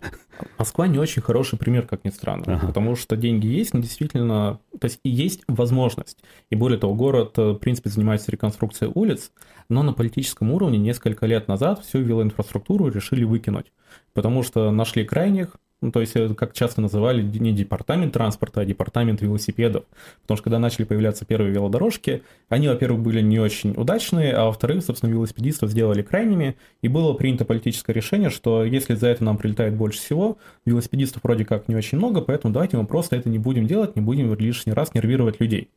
Москва 0.57 0.87
не 0.87 0.99
очень 0.99 1.21
хороший 1.21 1.59
пример, 1.59 1.85
как 1.85 2.05
ни 2.05 2.09
странно, 2.11 2.45
ага. 2.47 2.67
потому 2.67 2.95
что 2.95 3.17
деньги 3.17 3.47
есть, 3.47 3.73
но 3.73 3.81
действительно, 3.81 4.59
то 4.79 4.85
есть 4.85 4.99
есть 5.03 5.41
возможность. 5.47 6.19
И 6.49 6.55
более 6.55 6.79
того, 6.79 6.95
город, 6.95 7.33
в 7.35 7.55
принципе, 7.55 7.89
занимается 7.89 8.31
реконструкцией 8.31 8.52
реконструкции 8.53 8.89
улиц, 8.93 9.31
но 9.69 9.83
на 9.83 9.93
политическом 9.93 10.51
уровне 10.51 10.77
несколько 10.77 11.25
лет 11.25 11.47
назад 11.47 11.83
всю 11.83 11.99
велоинфраструктуру 11.99 12.89
решили 12.89 13.23
выкинуть, 13.23 13.71
потому 14.13 14.43
что 14.43 14.71
нашли 14.71 15.03
крайних, 15.03 15.55
ну, 15.81 15.91
то 15.91 15.99
есть, 15.99 16.15
э, 16.15 16.33
как 16.33 16.53
часто 16.53 16.79
называли, 16.79 17.21
не 17.21 17.51
департамент 17.51 18.13
транспорта, 18.13 18.61
а 18.61 18.65
департамент 18.65 19.21
велосипедов. 19.21 19.83
Потому 20.21 20.37
что 20.37 20.43
когда 20.45 20.57
начали 20.57 20.85
появляться 20.85 21.25
первые 21.25 21.51
велодорожки, 21.51 22.23
они, 22.47 22.69
во-первых, 22.69 23.01
были 23.01 23.19
не 23.21 23.37
очень 23.37 23.73
удачные, 23.75 24.33
а 24.33 24.45
во-вторых, 24.45 24.85
собственно, 24.85 25.11
велосипедистов 25.11 25.71
сделали 25.71 26.01
крайними, 26.01 26.55
и 26.81 26.87
было 26.87 27.11
принято 27.13 27.43
политическое 27.43 27.91
решение, 27.91 28.29
что 28.29 28.63
если 28.63 28.95
за 28.95 29.07
это 29.07 29.25
нам 29.25 29.37
прилетает 29.37 29.73
больше 29.73 29.99
всего, 29.99 30.37
велосипедистов 30.65 31.21
вроде 31.23 31.43
как 31.43 31.67
не 31.67 31.75
очень 31.75 31.97
много, 31.97 32.21
поэтому 32.21 32.53
давайте 32.53 32.77
мы 32.77 32.85
просто 32.85 33.17
это 33.17 33.27
не 33.27 33.39
будем 33.39 33.67
делать, 33.67 33.97
не 33.97 34.01
будем 34.01 34.33
лишний 34.35 34.71
раз 34.71 34.93
нервировать 34.93 35.41
людей. 35.41 35.69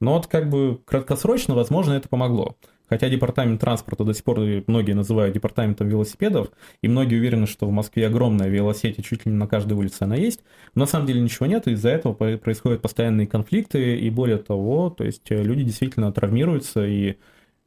Но 0.00 0.14
вот 0.14 0.26
как 0.26 0.48
бы 0.48 0.80
краткосрочно, 0.84 1.54
возможно, 1.54 1.92
это 1.92 2.08
помогло. 2.08 2.56
Хотя 2.88 3.08
департамент 3.08 3.60
транспорта 3.60 4.04
до 4.04 4.12
сих 4.12 4.24
пор 4.24 4.40
многие 4.66 4.92
называют 4.92 5.34
департаментом 5.34 5.88
велосипедов, 5.88 6.48
и 6.82 6.88
многие 6.88 7.16
уверены, 7.16 7.46
что 7.46 7.66
в 7.66 7.72
Москве 7.72 8.06
огромная 8.06 8.48
велосеть, 8.48 8.98
и 8.98 9.02
чуть 9.02 9.24
ли 9.24 9.32
не 9.32 9.38
на 9.38 9.46
каждой 9.46 9.72
улице 9.72 10.02
она 10.02 10.16
есть. 10.16 10.40
Но 10.74 10.80
на 10.80 10.86
самом 10.86 11.06
деле 11.06 11.20
ничего 11.20 11.46
нет, 11.46 11.66
и 11.66 11.72
из-за 11.72 11.88
этого 11.88 12.12
происходят 12.12 12.82
постоянные 12.82 13.26
конфликты, 13.26 13.96
и 13.96 14.10
более 14.10 14.38
того, 14.38 14.90
то 14.90 15.02
есть 15.02 15.30
э, 15.30 15.42
люди 15.42 15.64
действительно 15.64 16.12
травмируются, 16.12 16.86
и 16.86 17.16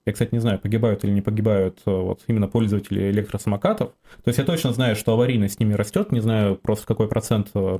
я, 0.07 0.13
кстати, 0.13 0.29
не 0.31 0.39
знаю, 0.39 0.57
погибают 0.57 1.03
или 1.03 1.11
не 1.11 1.21
погибают 1.21 1.79
э, 1.85 1.91
вот 1.91 2.21
именно 2.27 2.47
пользователи 2.47 3.11
электросамокатов. 3.11 3.89
То 4.23 4.29
есть 4.29 4.39
я 4.39 4.45
точно 4.45 4.71
знаю, 4.71 4.95
что 4.95 5.11
аварийность 5.11 5.55
с 5.55 5.59
ними 5.59 5.73
растет, 5.73 6.13
не 6.13 6.21
знаю 6.21 6.55
просто 6.55 6.87
какой 6.87 7.09
процент 7.09 7.49
э, 7.53 7.79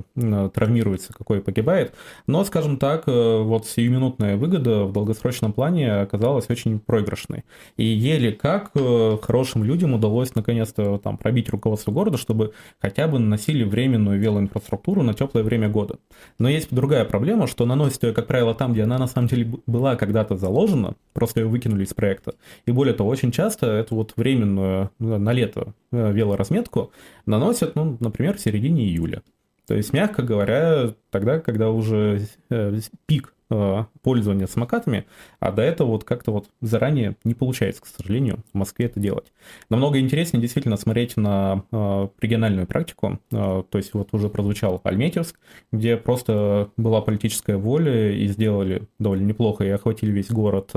травмируется, 0.52 1.14
какой 1.14 1.40
погибает. 1.40 1.94
Но, 2.26 2.44
скажем 2.44 2.76
так, 2.76 3.04
э, 3.06 3.42
вот 3.42 3.66
сиюминутная 3.66 4.36
выгода 4.36 4.84
в 4.84 4.92
долгосрочном 4.92 5.54
плане 5.54 6.02
оказалась 6.02 6.50
очень 6.50 6.80
проигрышной. 6.80 7.44
И 7.78 7.84
еле 7.84 8.32
как 8.32 8.72
хорошим 9.22 9.64
людям 9.64 9.94
удалось 9.94 10.34
наконец-то 10.34 10.98
там 10.98 11.16
пробить 11.16 11.48
руководство 11.48 11.92
города, 11.92 12.18
чтобы 12.18 12.52
хотя 12.78 13.08
бы 13.08 13.18
наносили 13.18 13.64
временную 13.64 14.20
велоинфраструктуру 14.20 15.02
на 15.02 15.14
теплое 15.14 15.42
время 15.44 15.70
года. 15.70 15.96
Но 16.38 16.50
есть 16.50 16.68
другая 16.70 17.06
проблема, 17.06 17.46
что 17.46 17.64
наносят 17.64 18.02
ее, 18.02 18.12
как 18.12 18.26
правило, 18.26 18.54
там, 18.54 18.74
где 18.74 18.82
она 18.82 18.98
на 18.98 19.06
самом 19.06 19.28
деле 19.28 19.50
была 19.66 19.96
когда-то 19.96 20.36
заложена, 20.36 20.94
просто 21.14 21.40
ее 21.40 21.46
выкинули 21.46 21.84
из 21.84 21.94
проекта 21.94 22.17
проекта. 22.18 22.34
И 22.66 22.72
более 22.72 22.94
того, 22.94 23.10
очень 23.10 23.30
часто 23.30 23.66
эту 23.66 23.94
вот 23.94 24.14
временную 24.16 24.90
ну, 24.98 25.18
на 25.18 25.32
лето 25.32 25.74
э, 25.92 26.12
велоразметку 26.12 26.92
наносят, 27.26 27.74
ну, 27.74 27.96
например, 28.00 28.36
в 28.36 28.40
середине 28.40 28.84
июля. 28.84 29.22
То 29.66 29.74
есть, 29.74 29.92
мягко 29.92 30.22
говоря, 30.22 30.94
тогда, 31.10 31.40
когда 31.40 31.70
уже 31.70 32.22
э, 32.50 32.80
пик 33.06 33.34
пользования 34.02 34.46
самокатами, 34.46 35.06
а 35.40 35.52
до 35.52 35.62
этого 35.62 35.88
вот 35.88 36.04
как-то 36.04 36.32
вот 36.32 36.48
заранее 36.60 37.16
не 37.24 37.34
получается, 37.34 37.82
к 37.82 37.86
сожалению, 37.86 38.40
в 38.52 38.58
Москве 38.58 38.86
это 38.86 39.00
делать. 39.00 39.32
Намного 39.70 39.98
интереснее 39.98 40.40
действительно 40.40 40.76
смотреть 40.76 41.16
на 41.16 41.64
э, 41.72 42.08
региональную 42.20 42.66
практику, 42.66 43.20
э, 43.30 43.62
то 43.70 43.78
есть 43.78 43.94
вот 43.94 44.08
уже 44.12 44.28
прозвучал 44.28 44.80
Альметьевск, 44.84 45.38
где 45.72 45.96
просто 45.96 46.70
была 46.76 47.00
политическая 47.00 47.56
воля 47.56 48.12
и 48.12 48.26
сделали 48.28 48.82
довольно 48.98 49.24
неплохо 49.24 49.64
и 49.64 49.70
охватили 49.70 50.10
весь 50.10 50.30
город. 50.30 50.72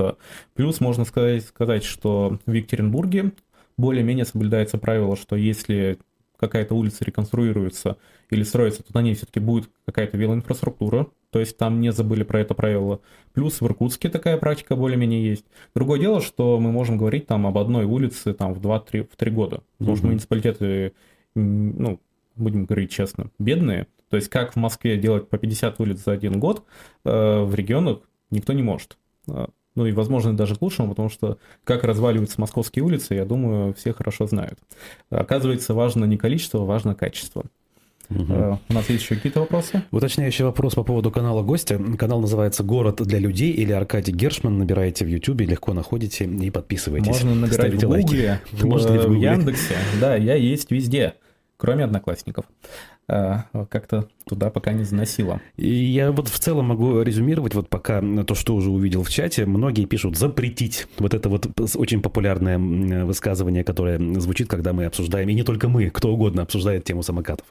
Плюс 0.54 0.80
можно 0.80 1.04
сказать, 1.04 1.44
сказать 1.44 1.84
что 1.84 2.38
в 2.46 2.52
Екатеринбурге 2.52 3.32
более-менее 3.76 4.24
соблюдается 4.24 4.78
правило, 4.78 5.16
что 5.16 5.36
если 5.36 5.98
какая-то 6.38 6.74
улица 6.74 7.04
реконструируется 7.04 7.98
или 8.30 8.42
строится, 8.42 8.82
то 8.82 8.92
на 8.94 9.02
ней 9.02 9.14
все-таки 9.14 9.40
будет 9.40 9.70
какая-то 9.86 10.16
велоинфраструктура, 10.16 11.06
то 11.32 11.40
есть 11.40 11.56
там 11.56 11.80
не 11.80 11.92
забыли 11.92 12.24
про 12.24 12.40
это 12.40 12.52
правило. 12.52 13.00
Плюс 13.32 13.62
в 13.62 13.66
Иркутске 13.66 14.10
такая 14.10 14.36
практика 14.36 14.76
более-менее 14.76 15.24
есть. 15.24 15.46
Другое 15.74 15.98
дело, 15.98 16.20
что 16.20 16.60
мы 16.60 16.70
можем 16.70 16.98
говорить 16.98 17.26
там 17.26 17.46
об 17.46 17.56
одной 17.56 17.86
улице 17.86 18.34
там 18.34 18.52
в 18.52 18.60
2-3 18.60 19.08
в 19.10 19.16
3 19.16 19.30
года, 19.30 19.62
потому 19.78 19.92
угу. 19.92 19.96
что 19.96 20.06
муниципалитеты, 20.08 20.92
ну, 21.34 21.98
будем 22.36 22.66
говорить 22.66 22.90
честно, 22.90 23.30
бедные. 23.38 23.86
То 24.10 24.16
есть 24.16 24.28
как 24.28 24.52
в 24.52 24.56
Москве 24.56 24.98
делать 24.98 25.30
по 25.30 25.38
50 25.38 25.80
улиц 25.80 26.04
за 26.04 26.12
один 26.12 26.38
год, 26.38 26.64
э, 27.06 27.42
в 27.42 27.54
регионах 27.54 28.00
никто 28.30 28.52
не 28.52 28.62
может. 28.62 28.98
Э, 29.26 29.46
ну 29.74 29.86
и, 29.86 29.92
возможно, 29.92 30.36
даже 30.36 30.56
к 30.56 30.60
лучшему, 30.60 30.90
потому 30.90 31.08
что 31.08 31.38
как 31.64 31.82
разваливаются 31.82 32.38
московские 32.38 32.84
улицы, 32.84 33.14
я 33.14 33.24
думаю, 33.24 33.72
все 33.72 33.94
хорошо 33.94 34.26
знают. 34.26 34.58
Оказывается, 35.08 35.72
важно 35.72 36.04
не 36.04 36.18
количество, 36.18 36.58
важно 36.58 36.94
качество. 36.94 37.46
Угу. 38.20 38.58
У 38.68 38.72
нас 38.74 38.88
есть 38.88 39.02
еще 39.02 39.16
какие-то 39.16 39.40
вопросы? 39.40 39.82
Уточняющий 39.90 40.44
вопрос 40.44 40.74
по 40.74 40.84
поводу 40.84 41.10
канала 41.10 41.42
гостя. 41.42 41.78
Канал 41.98 42.20
называется 42.20 42.62
«Город 42.62 43.00
для 43.02 43.18
людей» 43.18 43.52
или 43.52 43.72
Аркадий 43.72 44.12
Гершман. 44.12 44.58
Набираете 44.58 45.04
в 45.04 45.08
Ютубе, 45.08 45.46
легко 45.46 45.72
находите 45.72 46.24
и 46.24 46.50
подписывайтесь. 46.50 47.08
Можно 47.08 47.34
набирать 47.34 47.74
в 47.74 47.88
Гугле, 47.88 48.40
в, 48.52 48.62
в 48.62 49.12
Яндексе. 49.14 49.76
Да, 50.00 50.16
я 50.16 50.34
есть 50.34 50.70
везде, 50.70 51.14
кроме 51.56 51.84
Одноклассников. 51.84 52.44
А, 53.08 53.46
как-то 53.68 54.08
туда 54.24 54.50
пока 54.50 54.72
не 54.72 54.84
заносило. 54.84 55.40
И 55.56 55.68
я 55.68 56.12
вот 56.12 56.28
в 56.28 56.38
целом 56.38 56.66
могу 56.66 57.02
резюмировать, 57.02 57.54
вот 57.54 57.68
пока 57.68 58.00
то, 58.24 58.34
что 58.34 58.54
уже 58.54 58.70
увидел 58.70 59.02
в 59.02 59.10
чате, 59.10 59.44
многие 59.44 59.86
пишут 59.86 60.16
«запретить». 60.16 60.86
Вот 60.98 61.12
это 61.12 61.28
вот 61.28 61.46
очень 61.76 62.00
популярное 62.00 62.58
высказывание, 63.04 63.64
которое 63.64 63.98
звучит, 64.20 64.48
когда 64.48 64.72
мы 64.72 64.84
обсуждаем, 64.84 65.28
и 65.28 65.34
не 65.34 65.42
только 65.42 65.68
мы, 65.68 65.90
кто 65.90 66.12
угодно 66.12 66.42
обсуждает 66.42 66.84
тему 66.84 67.02
самокатов. 67.02 67.46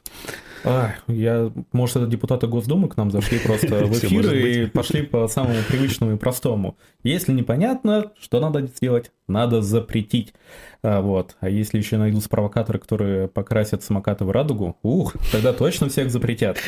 А, 0.64 0.94
я, 1.06 1.52
может, 1.72 1.96
это 1.96 2.06
депутаты 2.06 2.46
Госдумы 2.46 2.88
к 2.88 2.96
нам 2.96 3.10
зашли 3.10 3.38
просто 3.38 3.66
в 3.84 3.92
эфир 3.92 4.34
и 4.34 4.66
пошли 4.66 5.02
по 5.02 5.28
самому 5.28 5.58
привычному 5.68 6.14
и 6.14 6.16
простому. 6.16 6.76
Если 7.02 7.32
непонятно, 7.32 8.12
что 8.20 8.40
надо 8.40 8.66
сделать? 8.66 9.10
Надо 9.32 9.62
запретить. 9.62 10.34
А, 10.82 11.00
вот. 11.00 11.36
А 11.40 11.48
если 11.48 11.78
еще 11.78 11.96
найдутся 11.96 12.28
провокаторы, 12.28 12.78
которые 12.78 13.28
покрасят 13.28 13.82
самокаты 13.82 14.24
в 14.24 14.30
радугу, 14.30 14.76
ух, 14.82 15.14
тогда 15.32 15.52
точно 15.52 15.88
всех 15.88 16.10
запретят. 16.10 16.58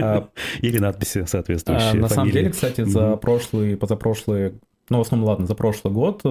А, 0.00 0.28
Или 0.60 0.78
надписи 0.78 1.24
соответствующие. 1.26 1.92
А, 1.92 1.94
на 1.94 2.08
самом 2.08 2.30
деле, 2.30 2.50
кстати, 2.50 2.84
за 2.84 3.16
прошлый, 3.16 3.76
позапрошлый, 3.76 4.54
ну, 4.88 4.98
в 4.98 5.00
основном, 5.00 5.28
ладно, 5.28 5.46
за 5.46 5.54
прошлый 5.54 5.94
год 5.94 6.22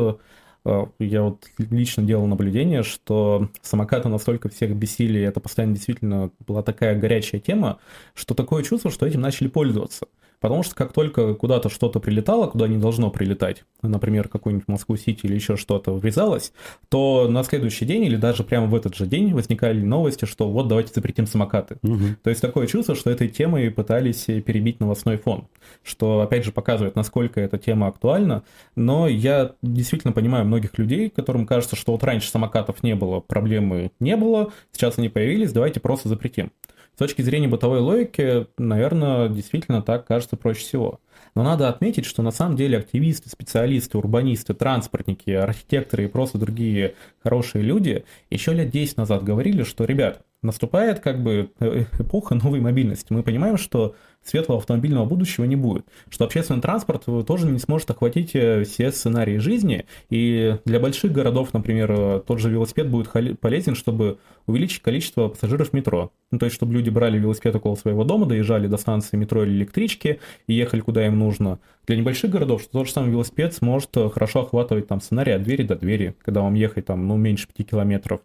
э, 0.65 0.85
я 0.99 1.23
вот 1.23 1.45
лично 1.57 2.03
делал 2.03 2.27
наблюдение, 2.27 2.83
что 2.83 3.49
самокаты 3.61 4.09
настолько 4.09 4.49
всех 4.49 4.75
бесили, 4.75 5.21
это 5.21 5.39
постоянно 5.39 5.75
действительно 5.75 6.31
была 6.45 6.61
такая 6.63 6.99
горячая 6.99 7.39
тема, 7.39 7.79
что 8.13 8.35
такое 8.35 8.63
чувство, 8.63 8.91
что 8.91 9.05
этим 9.05 9.21
начали 9.21 9.47
пользоваться. 9.47 10.07
Потому 10.39 10.63
что 10.63 10.75
как 10.75 10.93
только 10.93 11.33
куда-то 11.33 11.69
что-то 11.69 11.99
прилетало, 11.99 12.47
куда 12.47 12.67
не 12.67 12.77
должно 12.77 13.09
прилетать, 13.09 13.63
например, 13.81 14.29
какой-нибудь 14.29 14.67
Москву-Сити 14.67 15.25
или 15.25 15.35
еще 15.35 15.57
что-то 15.57 15.93
врезалось, 15.93 16.53
то 16.87 17.27
на 17.29 17.43
следующий 17.43 17.85
день 17.85 18.05
или 18.05 18.15
даже 18.15 18.43
прямо 18.43 18.67
в 18.67 18.75
этот 18.75 18.95
же 18.95 19.05
день 19.05 19.33
возникали 19.33 19.81
новости, 19.81 20.25
что 20.25 20.49
вот 20.49 20.67
давайте 20.67 20.93
запретим 20.93 21.27
самокаты. 21.27 21.77
Угу. 21.83 22.03
То 22.23 22.29
есть 22.29 22.41
такое 22.41 22.67
чувство, 22.67 22.95
что 22.95 23.09
этой 23.09 23.27
темой 23.27 23.69
пытались 23.69 24.25
перебить 24.25 24.79
новостной 24.79 25.17
фон, 25.17 25.47
что 25.83 26.21
опять 26.21 26.45
же 26.45 26.51
показывает, 26.51 26.95
насколько 26.95 27.41
эта 27.41 27.57
тема 27.57 27.87
актуальна. 27.87 28.43
Но 28.75 29.07
я 29.07 29.53
действительно 29.61 30.13
понимаю 30.13 30.45
многих 30.45 30.77
людей, 30.77 31.09
которым 31.09 31.45
кажется, 31.45 31.75
что 31.75 31.91
вот 31.91 32.03
раньше 32.03 32.29
самокатов 32.29 32.81
не 32.83 32.95
было, 32.95 33.19
проблемы 33.19 33.91
не 33.99 34.15
было, 34.15 34.51
сейчас 34.71 34.97
они 34.97 35.09
появились, 35.09 35.51
давайте 35.51 35.79
просто 35.79 36.07
запретим. 36.07 36.51
Точки 36.99 37.21
зрения 37.21 37.47
бытовой 37.47 37.79
логики, 37.79 38.45
наверное, 38.57 39.29
действительно 39.29 39.81
так 39.81 40.05
кажется 40.05 40.35
проще 40.35 40.59
всего. 40.59 40.99
Но 41.33 41.43
надо 41.43 41.69
отметить, 41.69 42.03
что 42.03 42.21
на 42.21 42.31
самом 42.31 42.57
деле 42.57 42.77
активисты, 42.77 43.29
специалисты, 43.29 43.97
урбанисты, 43.97 44.53
транспортники, 44.53 45.29
архитекторы 45.29 46.03
и 46.03 46.07
просто 46.07 46.37
другие 46.37 46.95
хорошие 47.23 47.61
люди 47.61 48.03
еще 48.29 48.51
лет 48.51 48.69
10 48.69 48.97
назад 48.97 49.23
говорили, 49.23 49.63
что, 49.63 49.85
ребят, 49.85 50.25
наступает 50.41 50.99
как 50.99 51.23
бы 51.23 51.51
э, 51.61 51.85
эпоха 51.97 52.35
новой 52.35 52.59
мобильности. 52.59 53.13
Мы 53.13 53.23
понимаем, 53.23 53.57
что 53.57 53.95
светлого 54.23 54.59
автомобильного 54.59 55.05
будущего 55.05 55.45
не 55.45 55.55
будет, 55.55 55.85
что 56.09 56.25
общественный 56.25 56.61
транспорт 56.61 57.05
тоже 57.25 57.47
не 57.47 57.59
сможет 57.59 57.89
охватить 57.91 58.31
э, 58.33 58.63
все 58.63 58.91
сценарии 58.91 59.37
жизни, 59.37 59.85
и 60.09 60.57
для 60.65 60.79
больших 60.79 61.11
городов, 61.11 61.53
например, 61.53 61.91
э, 61.91 62.21
тот 62.25 62.39
же 62.39 62.49
велосипед 62.49 62.89
будет 62.89 63.39
полезен, 63.39 63.75
чтобы 63.75 64.19
увеличить 64.45 64.81
количество 64.81 65.29
пассажиров 65.29 65.73
метро. 65.73 66.11
Ну, 66.31 66.39
то 66.39 66.45
есть, 66.45 66.55
чтобы 66.55 66.73
люди 66.73 66.89
брали 66.89 67.17
велосипед 67.17 67.55
около 67.55 67.75
своего 67.75 68.03
дома, 68.03 68.25
доезжали 68.25 68.67
до 68.67 68.77
станции 68.77 69.17
метро 69.17 69.43
или 69.43 69.53
электрички 69.53 70.19
и 70.47 70.53
ехали 70.53 70.81
куда 70.81 71.05
им 71.05 71.17
нужно. 71.17 71.59
Для 71.87 71.97
небольших 71.97 72.29
городов, 72.29 72.61
что 72.61 72.71
тот 72.71 72.87
же 72.87 72.93
самый 72.93 73.11
велосипед 73.11 73.53
сможет 73.55 73.95
хорошо 74.13 74.41
охватывать 74.41 74.87
там 74.87 75.01
сценарий 75.01 75.31
от 75.31 75.43
двери 75.43 75.63
до 75.63 75.75
двери, 75.75 76.15
когда 76.23 76.41
вам 76.41 76.53
ехать 76.53 76.85
там, 76.85 77.07
ну, 77.07 77.17
меньше 77.17 77.47
5 77.55 77.69
километров. 77.69 78.21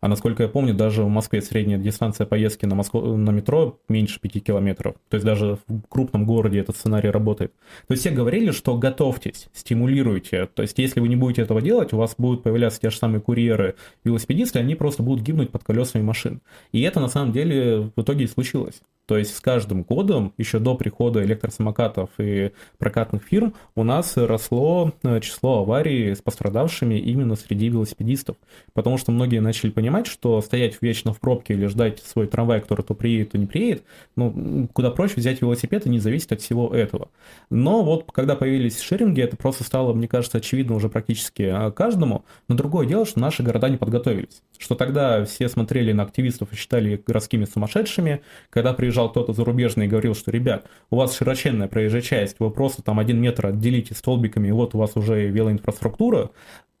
А 0.00 0.08
насколько 0.08 0.42
я 0.42 0.48
помню, 0.48 0.74
даже 0.74 1.02
в 1.02 1.08
Москве 1.08 1.42
средняя 1.42 1.78
дистанция 1.78 2.26
поездки 2.26 2.64
на, 2.64 2.74
Москву, 2.74 3.16
на 3.16 3.30
метро 3.30 3.78
меньше 3.88 4.18
5 4.20 4.44
километров. 4.44 4.94
То 5.08 5.16
есть 5.16 5.26
даже 5.26 5.58
в 5.66 5.82
крупном 5.88 6.24
городе 6.24 6.58
этот 6.58 6.76
сценарий 6.76 7.10
работает. 7.10 7.52
То 7.86 7.92
есть 7.92 8.02
все 8.02 8.10
говорили, 8.10 8.50
что 8.50 8.76
готовьтесь, 8.78 9.48
стимулируйте. 9.52 10.46
То 10.46 10.62
есть 10.62 10.78
если 10.78 11.00
вы 11.00 11.08
не 11.08 11.16
будете 11.16 11.42
этого 11.42 11.60
делать, 11.60 11.92
у 11.92 11.98
вас 11.98 12.14
будут 12.16 12.42
появляться 12.42 12.80
те 12.80 12.90
же 12.90 12.96
самые 12.96 13.20
курьеры, 13.20 13.74
велосипедисты, 14.04 14.58
они 14.58 14.74
просто 14.74 15.02
будут 15.02 15.22
гибнуть 15.22 15.50
под 15.50 15.64
колесами 15.64 16.02
машин. 16.02 16.40
И 16.72 16.80
это 16.80 17.00
на 17.00 17.08
самом 17.08 17.32
деле 17.32 17.90
в 17.94 18.00
итоге 18.00 18.24
и 18.24 18.28
случилось. 18.28 18.80
То 19.10 19.18
есть 19.18 19.36
с 19.36 19.40
каждым 19.40 19.82
годом, 19.82 20.32
еще 20.38 20.60
до 20.60 20.76
прихода 20.76 21.24
электросамокатов 21.24 22.10
и 22.18 22.52
прокатных 22.78 23.24
фирм, 23.24 23.54
у 23.74 23.82
нас 23.82 24.16
росло 24.16 24.92
э, 25.02 25.18
число 25.18 25.62
аварий 25.62 26.14
с 26.14 26.22
пострадавшими 26.22 26.94
именно 26.94 27.34
среди 27.34 27.68
велосипедистов. 27.70 28.36
Потому 28.72 28.98
что 28.98 29.10
многие 29.10 29.40
начали 29.40 29.70
понимать, 29.70 30.06
что 30.06 30.40
стоять 30.42 30.80
вечно 30.80 31.12
в 31.12 31.18
пробке 31.18 31.54
или 31.54 31.66
ждать 31.66 31.98
свой 31.98 32.28
трамвай, 32.28 32.60
который 32.60 32.82
то 32.82 32.94
приедет, 32.94 33.32
то 33.32 33.38
не 33.38 33.46
приедет, 33.46 33.82
ну, 34.14 34.68
куда 34.72 34.92
проще 34.92 35.14
взять 35.16 35.42
велосипед 35.42 35.86
и 35.86 35.90
не 35.90 35.98
зависеть 35.98 36.30
от 36.30 36.40
всего 36.40 36.72
этого. 36.72 37.08
Но 37.50 37.82
вот 37.82 38.12
когда 38.12 38.36
появились 38.36 38.78
шеринги, 38.78 39.22
это 39.22 39.36
просто 39.36 39.64
стало, 39.64 39.92
мне 39.92 40.06
кажется, 40.06 40.38
очевидно 40.38 40.76
уже 40.76 40.88
практически 40.88 41.42
а, 41.42 41.72
каждому. 41.72 42.24
Но 42.46 42.54
другое 42.54 42.86
дело, 42.86 43.04
что 43.04 43.18
наши 43.18 43.42
города 43.42 43.68
не 43.68 43.76
подготовились. 43.76 44.40
Что 44.56 44.76
тогда 44.76 45.24
все 45.24 45.48
смотрели 45.48 45.90
на 45.90 46.04
активистов 46.04 46.52
и 46.52 46.56
считали 46.56 47.02
городскими 47.04 47.44
сумасшедшими, 47.44 48.22
когда 48.50 48.72
приезжал 48.72 48.99
приезжал 49.00 49.10
кто-то 49.10 49.32
зарубежный 49.32 49.86
и 49.86 49.88
говорил, 49.88 50.14
что, 50.14 50.30
ребят, 50.30 50.66
у 50.90 50.96
вас 50.96 51.16
широченная 51.16 51.68
проезжая 51.68 52.02
часть, 52.02 52.36
вы 52.38 52.50
просто 52.50 52.82
там 52.82 52.98
один 52.98 53.20
метр 53.20 53.46
отделите 53.46 53.94
столбиками, 53.94 54.48
и 54.48 54.52
вот 54.52 54.74
у 54.74 54.78
вас 54.78 54.96
уже 54.96 55.28
велоинфраструктура, 55.28 56.30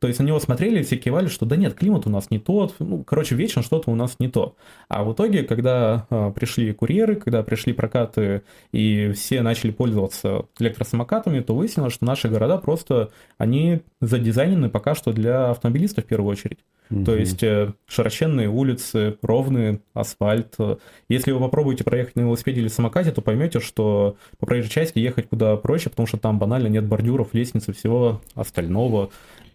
то 0.00 0.08
есть 0.08 0.18
на 0.18 0.24
него 0.24 0.40
смотрели 0.40 0.80
и 0.80 0.82
все 0.82 0.96
кивали, 0.96 1.28
что 1.28 1.44
да 1.44 1.56
нет, 1.56 1.74
климат 1.74 2.06
у 2.06 2.10
нас 2.10 2.30
не 2.30 2.38
тот, 2.38 2.74
ну, 2.78 3.04
короче, 3.04 3.34
вечно 3.34 3.62
что-то 3.62 3.90
у 3.90 3.94
нас 3.94 4.16
не 4.18 4.28
то. 4.28 4.56
А 4.88 5.04
в 5.04 5.12
итоге, 5.12 5.42
когда 5.42 6.06
а, 6.08 6.30
пришли 6.30 6.72
курьеры, 6.72 7.16
когда 7.16 7.42
пришли 7.42 7.74
прокаты 7.74 8.42
и 8.72 9.12
все 9.12 9.42
начали 9.42 9.70
пользоваться 9.70 10.46
электросамокатами, 10.58 11.40
то 11.40 11.54
выяснилось, 11.54 11.92
что 11.92 12.06
наши 12.06 12.28
города 12.28 12.56
просто, 12.56 13.10
они 13.36 13.82
задизайнены 14.00 14.70
пока 14.70 14.94
что 14.94 15.12
для 15.12 15.50
автомобилистов 15.50 16.04
в 16.04 16.08
первую 16.08 16.32
очередь. 16.32 16.60
Угу. 16.90 17.04
То 17.04 17.14
есть 17.14 17.42
э, 17.42 17.72
широченные 17.86 18.48
улицы, 18.48 19.18
ровный 19.22 19.80
асфальт. 19.94 20.56
Если 21.08 21.30
вы 21.30 21.38
попробуете 21.40 21.84
проехать 21.84 22.16
на 22.16 22.22
велосипеде 22.22 22.62
или 22.62 22.68
самокате, 22.68 23.12
то 23.12 23.20
поймете, 23.20 23.60
что 23.60 24.16
по 24.38 24.46
проезжей 24.46 24.70
части 24.70 24.98
ехать 24.98 25.28
куда 25.28 25.56
проще, 25.56 25.90
потому 25.90 26.06
что 26.06 26.16
там 26.16 26.38
банально 26.38 26.68
нет 26.68 26.86
бордюров, 26.86 27.32
лестницы, 27.32 27.72
всего 27.72 28.20
остального. 28.34 29.10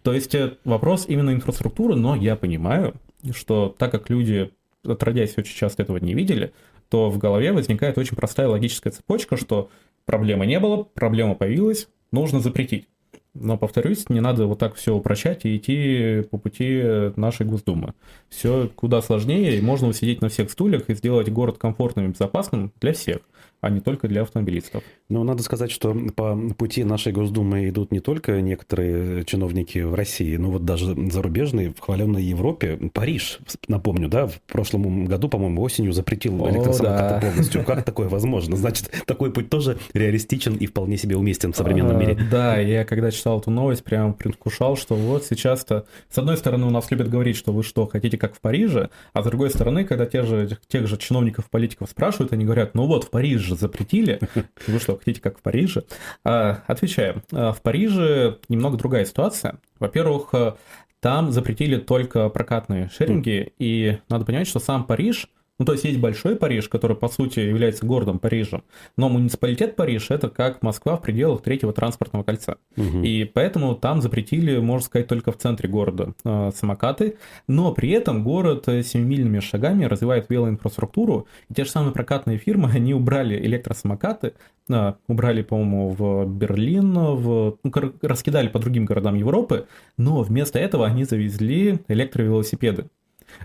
То 0.06 0.12
есть 0.12 0.36
э, 0.36 0.56
вопрос 0.64 1.06
именно 1.08 1.32
инфраструктуры, 1.32 1.96
но 1.96 2.14
я 2.14 2.36
понимаю, 2.36 2.94
что 3.32 3.74
так 3.76 3.90
как 3.90 4.08
люди, 4.08 4.52
отродясь, 4.84 5.36
очень 5.36 5.56
часто 5.56 5.82
этого 5.82 5.96
не 5.96 6.14
видели, 6.14 6.52
то 6.88 7.10
в 7.10 7.18
голове 7.18 7.50
возникает 7.50 7.98
очень 7.98 8.14
простая 8.14 8.46
логическая 8.46 8.92
цепочка, 8.92 9.36
что 9.36 9.68
проблемы 10.04 10.46
не 10.46 10.60
было, 10.60 10.84
проблема 10.84 11.34
появилась, 11.34 11.88
нужно 12.12 12.38
запретить. 12.38 12.86
Но, 13.34 13.58
повторюсь, 13.58 14.08
не 14.08 14.20
надо 14.20 14.46
вот 14.46 14.60
так 14.60 14.76
все 14.76 14.94
упрощать 14.94 15.44
и 15.44 15.56
идти 15.56 16.22
по 16.30 16.38
пути 16.38 17.10
нашей 17.16 17.44
Госдумы. 17.44 17.94
Все 18.28 18.70
куда 18.76 19.02
сложнее, 19.02 19.58
и 19.58 19.60
можно 19.60 19.88
усидеть 19.88 20.22
на 20.22 20.28
всех 20.28 20.52
стульях 20.52 20.88
и 20.88 20.94
сделать 20.94 21.30
город 21.30 21.58
комфортным 21.58 22.06
и 22.06 22.12
безопасным 22.12 22.72
для 22.80 22.92
всех 22.92 23.22
а 23.60 23.70
не 23.70 23.80
только 23.80 24.08
для 24.08 24.22
автомобилистов. 24.22 24.82
Но 25.08 25.24
надо 25.24 25.42
сказать, 25.42 25.70
что 25.70 25.94
по 26.14 26.36
пути 26.56 26.84
нашей 26.84 27.12
Госдумы 27.12 27.68
идут 27.68 27.92
не 27.92 28.00
только 28.00 28.40
некоторые 28.40 29.24
чиновники 29.24 29.78
в 29.78 29.94
России, 29.94 30.36
но 30.36 30.50
вот 30.50 30.64
даже 30.64 30.94
зарубежные, 31.10 31.72
в 31.72 31.80
хваленной 31.80 32.22
Европе. 32.22 32.78
Париж, 32.92 33.38
напомню, 33.68 34.08
да, 34.08 34.26
в 34.26 34.40
прошлом 34.42 35.06
году, 35.06 35.28
по-моему, 35.28 35.62
осенью 35.62 35.92
запретил 35.92 36.48
электросамокаты 36.48 37.14
да. 37.14 37.20
полностью. 37.20 37.64
Как 37.64 37.84
такое 37.84 38.08
возможно? 38.08 38.56
Значит, 38.56 38.90
такой 39.06 39.32
путь 39.32 39.48
тоже 39.48 39.78
реалистичен 39.94 40.56
и 40.56 40.66
вполне 40.66 40.96
себе 40.96 41.16
уместен 41.16 41.52
в 41.52 41.56
современном 41.56 41.98
мире. 41.98 42.18
А, 42.20 42.30
да, 42.30 42.56
я 42.58 42.84
когда 42.84 43.10
читал 43.10 43.40
эту 43.40 43.50
новость, 43.50 43.84
прям 43.84 44.14
предвкушал, 44.14 44.76
что 44.76 44.94
вот 44.94 45.24
сейчас-то... 45.24 45.86
С 46.10 46.18
одной 46.18 46.36
стороны, 46.36 46.66
у 46.66 46.70
нас 46.70 46.90
любят 46.90 47.08
говорить, 47.08 47.36
что 47.36 47.52
вы 47.52 47.62
что, 47.62 47.86
хотите 47.86 48.18
как 48.18 48.34
в 48.34 48.40
Париже, 48.40 48.90
а 49.12 49.22
с 49.22 49.26
другой 49.26 49.50
стороны, 49.50 49.84
когда 49.84 50.06
те 50.06 50.22
же, 50.22 50.58
тех 50.68 50.86
же 50.86 50.96
чиновников, 50.96 51.48
политиков 51.50 51.90
спрашивают, 51.90 52.32
они 52.32 52.44
говорят, 52.44 52.74
ну 52.74 52.86
вот, 52.86 53.04
в 53.04 53.10
Париже 53.10 53.25
же 53.34 53.56
запретили. 53.56 54.20
Вы 54.66 54.78
что, 54.78 54.96
хотите 54.96 55.20
как 55.20 55.38
в 55.38 55.42
Париже? 55.42 55.84
А, 56.24 56.62
отвечаю. 56.66 57.22
А, 57.32 57.52
в 57.52 57.60
Париже 57.62 58.38
немного 58.48 58.76
другая 58.76 59.04
ситуация. 59.04 59.58
Во-первых, 59.78 60.28
э, 60.32 60.54
там 61.00 61.32
запретили 61.32 61.76
только 61.76 62.28
прокатные 62.28 62.88
шеринги, 62.88 63.52
и 63.58 63.98
надо 64.08 64.24
понимать, 64.24 64.48
что 64.48 64.58
сам 64.58 64.84
Париж 64.84 65.28
Ну, 65.58 65.64
то 65.64 65.72
есть 65.72 65.84
есть 65.84 65.98
большой 65.98 66.36
Париж, 66.36 66.68
который, 66.68 66.96
по 66.96 67.08
сути, 67.08 67.40
является 67.40 67.86
городом 67.86 68.18
Парижем, 68.18 68.62
но 68.96 69.08
муниципалитет 69.08 69.74
Париж– 69.74 70.06
это 70.10 70.28
как 70.28 70.62
Москва 70.62 70.96
в 70.96 71.02
пределах 71.02 71.42
третьего 71.42 71.72
транспортного 71.72 72.24
кольца. 72.24 72.58
Угу. 72.76 73.02
И 73.02 73.24
поэтому 73.24 73.74
там 73.74 74.02
запретили, 74.02 74.58
можно 74.58 74.84
сказать, 74.84 75.06
только 75.06 75.32
в 75.32 75.38
центре 75.38 75.68
города 75.68 76.12
э, 76.24 76.50
самокаты, 76.54 77.16
но 77.48 77.72
при 77.72 77.90
этом 77.90 78.22
город 78.22 78.66
семимильными 78.66 79.40
шагами 79.40 79.84
развивает 79.84 80.26
велоинфраструктуру, 80.28 81.26
и 81.48 81.54
те 81.54 81.64
же 81.64 81.70
самые 81.70 81.92
прокатные 81.92 82.36
фирмы, 82.36 82.70
они 82.74 82.92
убрали 82.92 83.36
электросамокаты, 83.36 84.34
э, 84.68 84.92
убрали, 85.08 85.42
по-моему, 85.42 85.88
в 85.88 86.26
Берлин, 86.26 86.92
в, 86.94 87.58
ну, 87.62 87.72
раскидали 88.02 88.48
по 88.48 88.58
другим 88.58 88.84
городам 88.84 89.14
Европы, 89.14 89.66
но 89.96 90.20
вместо 90.22 90.58
этого 90.58 90.86
они 90.86 91.04
завезли 91.04 91.78
электровелосипеды. 91.88 92.88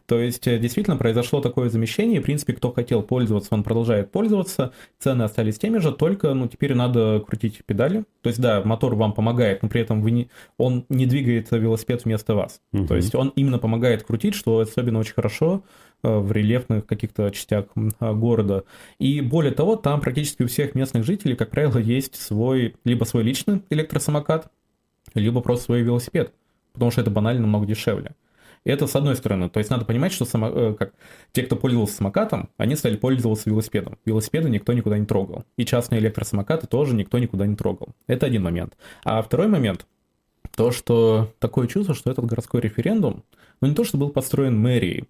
То 0.06 0.20
есть 0.20 0.48
э, 0.48 0.58
действительно 0.60 0.98
произошло 0.98 1.42
такое 1.42 1.70
замещение, 1.70 2.22
в 2.22 2.24
принципе, 2.24 2.54
кто 2.54 2.72
хотел 2.72 3.02
пользоваться, 3.02 3.54
он 3.54 3.64
продолжает 3.64 4.12
пользоваться, 4.12 4.74
цены 5.00 5.24
остались 5.24 5.58
теми 5.58 5.78
же, 5.80 5.92
только 5.92 6.34
ну, 6.34 6.48
теперь 6.48 6.74
надо 6.74 7.24
крутить 7.26 7.62
педали. 7.66 8.04
То 8.22 8.28
есть 8.28 8.40
да, 8.40 8.62
мотор 8.64 8.96
вам 8.96 9.14
помогает, 9.14 9.64
но 9.64 9.70
при 9.70 9.82
этом 9.82 10.02
вы 10.02 10.12
не, 10.12 10.30
он 10.58 10.86
не 10.90 11.06
двигает 11.06 11.52
велосипед 11.52 12.06
вместо 12.06 12.36
вас. 12.36 12.62
Угу. 12.74 12.88
То 12.88 12.96
есть 12.96 13.16
он 13.16 13.34
именно 13.36 13.60
помогает 13.60 14.04
крутить, 14.04 14.36
что 14.36 14.60
особенно 14.60 15.00
очень 15.00 15.14
хорошо 15.14 15.64
э, 16.04 16.18
в 16.18 16.32
рельефных 16.32 16.86
каких-то 16.86 17.30
частях 17.32 17.66
а, 18.00 18.14
города. 18.14 18.64
И 19.00 19.22
более 19.22 19.54
того, 19.54 19.76
там 19.76 20.02
практически 20.02 20.44
у 20.44 20.48
всех 20.48 20.76
местных 20.76 21.04
жителей, 21.04 21.36
как 21.36 21.50
правило, 21.50 21.78
есть 21.78 22.16
свой, 22.16 22.76
либо 22.84 23.04
свой 23.04 23.24
личный 23.24 23.64
электросамокат, 23.70 24.52
либо 25.14 25.42
просто 25.42 25.66
свой 25.66 25.82
велосипед, 25.82 26.34
потому 26.74 26.92
что 26.92 27.02
это 27.02 27.12
банально 27.12 27.42
намного 27.42 27.66
дешевле. 27.66 28.16
Это 28.64 28.86
с 28.86 28.96
одной 28.96 29.16
стороны. 29.16 29.50
То 29.50 29.60
есть 29.60 29.70
надо 29.72 29.86
понимать, 29.86 30.12
что 30.12 30.26
само, 30.26 30.48
э, 30.48 30.76
как, 30.78 30.94
те, 31.32 31.44
кто 31.44 31.56
пользовался 31.56 31.96
самокатом, 31.96 32.50
они 32.58 32.76
стали 32.76 32.96
пользоваться 32.96 33.50
велосипедом. 33.50 33.98
Велосипеды 34.06 34.50
никто 34.50 34.74
никуда 34.74 34.98
не 34.98 35.06
трогал. 35.06 35.46
И 35.58 35.66
частные 35.66 36.00
электросамокаты 36.00 36.68
тоже 36.68 36.94
никто 36.94 37.18
никуда 37.18 37.48
не 37.48 37.56
трогал. 37.56 37.90
Это 38.08 38.28
один 38.28 38.44
момент. 38.44 38.78
А 39.04 39.22
второй 39.22 39.48
момент, 39.48 39.88
то, 40.56 40.72
что 40.72 41.34
такое 41.40 41.68
чувство, 41.68 41.96
что 41.96 42.12
этот 42.12 42.26
городской 42.26 42.62
референдум, 42.62 43.24
ну 43.62 43.68
не 43.68 43.74
то, 43.74 43.84
что 43.84 43.98
был 43.98 44.10
построен 44.10 44.60
мэрией, 44.60 45.06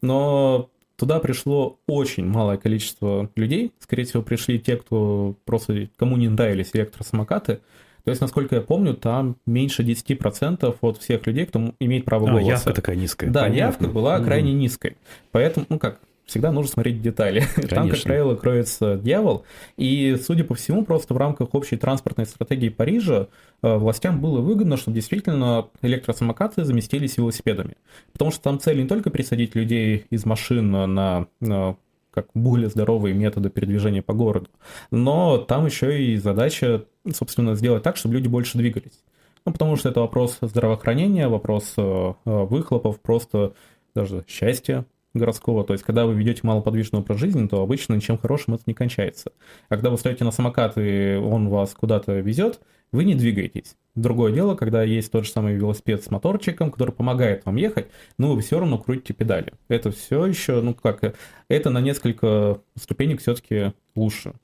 но 0.00 0.70
туда 0.96 1.20
пришло 1.20 1.78
очень 1.86 2.26
малое 2.26 2.56
количество 2.56 3.30
людей. 3.36 3.72
Скорее 3.80 4.04
всего, 4.04 4.22
пришли 4.22 4.58
те, 4.58 4.76
кто 4.76 5.36
просто, 5.44 5.88
кому 5.96 6.16
не 6.16 6.28
нравились 6.28 6.70
электросамокаты, 6.72 7.60
то 8.04 8.10
есть, 8.10 8.20
насколько 8.20 8.56
я 8.56 8.60
помню, 8.60 8.94
там 8.94 9.36
меньше 9.46 9.82
10% 9.82 10.76
от 10.80 10.98
всех 10.98 11.26
людей, 11.26 11.46
кто 11.46 11.74
имеет 11.80 12.04
право 12.04 12.26
голоса. 12.26 12.46
А, 12.46 12.50
явка 12.50 12.72
такая 12.74 12.96
низкая. 12.96 13.30
Да, 13.30 13.44
Понятно. 13.44 13.84
явка 13.84 13.94
была 13.94 14.18
mm 14.18 14.24
крайне 14.24 14.52
низкой. 14.52 14.96
Поэтому, 15.32 15.64
ну 15.70 15.78
как, 15.78 16.00
всегда 16.26 16.52
нужно 16.52 16.72
смотреть 16.72 17.00
детали. 17.00 17.44
Конечно. 17.54 17.68
Там, 17.76 17.88
как 17.88 18.02
правило, 18.02 18.34
кроется 18.34 18.96
дьявол. 18.96 19.44
И, 19.76 20.16
судя 20.22 20.44
по 20.44 20.54
всему, 20.54 20.84
просто 20.84 21.14
в 21.14 21.16
рамках 21.16 21.54
общей 21.54 21.76
транспортной 21.76 22.26
стратегии 22.26 22.68
Парижа 22.68 23.28
э, 23.62 23.76
властям 23.76 24.20
было 24.20 24.40
выгодно, 24.40 24.76
чтобы 24.76 24.96
действительно 24.96 25.68
электросамокаты 25.82 26.64
заместились 26.64 27.16
велосипедами. 27.16 27.76
Потому 28.12 28.30
что 28.30 28.42
там 28.42 28.60
цель 28.60 28.82
не 28.82 28.88
только 28.88 29.10
пересадить 29.10 29.54
людей 29.54 30.06
из 30.10 30.24
машин 30.24 30.70
на, 30.70 31.26
на 31.40 31.76
как 32.14 32.28
более 32.34 32.68
здоровые 32.68 33.14
методы 33.14 33.50
передвижения 33.50 34.02
по 34.02 34.14
городу. 34.14 34.48
Но 34.90 35.38
там 35.38 35.66
еще 35.66 36.02
и 36.02 36.16
задача, 36.16 36.84
собственно, 37.12 37.56
сделать 37.56 37.82
так, 37.82 37.96
чтобы 37.96 38.14
люди 38.14 38.28
больше 38.28 38.56
двигались. 38.56 39.02
Ну, 39.44 39.52
потому 39.52 39.76
что 39.76 39.88
это 39.88 40.00
вопрос 40.00 40.38
здравоохранения, 40.40 41.28
вопрос 41.28 41.74
э, 41.76 42.12
выхлопов, 42.24 43.00
просто 43.00 43.52
даже 43.94 44.24
счастья 44.26 44.86
городского. 45.12 45.64
То 45.64 45.72
есть, 45.74 45.84
когда 45.84 46.06
вы 46.06 46.14
ведете 46.14 46.40
малоподвижный 46.44 47.00
образ 47.00 47.18
жизни, 47.18 47.46
то 47.46 47.62
обычно 47.62 47.94
ничем 47.94 48.18
хорошим 48.18 48.54
это 48.54 48.64
не 48.66 48.74
кончается. 48.74 49.32
А 49.68 49.74
когда 49.74 49.90
вы 49.90 49.98
стоите 49.98 50.24
на 50.24 50.30
самокат, 50.30 50.76
и 50.76 51.16
он 51.16 51.48
вас 51.48 51.74
куда-то 51.74 52.12
везет, 52.20 52.60
вы 52.94 53.04
не 53.04 53.16
двигаетесь. 53.16 53.74
Другое 53.96 54.32
дело, 54.32 54.54
когда 54.54 54.84
есть 54.84 55.10
тот 55.10 55.24
же 55.24 55.30
самый 55.30 55.54
велосипед 55.54 56.04
с 56.04 56.10
моторчиком, 56.12 56.70
который 56.70 56.92
помогает 56.92 57.44
вам 57.44 57.56
ехать, 57.56 57.88
но 58.18 58.32
вы 58.32 58.40
все 58.40 58.60
равно 58.60 58.78
крутите 58.78 59.12
педали. 59.14 59.52
Это 59.66 59.90
все 59.90 60.24
еще, 60.26 60.60
ну 60.60 60.74
как, 60.74 61.16
это 61.48 61.70
на 61.70 61.80
несколько 61.80 62.60
ступенек 62.76 63.20
все-таки 63.20 63.72
лучше 63.96 64.34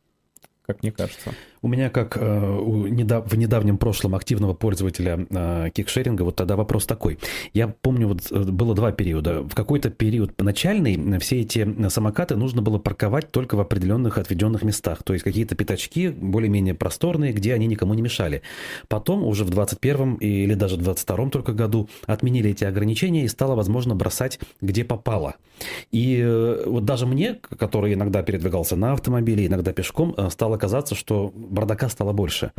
как 0.67 0.83
мне 0.83 0.93
кажется. 0.93 1.35
У 1.63 1.69
меня, 1.69 1.91
как 1.91 2.17
э, 2.17 2.59
у 2.59 2.87
недав... 2.87 3.31
в 3.31 3.37
недавнем 3.37 3.77
прошлом 3.77 4.15
активного 4.15 4.55
пользователя 4.55 5.27
э, 5.29 5.71
кикшеринга, 5.75 6.23
вот 6.23 6.37
тогда 6.37 6.57
вопрос 6.57 6.87
такой. 6.87 7.19
Я 7.53 7.69
помню, 7.69 8.09
вот 8.09 8.31
э, 8.31 8.39
было 8.45 8.75
два 8.75 8.93
периода. 8.93 9.43
В 9.43 9.55
какой-то 9.55 9.91
период 9.91 10.41
начальный 10.41 11.19
все 11.19 11.41
эти 11.41 11.89
самокаты 11.89 12.37
нужно 12.37 12.63
было 12.63 12.79
парковать 12.79 13.31
только 13.31 13.57
в 13.57 13.61
определенных 13.61 14.17
отведенных 14.17 14.63
местах. 14.63 15.03
То 15.03 15.13
есть 15.13 15.25
какие-то 15.25 15.55
пятачки 15.55 16.09
более-менее 16.09 16.75
просторные, 16.75 17.33
где 17.33 17.53
они 17.53 17.67
никому 17.67 17.95
не 17.95 18.03
мешали. 18.03 18.43
Потом 18.89 19.25
уже 19.25 19.45
в 19.45 19.51
21 19.51 20.15
или 20.15 20.55
даже 20.55 20.77
в 20.77 20.83
22 20.83 21.31
только 21.31 21.53
году 21.53 21.89
отменили 22.07 22.51
эти 22.51 22.65
ограничения 22.65 23.25
и 23.25 23.29
стало 23.29 23.55
возможно 23.55 23.95
бросать 23.95 24.39
где 24.61 24.85
попало. 24.85 25.35
И 25.93 26.21
э, 26.23 26.65
вот 26.67 26.85
даже 26.85 27.07
мне, 27.07 27.39
который 27.59 27.95
иногда 27.95 28.23
передвигался 28.23 28.77
на 28.77 28.93
автомобиле, 28.93 29.47
иногда 29.47 29.73
пешком, 29.73 30.15
э, 30.17 30.31
стало 30.31 30.57
казаться, 30.61 30.95
что 30.95 31.33
бардака 31.35 31.89
стало 31.89 32.13
больше. 32.13 32.53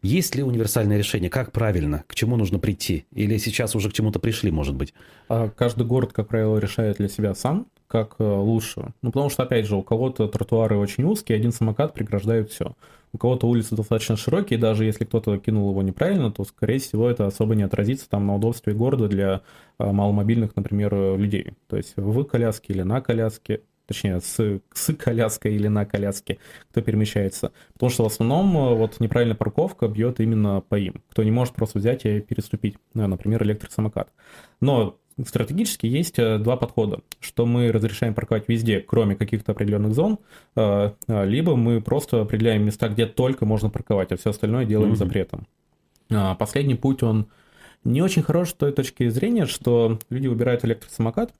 Есть 0.00 0.34
ли 0.34 0.42
универсальное 0.42 0.96
решение? 0.96 1.28
Как 1.28 1.52
правильно? 1.52 2.04
К 2.06 2.14
чему 2.14 2.36
нужно 2.36 2.58
прийти? 2.58 3.04
Или 3.12 3.36
сейчас 3.36 3.74
уже 3.74 3.90
к 3.90 3.92
чему-то 3.92 4.18
пришли, 4.18 4.50
может 4.50 4.74
быть? 4.74 4.94
А 5.28 5.50
каждый 5.50 5.86
город, 5.86 6.12
как 6.12 6.28
правило, 6.28 6.56
решает 6.56 6.96
для 6.96 7.08
себя 7.08 7.34
сам, 7.34 7.66
как 7.90 8.14
э, 8.20 8.24
лучше. 8.24 8.92
Ну, 9.02 9.10
потому 9.10 9.30
что, 9.30 9.42
опять 9.42 9.66
же, 9.66 9.74
у 9.74 9.82
кого-то 9.82 10.28
тротуары 10.28 10.76
очень 10.76 11.04
узкие, 11.04 11.36
один 11.36 11.50
самокат 11.50 11.92
преграждает 11.92 12.50
все. 12.50 12.76
У 13.12 13.18
кого-то 13.18 13.48
улицы 13.48 13.74
достаточно 13.74 14.16
широкие, 14.16 14.58
и 14.58 14.60
даже 14.60 14.84
если 14.84 15.04
кто-то 15.04 15.36
кинул 15.38 15.70
его 15.70 15.82
неправильно, 15.82 16.30
то, 16.30 16.44
скорее 16.44 16.78
всего, 16.78 17.10
это 17.10 17.26
особо 17.26 17.56
не 17.56 17.64
отразится 17.64 18.08
там 18.08 18.26
на 18.26 18.36
удобстве 18.36 18.74
города 18.74 19.08
для 19.08 19.40
э, 19.80 19.90
маломобильных, 19.90 20.54
например, 20.54 21.18
людей. 21.18 21.54
То 21.66 21.76
есть 21.76 21.94
в 21.96 22.22
коляске 22.24 22.72
или 22.74 22.82
на 22.82 23.00
коляске, 23.00 23.62
точнее, 23.90 24.20
с, 24.20 24.60
с 24.72 24.94
коляской 24.94 25.56
или 25.56 25.66
на 25.66 25.84
коляске, 25.84 26.38
кто 26.70 26.80
перемещается. 26.80 27.50
Потому 27.72 27.90
что 27.90 28.04
в 28.04 28.06
основном 28.06 28.56
э, 28.56 28.74
вот 28.76 29.00
неправильная 29.00 29.34
парковка 29.34 29.88
бьет 29.88 30.20
именно 30.20 30.60
по 30.60 30.78
им. 30.78 31.02
Кто 31.10 31.24
не 31.24 31.32
может 31.32 31.54
просто 31.54 31.80
взять 31.80 32.04
и 32.04 32.20
переступить, 32.20 32.76
э, 32.94 33.04
например, 33.04 33.42
электросамокат. 33.42 34.12
Но 34.60 34.96
стратегически 35.26 35.86
есть 35.86 36.20
э, 36.20 36.38
два 36.38 36.56
подхода, 36.56 37.00
что 37.18 37.46
мы 37.46 37.72
разрешаем 37.72 38.14
парковать 38.14 38.44
везде, 38.46 38.78
кроме 38.78 39.16
каких-то 39.16 39.50
определенных 39.50 39.92
зон, 39.94 40.18
либо 41.08 41.56
мы 41.56 41.80
просто 41.80 42.20
определяем 42.20 42.64
места, 42.64 42.88
где 42.88 43.06
только 43.06 43.44
можно 43.44 43.70
парковать, 43.70 44.12
а 44.12 44.16
все 44.16 44.30
остальное 44.30 44.66
делаем 44.66 44.92
mm-hmm. 44.92 44.96
запретом. 44.96 45.48
А, 46.12 46.36
последний 46.36 46.76
путь, 46.76 47.02
он 47.02 47.26
не 47.82 48.02
очень 48.02 48.22
хорош 48.22 48.50
с 48.50 48.54
той 48.54 48.70
точки 48.70 49.08
зрения, 49.08 49.46
что 49.46 49.98
люди 50.10 50.28
выбирают 50.28 50.64
электросамокат, 50.64 51.32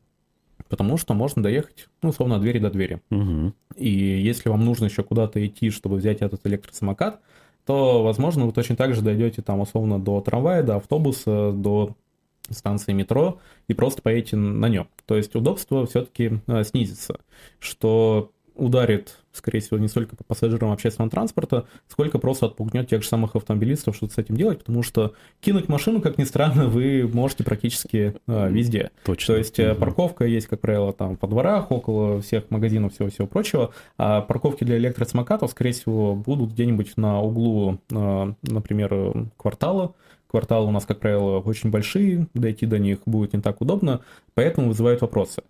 потому 0.71 0.97
что 0.97 1.12
можно 1.12 1.43
доехать, 1.43 1.89
ну, 2.01 2.09
условно, 2.09 2.37
от 2.37 2.43
двери 2.43 2.61
до 2.61 2.71
двери. 2.71 3.03
Угу. 3.11 3.53
И 3.77 3.91
если 3.91 4.49
вам 4.49 4.64
нужно 4.64 4.87
еще 4.87 5.03
куда-то 5.03 5.45
идти, 5.45 5.68
чтобы 5.68 5.97
взять 5.97 6.23
этот 6.23 6.47
электросамокат, 6.47 7.21
то, 7.66 8.03
возможно, 8.03 8.47
вы 8.47 8.53
точно 8.53 8.77
так 8.77 8.95
же 8.95 9.03
дойдете 9.03 9.43
там, 9.43 9.61
условно, 9.61 9.99
до 9.99 10.21
трамвая, 10.21 10.62
до 10.62 10.77
автобуса, 10.77 11.53
до 11.53 11.95
станции 12.49 12.93
метро 12.93 13.39
и 13.68 13.75
просто 13.75 14.01
поедете 14.01 14.37
на 14.37 14.68
нем. 14.68 14.89
То 15.07 15.16
есть 15.16 15.35
удобство 15.35 15.87
все-таки 15.87 16.41
э, 16.47 16.64
снизится, 16.64 17.21
что 17.59 18.31
ударит, 18.55 19.16
скорее 19.32 19.61
всего, 19.61 19.78
не 19.78 19.88
столько 19.88 20.16
по 20.16 20.24
пассажирам 20.24 20.72
общественного 20.72 21.11
транспорта, 21.11 21.66
сколько 21.88 22.18
просто 22.18 22.46
отпугнет 22.46 22.88
тех 22.88 23.03
же 23.03 23.09
самых 23.09 23.36
автомобилистов, 23.36 23.96
что 23.96 24.09
с 24.09 24.18
этим 24.18 24.36
делать, 24.36 24.61
потому 24.61 24.82
что 24.82 25.14
кинуть 25.40 25.68
машину, 25.68 26.01
как 26.01 26.18
ни 26.18 26.24
странно, 26.24 26.66
вы 26.66 27.09
можете 27.12 27.44
практически 27.44 28.14
а, 28.26 28.48
везде. 28.48 28.90
Точно. 29.05 29.34
То 29.34 29.38
есть 29.38 29.59
угу. 29.59 29.74
парковка 29.76 30.24
есть, 30.24 30.46
как 30.46 30.61
правило, 30.61 30.92
там 30.92 31.16
по 31.16 31.26
дворах, 31.26 31.70
около 31.70 32.20
всех 32.20 32.51
магазинов, 32.51 32.94
всего-всего 32.94 33.26
прочего, 33.26 33.72
а 33.98 34.20
парковки 34.20 34.64
для 34.64 34.76
электросамокатов, 34.76 35.51
скорее 35.51 35.72
всего, 35.72 36.14
будут 36.14 36.53
где-нибудь 36.53 36.96
на 36.96 37.20
углу, 37.20 37.78
а, 37.92 38.34
например, 38.42 39.28
квартала, 39.36 39.94
Кварталы 40.30 40.68
у 40.68 40.70
нас, 40.70 40.86
как 40.86 41.01
правило, 41.01 41.40
очень 41.40 41.70
большие, 41.70 42.28
дойти 42.34 42.64
до 42.64 42.78
них 42.78 43.01
будет 43.05 43.32
не 43.32 43.40
так 43.40 43.61
удобно, 43.61 44.03
поэтому 44.34 44.68
вызывают 44.68 45.01
вопросы. 45.01 45.42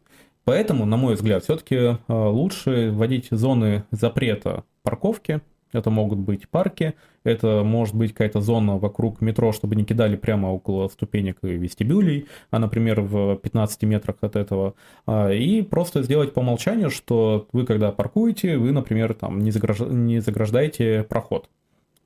Поэтому, 0.45 0.87
на 0.87 0.97
мой 0.97 1.15
взгляд, 1.15 1.45
все-таки 1.45 1.77
э, 1.77 1.97
лучше 2.09 2.91
вводить 2.91 3.29
зоны 3.31 3.85
запрета 3.91 4.65
парковки. 4.83 5.41
Это 5.73 5.91
могут 5.91 6.19
быть 6.19 6.49
парки, 6.49 6.95
это 7.23 7.63
может 7.65 7.95
быть 7.95 8.11
какая-то 8.11 8.41
зона 8.41 8.77
вокруг 8.77 9.21
метро, 9.21 9.53
чтобы 9.53 9.77
не 9.77 9.85
кидали 9.85 10.17
прямо 10.17 10.49
около 10.49 10.89
ступенек 10.89 11.39
и 11.43 11.49
вестибюлей, 11.49 12.27
а, 12.51 12.59
например, 12.59 13.03
в 13.03 13.37
15 13.37 13.85
метрах 13.85 14.17
от 14.21 14.35
этого. 14.35 14.75
А, 15.07 15.31
и 15.31 15.63
просто 15.63 16.03
сделать 16.03 16.35
по 16.35 16.41
умолчанию, 16.41 16.91
что 16.91 17.47
вы, 17.53 17.67
когда 17.67 17.93
паркуете, 17.93 18.57
вы, 18.59 18.73
например, 18.73 19.15
там 19.15 19.39
не, 19.39 19.51
заграждаете 19.53 21.05
проход. 21.09 21.49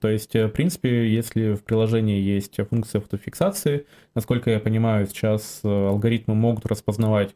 То 0.04 0.10
есть, 0.10 0.36
э, 0.36 0.48
в 0.48 0.50
принципе, 0.50 1.08
если 1.08 1.54
в 1.54 1.64
приложении 1.64 2.20
есть 2.20 2.58
функция 2.68 3.00
фотофиксации, 3.00 3.86
насколько 4.14 4.50
я 4.50 4.60
понимаю, 4.60 5.06
сейчас 5.06 5.60
э, 5.64 5.66
алгоритмы 5.66 6.34
могут 6.34 6.66
распознавать, 6.66 7.34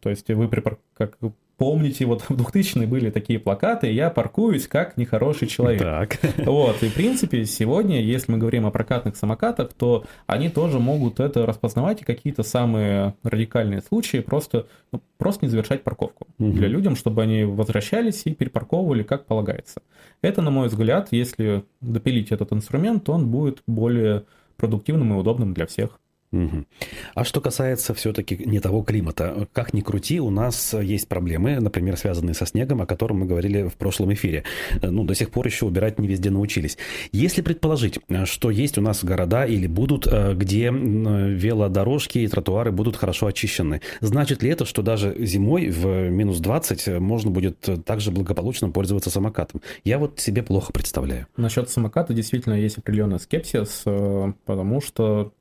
то 0.00 0.10
есть 0.10 0.26
вы 0.26 0.50
как 0.94 1.16
помните, 1.58 2.06
вот 2.06 2.22
в 2.22 2.30
2000-е 2.30 2.86
были 2.86 3.10
такие 3.10 3.38
плакаты 3.38 3.92
«Я 3.92 4.08
паркуюсь 4.08 4.66
как 4.66 4.96
нехороший 4.96 5.48
человек». 5.48 5.82
Так. 5.82 6.18
Вот, 6.38 6.82
и 6.82 6.88
в 6.88 6.94
принципе 6.94 7.44
сегодня, 7.44 8.00
если 8.00 8.32
мы 8.32 8.38
говорим 8.38 8.64
о 8.64 8.70
прокатных 8.70 9.16
самокатах, 9.16 9.72
то 9.74 10.04
они 10.26 10.48
тоже 10.48 10.78
могут 10.78 11.20
это 11.20 11.44
распознавать 11.44 12.00
и 12.00 12.04
какие-то 12.04 12.42
самые 12.42 13.14
радикальные 13.22 13.82
случаи 13.82 14.18
просто, 14.18 14.66
ну, 14.92 15.02
просто 15.18 15.44
не 15.44 15.50
завершать 15.50 15.82
парковку 15.82 16.26
угу. 16.38 16.52
для 16.52 16.68
людям, 16.68 16.96
чтобы 16.96 17.22
они 17.22 17.44
возвращались 17.44 18.22
и 18.24 18.34
перепарковывали 18.34 19.02
как 19.02 19.26
полагается. 19.26 19.82
Это, 20.22 20.40
на 20.42 20.50
мой 20.50 20.68
взгляд, 20.68 21.08
если 21.10 21.64
допилить 21.80 22.30
этот 22.30 22.52
инструмент, 22.52 23.04
то 23.04 23.12
он 23.12 23.28
будет 23.28 23.62
более 23.66 24.24
продуктивным 24.56 25.12
и 25.12 25.16
удобным 25.16 25.54
для 25.54 25.66
всех. 25.66 25.98
Угу. 26.30 26.64
А 27.14 27.24
что 27.24 27.40
касается 27.40 27.94
все-таки 27.94 28.36
не 28.44 28.60
того 28.60 28.82
климата, 28.82 29.48
как 29.52 29.72
ни 29.72 29.80
крути, 29.80 30.20
у 30.20 30.30
нас 30.30 30.74
есть 30.74 31.08
проблемы, 31.08 31.58
например, 31.58 31.96
связанные 31.96 32.34
со 32.34 32.44
снегом, 32.44 32.82
о 32.82 32.86
котором 32.86 33.20
мы 33.20 33.26
говорили 33.26 33.68
в 33.68 33.74
прошлом 33.74 34.12
эфире. 34.12 34.44
Ну, 34.82 35.04
до 35.04 35.14
сих 35.14 35.30
пор 35.30 35.46
еще 35.46 35.64
убирать 35.64 35.98
не 35.98 36.06
везде 36.06 36.30
научились. 36.30 36.76
Если 37.12 37.40
предположить, 37.40 37.98
что 38.24 38.50
есть 38.50 38.76
у 38.76 38.82
нас 38.82 39.02
города 39.04 39.44
или 39.44 39.66
будут, 39.66 40.06
э, 40.06 40.34
где 40.34 40.70
велодорожки 40.70 42.18
и 42.18 42.28
тротуары 42.28 42.72
будут 42.72 42.96
хорошо 42.96 43.26
очищены, 43.26 43.80
значит 44.00 44.42
ли 44.42 44.50
это, 44.50 44.64
что 44.64 44.82
даже 44.82 45.14
зимой 45.18 45.70
в 45.70 46.10
минус 46.10 46.38
20 46.40 46.98
можно 47.00 47.30
будет 47.30 47.68
также 47.84 48.10
благополучно 48.10 48.70
пользоваться 48.70 49.10
самокатом? 49.10 49.62
Я 49.84 49.98
вот 49.98 50.20
себе 50.20 50.42
плохо 50.42 50.72
представляю. 50.72 51.26
Насчет 51.36 51.70
самоката 51.70 52.12
действительно 52.12 52.54
есть 52.54 52.78
определенный 52.78 53.18
скепсис, 53.18 53.82
э, 53.86 54.32
потому 54.44 54.80
что 54.80 55.32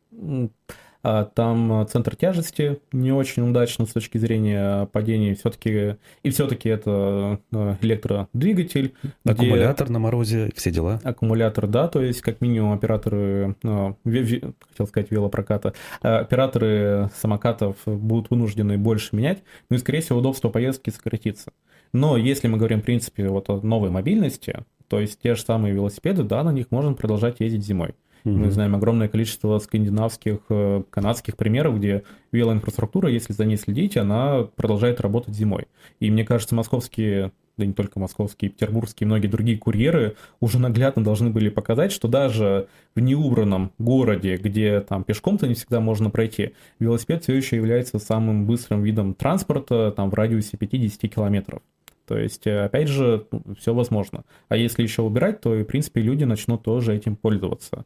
там 1.01 1.87
центр 1.89 2.15
тяжести 2.15 2.79
не 2.91 3.11
очень 3.11 3.47
удачно 3.47 3.85
с 3.85 3.93
точки 3.93 4.17
зрения 4.17 4.87
падения. 4.87 5.35
Все-таки 5.35 5.95
и 6.23 6.29
все-таки 6.31 6.67
это 6.67 7.39
э, 7.51 7.75
электродвигатель. 7.81 8.93
Аккумулятор 9.23 9.89
на 9.89 9.99
морозе, 9.99 10.51
все 10.55 10.71
дела. 10.71 10.99
Аккумулятор, 11.03 11.67
да, 11.67 11.87
то 11.87 12.01
есть 12.01 12.21
как 12.21 12.41
минимум 12.41 12.73
операторы, 12.73 13.55
хотел 13.63 14.87
сказать 14.87 15.11
велопроката, 15.11 15.73
операторы 16.01 17.09
самокатов 17.15 17.77
будут 17.85 18.29
вынуждены 18.29 18.77
больше 18.77 19.15
менять, 19.15 19.43
ну 19.69 19.77
и 19.77 19.79
скорее 19.79 20.01
всего 20.01 20.19
удобство 20.19 20.49
поездки 20.49 20.89
сократится. 20.89 21.53
Но 21.93 22.17
если 22.17 22.47
мы 22.47 22.57
говорим 22.57 22.81
в 22.81 22.85
принципе 22.85 23.29
вот 23.29 23.49
о 23.49 23.61
новой 23.61 23.91
мобильности, 23.91 24.65
то 24.89 24.99
есть 24.99 25.21
те 25.21 25.35
же 25.35 25.41
самые 25.41 25.73
велосипеды, 25.73 26.23
да, 26.23 26.43
на 26.43 26.51
них 26.51 26.67
можно 26.69 26.93
продолжать 26.93 27.39
ездить 27.39 27.65
зимой. 27.65 27.95
Mm-hmm. 28.27 28.37
Мы 28.37 28.51
знаем 28.51 28.75
огромное 28.75 29.07
количество 29.07 29.57
скандинавских, 29.59 30.39
э, 30.49 30.83
канадских 30.89 31.37
примеров, 31.37 31.77
где 31.77 32.03
велоинфраструктура, 32.31 33.09
если 33.09 33.33
за 33.33 33.45
ней 33.45 33.57
следить, 33.57 33.95
она 33.95 34.43
продолжает 34.55 34.99
работать 34.99 35.33
зимой. 35.33 35.67
И 35.99 36.11
мне 36.11 36.25
кажется, 36.25 36.53
московские 36.53 37.31
да 37.57 37.65
не 37.65 37.73
только 37.73 37.99
московские, 37.99 38.51
петербургские 38.51 39.05
и 39.05 39.07
многие 39.07 39.27
другие 39.27 39.57
курьеры 39.57 40.15
уже 40.39 40.59
наглядно 40.59 41.03
должны 41.03 41.31
были 41.31 41.49
показать, 41.49 41.91
что 41.91 42.07
даже 42.07 42.67
в 42.93 42.99
неубранном 42.99 43.71
городе, 43.79 44.37
где 44.37 44.79
там 44.81 45.03
пешком-то 45.03 45.47
не 45.47 45.55
всегда 45.55 45.79
можно 45.79 46.11
пройти, 46.11 46.53
велосипед 46.79 47.23
все 47.23 47.33
еще 47.33 47.55
является 47.55 47.97
самым 47.97 48.45
быстрым 48.45 48.83
видом 48.83 49.15
транспорта 49.15 49.91
там 49.91 50.11
в 50.11 50.13
радиусе 50.13 50.55
50 50.55 51.11
километров. 51.11 51.61
То 52.07 52.17
есть, 52.17 52.47
э, 52.47 52.63
опять 52.63 52.87
же, 52.87 53.25
все 53.59 53.73
возможно. 53.73 54.23
А 54.47 54.55
если 54.55 54.81
еще 54.81 55.01
убирать, 55.01 55.41
то, 55.41 55.49
в 55.49 55.63
принципе, 55.65 56.01
люди 56.01 56.23
начнут 56.23 56.63
тоже 56.63 56.95
этим 56.95 57.17
пользоваться. 57.17 57.85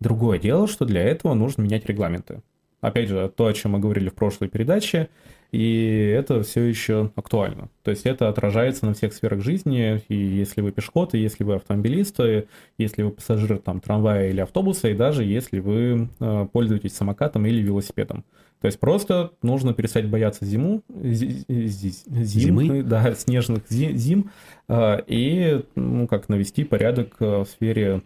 Другое 0.00 0.38
дело, 0.38 0.66
что 0.66 0.84
для 0.84 1.02
этого 1.02 1.34
нужно 1.34 1.62
менять 1.62 1.86
регламенты. 1.86 2.42
Опять 2.80 3.08
же, 3.08 3.32
то, 3.34 3.46
о 3.46 3.52
чем 3.54 3.72
мы 3.72 3.78
говорили 3.78 4.10
в 4.10 4.14
прошлой 4.14 4.48
передаче, 4.48 5.08
и 5.52 6.12
это 6.14 6.42
все 6.42 6.62
еще 6.62 7.12
актуально. 7.14 7.70
То 7.82 7.92
есть 7.92 8.04
это 8.04 8.28
отражается 8.28 8.84
на 8.84 8.92
всех 8.92 9.14
сферах 9.14 9.40
жизни, 9.40 10.02
и 10.08 10.14
если 10.16 10.60
вы 10.60 10.72
пешеход, 10.72 11.14
и 11.14 11.18
если 11.18 11.44
вы 11.44 11.54
автомобилист, 11.54 12.20
и 12.20 12.46
если 12.76 13.02
вы 13.02 13.10
пассажир 13.12 13.58
там, 13.58 13.80
трамвая 13.80 14.30
или 14.30 14.40
автобуса, 14.40 14.88
и 14.88 14.94
даже 14.94 15.24
если 15.24 15.60
вы 15.60 16.08
э, 16.20 16.46
пользуетесь 16.52 16.94
самокатом 16.94 17.46
или 17.46 17.62
велосипедом. 17.62 18.24
То 18.60 18.66
есть 18.66 18.80
просто 18.80 19.30
нужно 19.42 19.74
перестать 19.74 20.08
бояться 20.08 20.44
зиму, 20.44 20.82
зим, 20.88 22.04
Зимы? 22.24 22.82
да, 22.82 23.14
снежных 23.14 23.62
зим, 23.70 24.30
э, 24.68 24.98
и 25.06 25.62
ну, 25.76 26.08
как 26.08 26.28
навести 26.28 26.64
порядок 26.64 27.14
в 27.20 27.46
сфере 27.46 28.02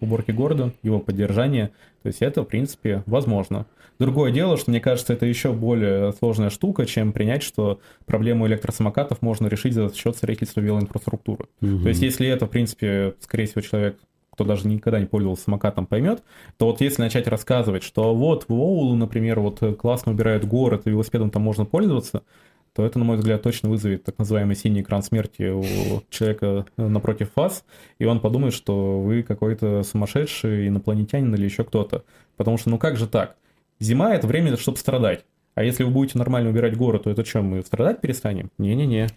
уборки 0.00 0.30
города, 0.30 0.72
его 0.82 0.98
поддержания. 0.98 1.70
То 2.02 2.08
есть 2.08 2.22
это, 2.22 2.42
в 2.42 2.46
принципе, 2.46 3.02
возможно. 3.06 3.66
Другое 3.98 4.30
дело, 4.30 4.56
что 4.56 4.70
мне 4.70 4.80
кажется, 4.80 5.12
это 5.12 5.26
еще 5.26 5.52
более 5.52 6.12
сложная 6.12 6.50
штука, 6.50 6.86
чем 6.86 7.12
принять, 7.12 7.42
что 7.42 7.80
проблему 8.06 8.46
электросамокатов 8.46 9.22
можно 9.22 9.48
решить 9.48 9.74
за 9.74 9.92
счет 9.92 10.16
строительства 10.16 10.60
велоинфраструктуры. 10.60 11.46
Угу. 11.60 11.82
То 11.82 11.88
есть 11.88 12.02
если 12.02 12.28
это, 12.28 12.46
в 12.46 12.50
принципе, 12.50 13.14
скорее 13.20 13.46
всего, 13.46 13.60
человек 13.60 13.98
кто 14.38 14.44
даже 14.44 14.68
никогда 14.68 15.00
не 15.00 15.06
пользовался 15.06 15.42
самокатом, 15.42 15.84
поймет, 15.84 16.22
то 16.58 16.66
вот 16.66 16.80
если 16.80 17.02
начать 17.02 17.26
рассказывать, 17.26 17.82
что 17.82 18.14
вот 18.14 18.44
в 18.46 18.52
Оулу, 18.52 18.94
например, 18.94 19.40
вот 19.40 19.60
классно 19.76 20.12
убирают 20.12 20.44
город, 20.44 20.82
и 20.84 20.90
велосипедом 20.90 21.32
там 21.32 21.42
можно 21.42 21.64
пользоваться, 21.64 22.22
то 22.78 22.86
это, 22.86 22.96
на 23.00 23.04
мой 23.04 23.16
взгляд, 23.16 23.42
точно 23.42 23.68
вызовет 23.68 24.04
так 24.04 24.16
называемый 24.18 24.54
синий 24.54 24.82
экран 24.82 25.02
смерти 25.02 25.50
у 25.50 26.04
человека 26.10 26.64
напротив 26.76 27.30
вас, 27.34 27.64
и 27.98 28.04
он 28.04 28.20
подумает, 28.20 28.54
что 28.54 29.00
вы 29.00 29.24
какой-то 29.24 29.82
сумасшедший 29.82 30.68
инопланетянин 30.68 31.34
или 31.34 31.42
еще 31.44 31.64
кто-то. 31.64 32.04
Потому 32.36 32.56
что, 32.56 32.70
ну 32.70 32.78
как 32.78 32.96
же 32.96 33.08
так? 33.08 33.34
Зима— 33.80 34.14
это 34.14 34.28
время, 34.28 34.56
чтобы 34.56 34.78
страдать. 34.78 35.24
А 35.56 35.64
если 35.64 35.82
вы 35.82 35.90
будете 35.90 36.18
нормально 36.18 36.50
убирать 36.50 36.76
город, 36.76 37.02
то 37.02 37.10
это 37.10 37.24
что, 37.24 37.42
мы 37.42 37.62
страдать 37.62 38.00
перестанем? 38.00 38.52
Не-не-не. 38.58 39.08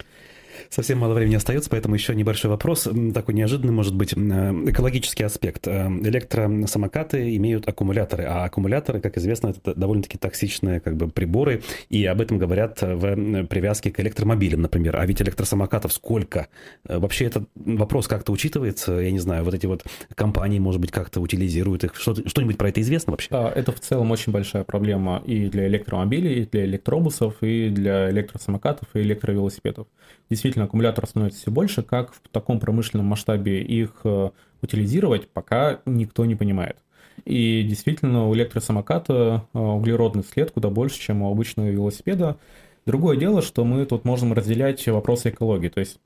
Совсем 0.70 0.98
мало 0.98 1.14
времени 1.14 1.34
остается, 1.36 1.70
поэтому 1.70 1.94
еще 1.94 2.14
небольшой 2.14 2.50
вопрос, 2.50 2.88
такой 3.14 3.34
неожиданный 3.34 3.72
может 3.72 3.94
быть. 3.94 4.12
Э, 4.14 4.52
экологический 4.66 5.24
аспект. 5.24 5.66
Э, 5.66 5.86
электросамокаты 5.86 7.36
имеют 7.36 7.68
аккумуляторы, 7.68 8.24
а 8.24 8.44
аккумуляторы, 8.44 9.00
как 9.00 9.18
известно, 9.18 9.48
это 9.48 9.74
довольно-таки 9.74 10.18
токсичные 10.18 10.80
как 10.80 10.96
бы, 10.96 11.08
приборы, 11.08 11.62
и 11.88 12.04
об 12.06 12.20
этом 12.20 12.38
говорят 12.38 12.80
в 12.82 13.46
привязке 13.46 13.90
к 13.90 14.00
электромобилям, 14.00 14.60
например. 14.62 14.96
А 14.96 15.06
ведь 15.06 15.22
электросамокатов 15.22 15.92
сколько? 15.92 16.48
Э, 16.86 16.98
вообще 16.98 17.26
этот 17.26 17.48
вопрос 17.54 18.08
как-то 18.08 18.32
учитывается? 18.32 18.92
Я 18.92 19.10
не 19.10 19.18
знаю, 19.18 19.44
вот 19.44 19.54
эти 19.54 19.66
вот 19.66 19.84
компании, 20.14 20.58
может 20.58 20.80
быть, 20.80 20.90
как-то 20.90 21.20
утилизируют 21.20 21.84
их? 21.84 21.94
Что-нибудь 21.94 22.58
про 22.58 22.68
это 22.68 22.80
известно 22.80 23.12
вообще? 23.12 23.28
Это 23.30 23.72
в 23.72 23.80
целом 23.80 24.10
очень 24.10 24.32
большая 24.32 24.64
проблема 24.64 25.22
и 25.26 25.48
для 25.48 25.66
электромобилей, 25.66 26.42
и 26.42 26.46
для 26.46 26.64
электробусов, 26.64 27.36
и 27.42 27.68
для 27.68 28.10
электросамокатов, 28.10 28.88
и 28.94 29.00
электровелосипедов. 29.00 29.86
Действительно, 30.30 30.51
действительно 30.52 30.66
аккумуляторов 30.66 31.08
становится 31.08 31.40
все 31.40 31.50
больше, 31.50 31.82
как 31.82 32.12
в 32.12 32.20
таком 32.30 32.60
промышленном 32.60 33.06
масштабе 33.06 33.62
их 33.62 33.92
э, 34.04 34.30
утилизировать, 34.60 35.28
пока 35.28 35.80
никто 35.86 36.24
не 36.26 36.34
понимает. 36.34 36.76
И 37.24 37.62
действительно, 37.62 38.28
у 38.28 38.34
электросамоката 38.34 39.46
э, 39.52 39.58
углеродный 39.58 40.24
след 40.24 40.50
куда 40.50 40.68
больше, 40.68 41.00
чем 41.00 41.22
у 41.22 41.30
обычного 41.30 41.68
велосипеда. 41.68 42.36
Другое 42.84 43.16
дело, 43.16 43.40
что 43.40 43.64
мы 43.64 43.86
тут 43.86 44.04
можем 44.04 44.32
разделять 44.32 44.86
вопросы 44.88 45.30
экологии, 45.30 45.68
то 45.68 45.80
есть 45.80 45.98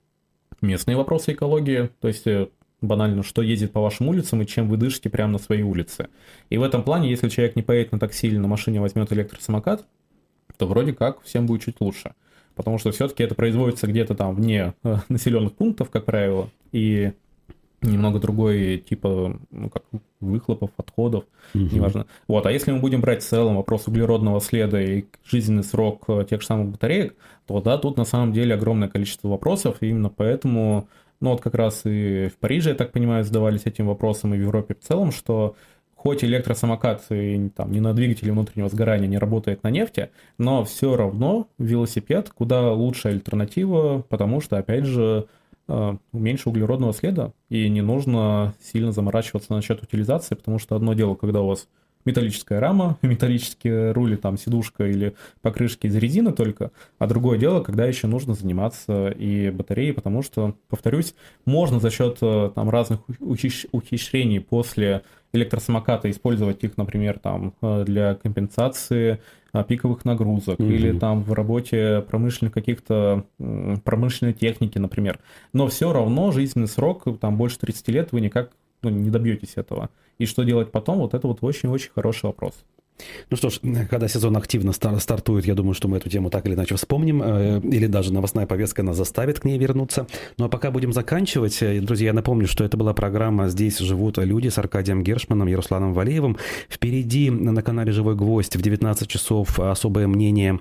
местные 0.61 0.97
вопросы 0.97 1.33
экологии, 1.33 1.91
то 2.01 2.09
есть 2.09 2.27
э, 2.27 2.49
банально, 2.81 3.25
что 3.25 3.43
ездит 3.43 3.73
по 3.73 3.81
вашим 3.81 4.09
улицам 4.09 4.43
и 4.43 4.47
чем 4.47 4.69
вы 4.69 4.77
дышите 4.77 5.11
прямо 5.11 5.33
на 5.33 5.39
своей 5.39 5.63
улице. 5.63 6.09
И 6.51 6.59
в 6.59 6.63
этом 6.63 6.85
плане, 6.85 7.11
если 7.11 7.29
человек 7.29 7.57
не 7.57 7.63
поедет 7.63 7.93
на 7.93 7.99
такси 7.99 8.29
или 8.29 8.39
на 8.39 8.47
машине 8.47 8.81
возьмет 8.81 9.13
электросамокат, 9.13 9.85
то 10.57 10.67
вроде 10.67 10.93
как 10.93 11.23
всем 11.23 11.47
будет 11.47 11.63
чуть 11.63 11.81
лучше 11.81 12.15
потому 12.57 12.79
что 12.79 12.91
все-таки 12.91 13.23
это 13.23 13.35
производится 13.37 13.87
где-то 13.87 14.15
там 14.17 14.35
вне 14.35 14.75
э, 14.83 14.97
населенных 15.09 15.53
пунктов, 15.53 15.91
как 15.91 16.07
правило, 16.07 16.49
и 16.73 17.13
немного 17.83 18.19
другой 18.19 18.79
типа 18.79 19.39
ну, 19.51 19.71
как 19.71 19.85
выхлопов, 20.21 20.71
отходов, 20.79 21.25
угу. 21.55 21.65
неважно. 21.65 22.07
Вот, 22.27 22.47
а 22.47 22.51
если 22.51 22.73
мы 22.73 22.81
будем 22.81 23.03
брать 23.03 23.23
в 23.23 23.29
целом 23.29 23.57
вопрос 23.57 23.87
углеродного 23.87 24.41
следа 24.41 24.81
и 24.81 25.05
жизненный 25.25 25.63
срок 25.63 26.05
э, 26.09 26.27
тех 26.29 26.41
же 26.41 26.47
самых 26.47 26.71
батареек, 26.71 27.15
то 27.47 27.61
да, 27.61 27.79
тут 27.79 27.99
на 27.99 28.05
самом 28.05 28.33
деле 28.33 28.55
огромное 28.55 28.89
количество 28.89 29.29
вопросов, 29.29 29.77
и 29.81 29.89
именно 29.91 30.09
поэтому, 30.09 30.89
ну 31.21 31.31
вот 31.31 31.43
как 31.43 31.55
раз 31.55 31.83
и 31.85 32.29
в 32.29 32.39
Париже, 32.39 32.71
я 32.71 32.75
так 32.75 32.93
понимаю, 32.93 33.23
задавались 33.23 33.67
этим 33.67 33.87
вопросом, 33.87 34.35
и 34.35 34.39
в 34.39 34.41
Европе 34.41 34.75
в 34.75 34.85
целом, 34.85 35.13
что 35.13 35.55
хоть 36.07 36.23
электросамокат 36.23 37.05
и, 37.11 37.51
там, 37.57 37.73
не 37.73 37.81
на 37.81 37.93
двигателе 37.93 38.31
внутреннего 38.31 38.69
сгорания 38.69 39.09
не 39.09 39.19
работает 39.19 39.65
на 39.65 39.71
нефти, 39.71 40.11
но 40.39 40.65
все 40.65 40.95
равно 40.95 41.49
велосипед 41.59 42.31
куда 42.31 42.71
лучшая 42.73 43.15
альтернатива, 43.15 44.05
потому 44.09 44.41
что, 44.41 44.57
опять 44.57 44.85
же, 44.85 45.27
э, 45.67 45.97
меньше 46.13 46.49
углеродного 46.49 46.93
следа, 46.93 47.33
и 47.49 47.69
не 47.69 47.81
нужно 47.81 48.55
сильно 48.61 48.93
заморачиваться 48.93 49.53
насчет 49.53 49.83
утилизации, 49.83 50.37
потому 50.37 50.61
что 50.61 50.77
одно 50.77 50.95
дело, 50.95 51.17
когда 51.17 51.41
у 51.41 51.49
вас 51.49 51.67
металлическая 52.07 52.61
рама, 52.61 52.97
металлические 53.03 53.93
рули, 53.93 54.17
там 54.17 54.39
сидушка 54.39 54.87
или 54.87 55.15
покрышки 55.43 55.87
из 55.87 55.97
резины 55.97 56.33
только, 56.33 56.71
а 56.99 57.07
другое 57.07 57.39
дело, 57.39 57.63
когда 57.63 57.85
еще 57.85 58.07
нужно 58.07 58.35
заниматься 58.35 59.09
и 59.09 59.51
батареей, 59.51 59.93
потому 59.93 60.23
что, 60.23 60.57
повторюсь, 60.71 61.15
можно 61.45 61.81
за 61.81 61.91
счет 61.91 62.19
э, 62.23 62.51
там 62.55 62.71
разных 62.71 63.01
ухищрений 63.19 64.41
после 64.41 65.03
электросамоката 65.33 66.11
использовать 66.11 66.65
их, 66.65 66.77
например, 66.77 67.19
там 67.19 67.55
э, 67.61 67.85
для 67.85 68.15
компенсации 68.15 69.21
э, 69.53 69.65
пиковых 69.65 70.05
нагрузок 70.05 70.59
mm-hmm. 70.59 70.73
или 70.73 70.99
там 70.99 71.23
в 71.23 71.33
работе 71.33 72.05
промышленных 72.09 72.55
каких-то 72.55 73.27
промышленной 73.85 74.33
техники, 74.33 74.79
например. 74.79 75.19
Но 75.53 75.67
все 75.69 75.93
равно 75.93 76.33
жизненный 76.33 76.69
срок, 76.69 77.05
там 77.21 77.37
больше 77.37 77.59
30 77.59 77.89
лет, 77.89 78.13
вы 78.13 78.21
никак 78.21 78.51
ну, 78.83 78.91
не 78.91 79.11
добьетесь 79.11 79.57
этого. 79.57 79.91
И 80.18 80.27
что 80.27 80.45
делать 80.45 80.72
потом, 80.72 80.99
вот 80.99 81.14
это 81.14 81.27
вот 81.27 81.39
очень-очень 81.43 81.91
хороший 81.91 82.27
вопрос. 82.27 82.55
Ну 83.31 83.37
что 83.37 83.51
ж, 83.51 83.61
когда 83.91 84.09
сезон 84.09 84.37
активно 84.37 84.73
стар- 84.73 84.99
стартует, 85.01 85.47
я 85.47 85.55
думаю, 85.55 85.75
что 85.75 85.89
мы 85.89 85.99
эту 85.99 86.09
тему 86.09 86.31
так 86.31 86.47
или 86.47 86.55
иначе 86.55 86.77
вспомним, 86.77 87.23
э, 87.23 87.61
или 87.61 87.87
даже 87.87 88.13
новостная 88.13 88.47
повестка 88.47 88.83
нас 88.83 88.97
заставит 88.97 89.41
к 89.41 89.45
ней 89.45 89.59
вернуться. 89.59 90.07
Ну 90.39 90.47
а 90.47 90.49
пока 90.49 90.71
будем 90.71 90.93
заканчивать, 90.93 91.63
э, 91.63 91.81
друзья, 91.81 92.07
я 92.07 92.13
напомню, 92.13 92.47
что 92.47 92.65
это 92.65 92.77
была 92.77 92.95
программа 92.95 93.49
«Здесь 93.49 93.79
живут 93.79 94.19
люди» 94.19 94.49
с 94.49 94.59
Аркадием 94.59 95.03
Гершманом 95.03 95.49
и 95.49 95.55
Русланом 95.55 95.93
Валеевым. 95.93 96.39
Впереди 96.71 97.31
на 97.31 97.63
канале 97.63 97.93
«Живой 97.93 98.15
гвоздь» 98.15 98.57
в 98.57 98.63
19 98.63 99.09
часов 99.09 99.61
особое 99.61 100.07
мнение 100.07 100.61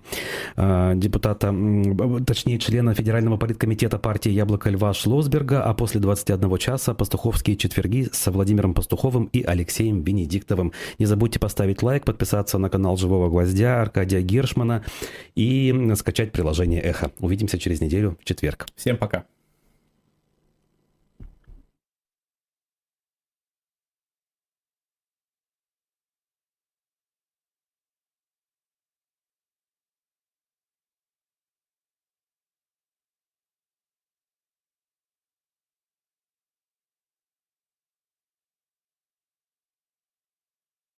э, 0.57 0.93
депутата, 0.95 1.55
точнее 2.25 2.59
члена 2.59 2.93
Федерального 2.93 3.37
политкомитета 3.37 3.97
партии 3.97 4.31
«Яблоко 4.31 4.69
Льва» 4.69 4.93
Шлосберга, 4.93 5.63
а 5.63 5.73
после 5.73 6.01
21 6.01 6.57
часа 6.57 6.93
«Пастуховские 6.93 7.55
четверги» 7.55 8.09
со 8.11 8.31
Владимиром 8.31 8.73
Пастуховым 8.73 9.29
и 9.31 9.41
Алексеем 9.41 10.01
Венедиктовым. 10.01 10.73
Не 10.99 11.05
забудьте 11.05 11.39
поставить 11.39 11.81
лайк, 11.81 12.03
подписаться 12.03 12.24
подписаться 12.25 12.57
на 12.57 12.69
канал 12.69 12.97
«Живого 12.97 13.29
гвоздя» 13.29 13.81
Аркадия 13.83 14.21
Гершмана 14.21 14.83
и 15.35 15.91
скачать 15.95 16.31
приложение 16.31 16.81
«Эхо». 16.81 17.11
Увидимся 17.19 17.59
через 17.59 17.81
неделю 17.81 18.17
в 18.19 18.25
четверг. 18.25 18.65
Всем 18.75 18.97
пока. 18.97 19.25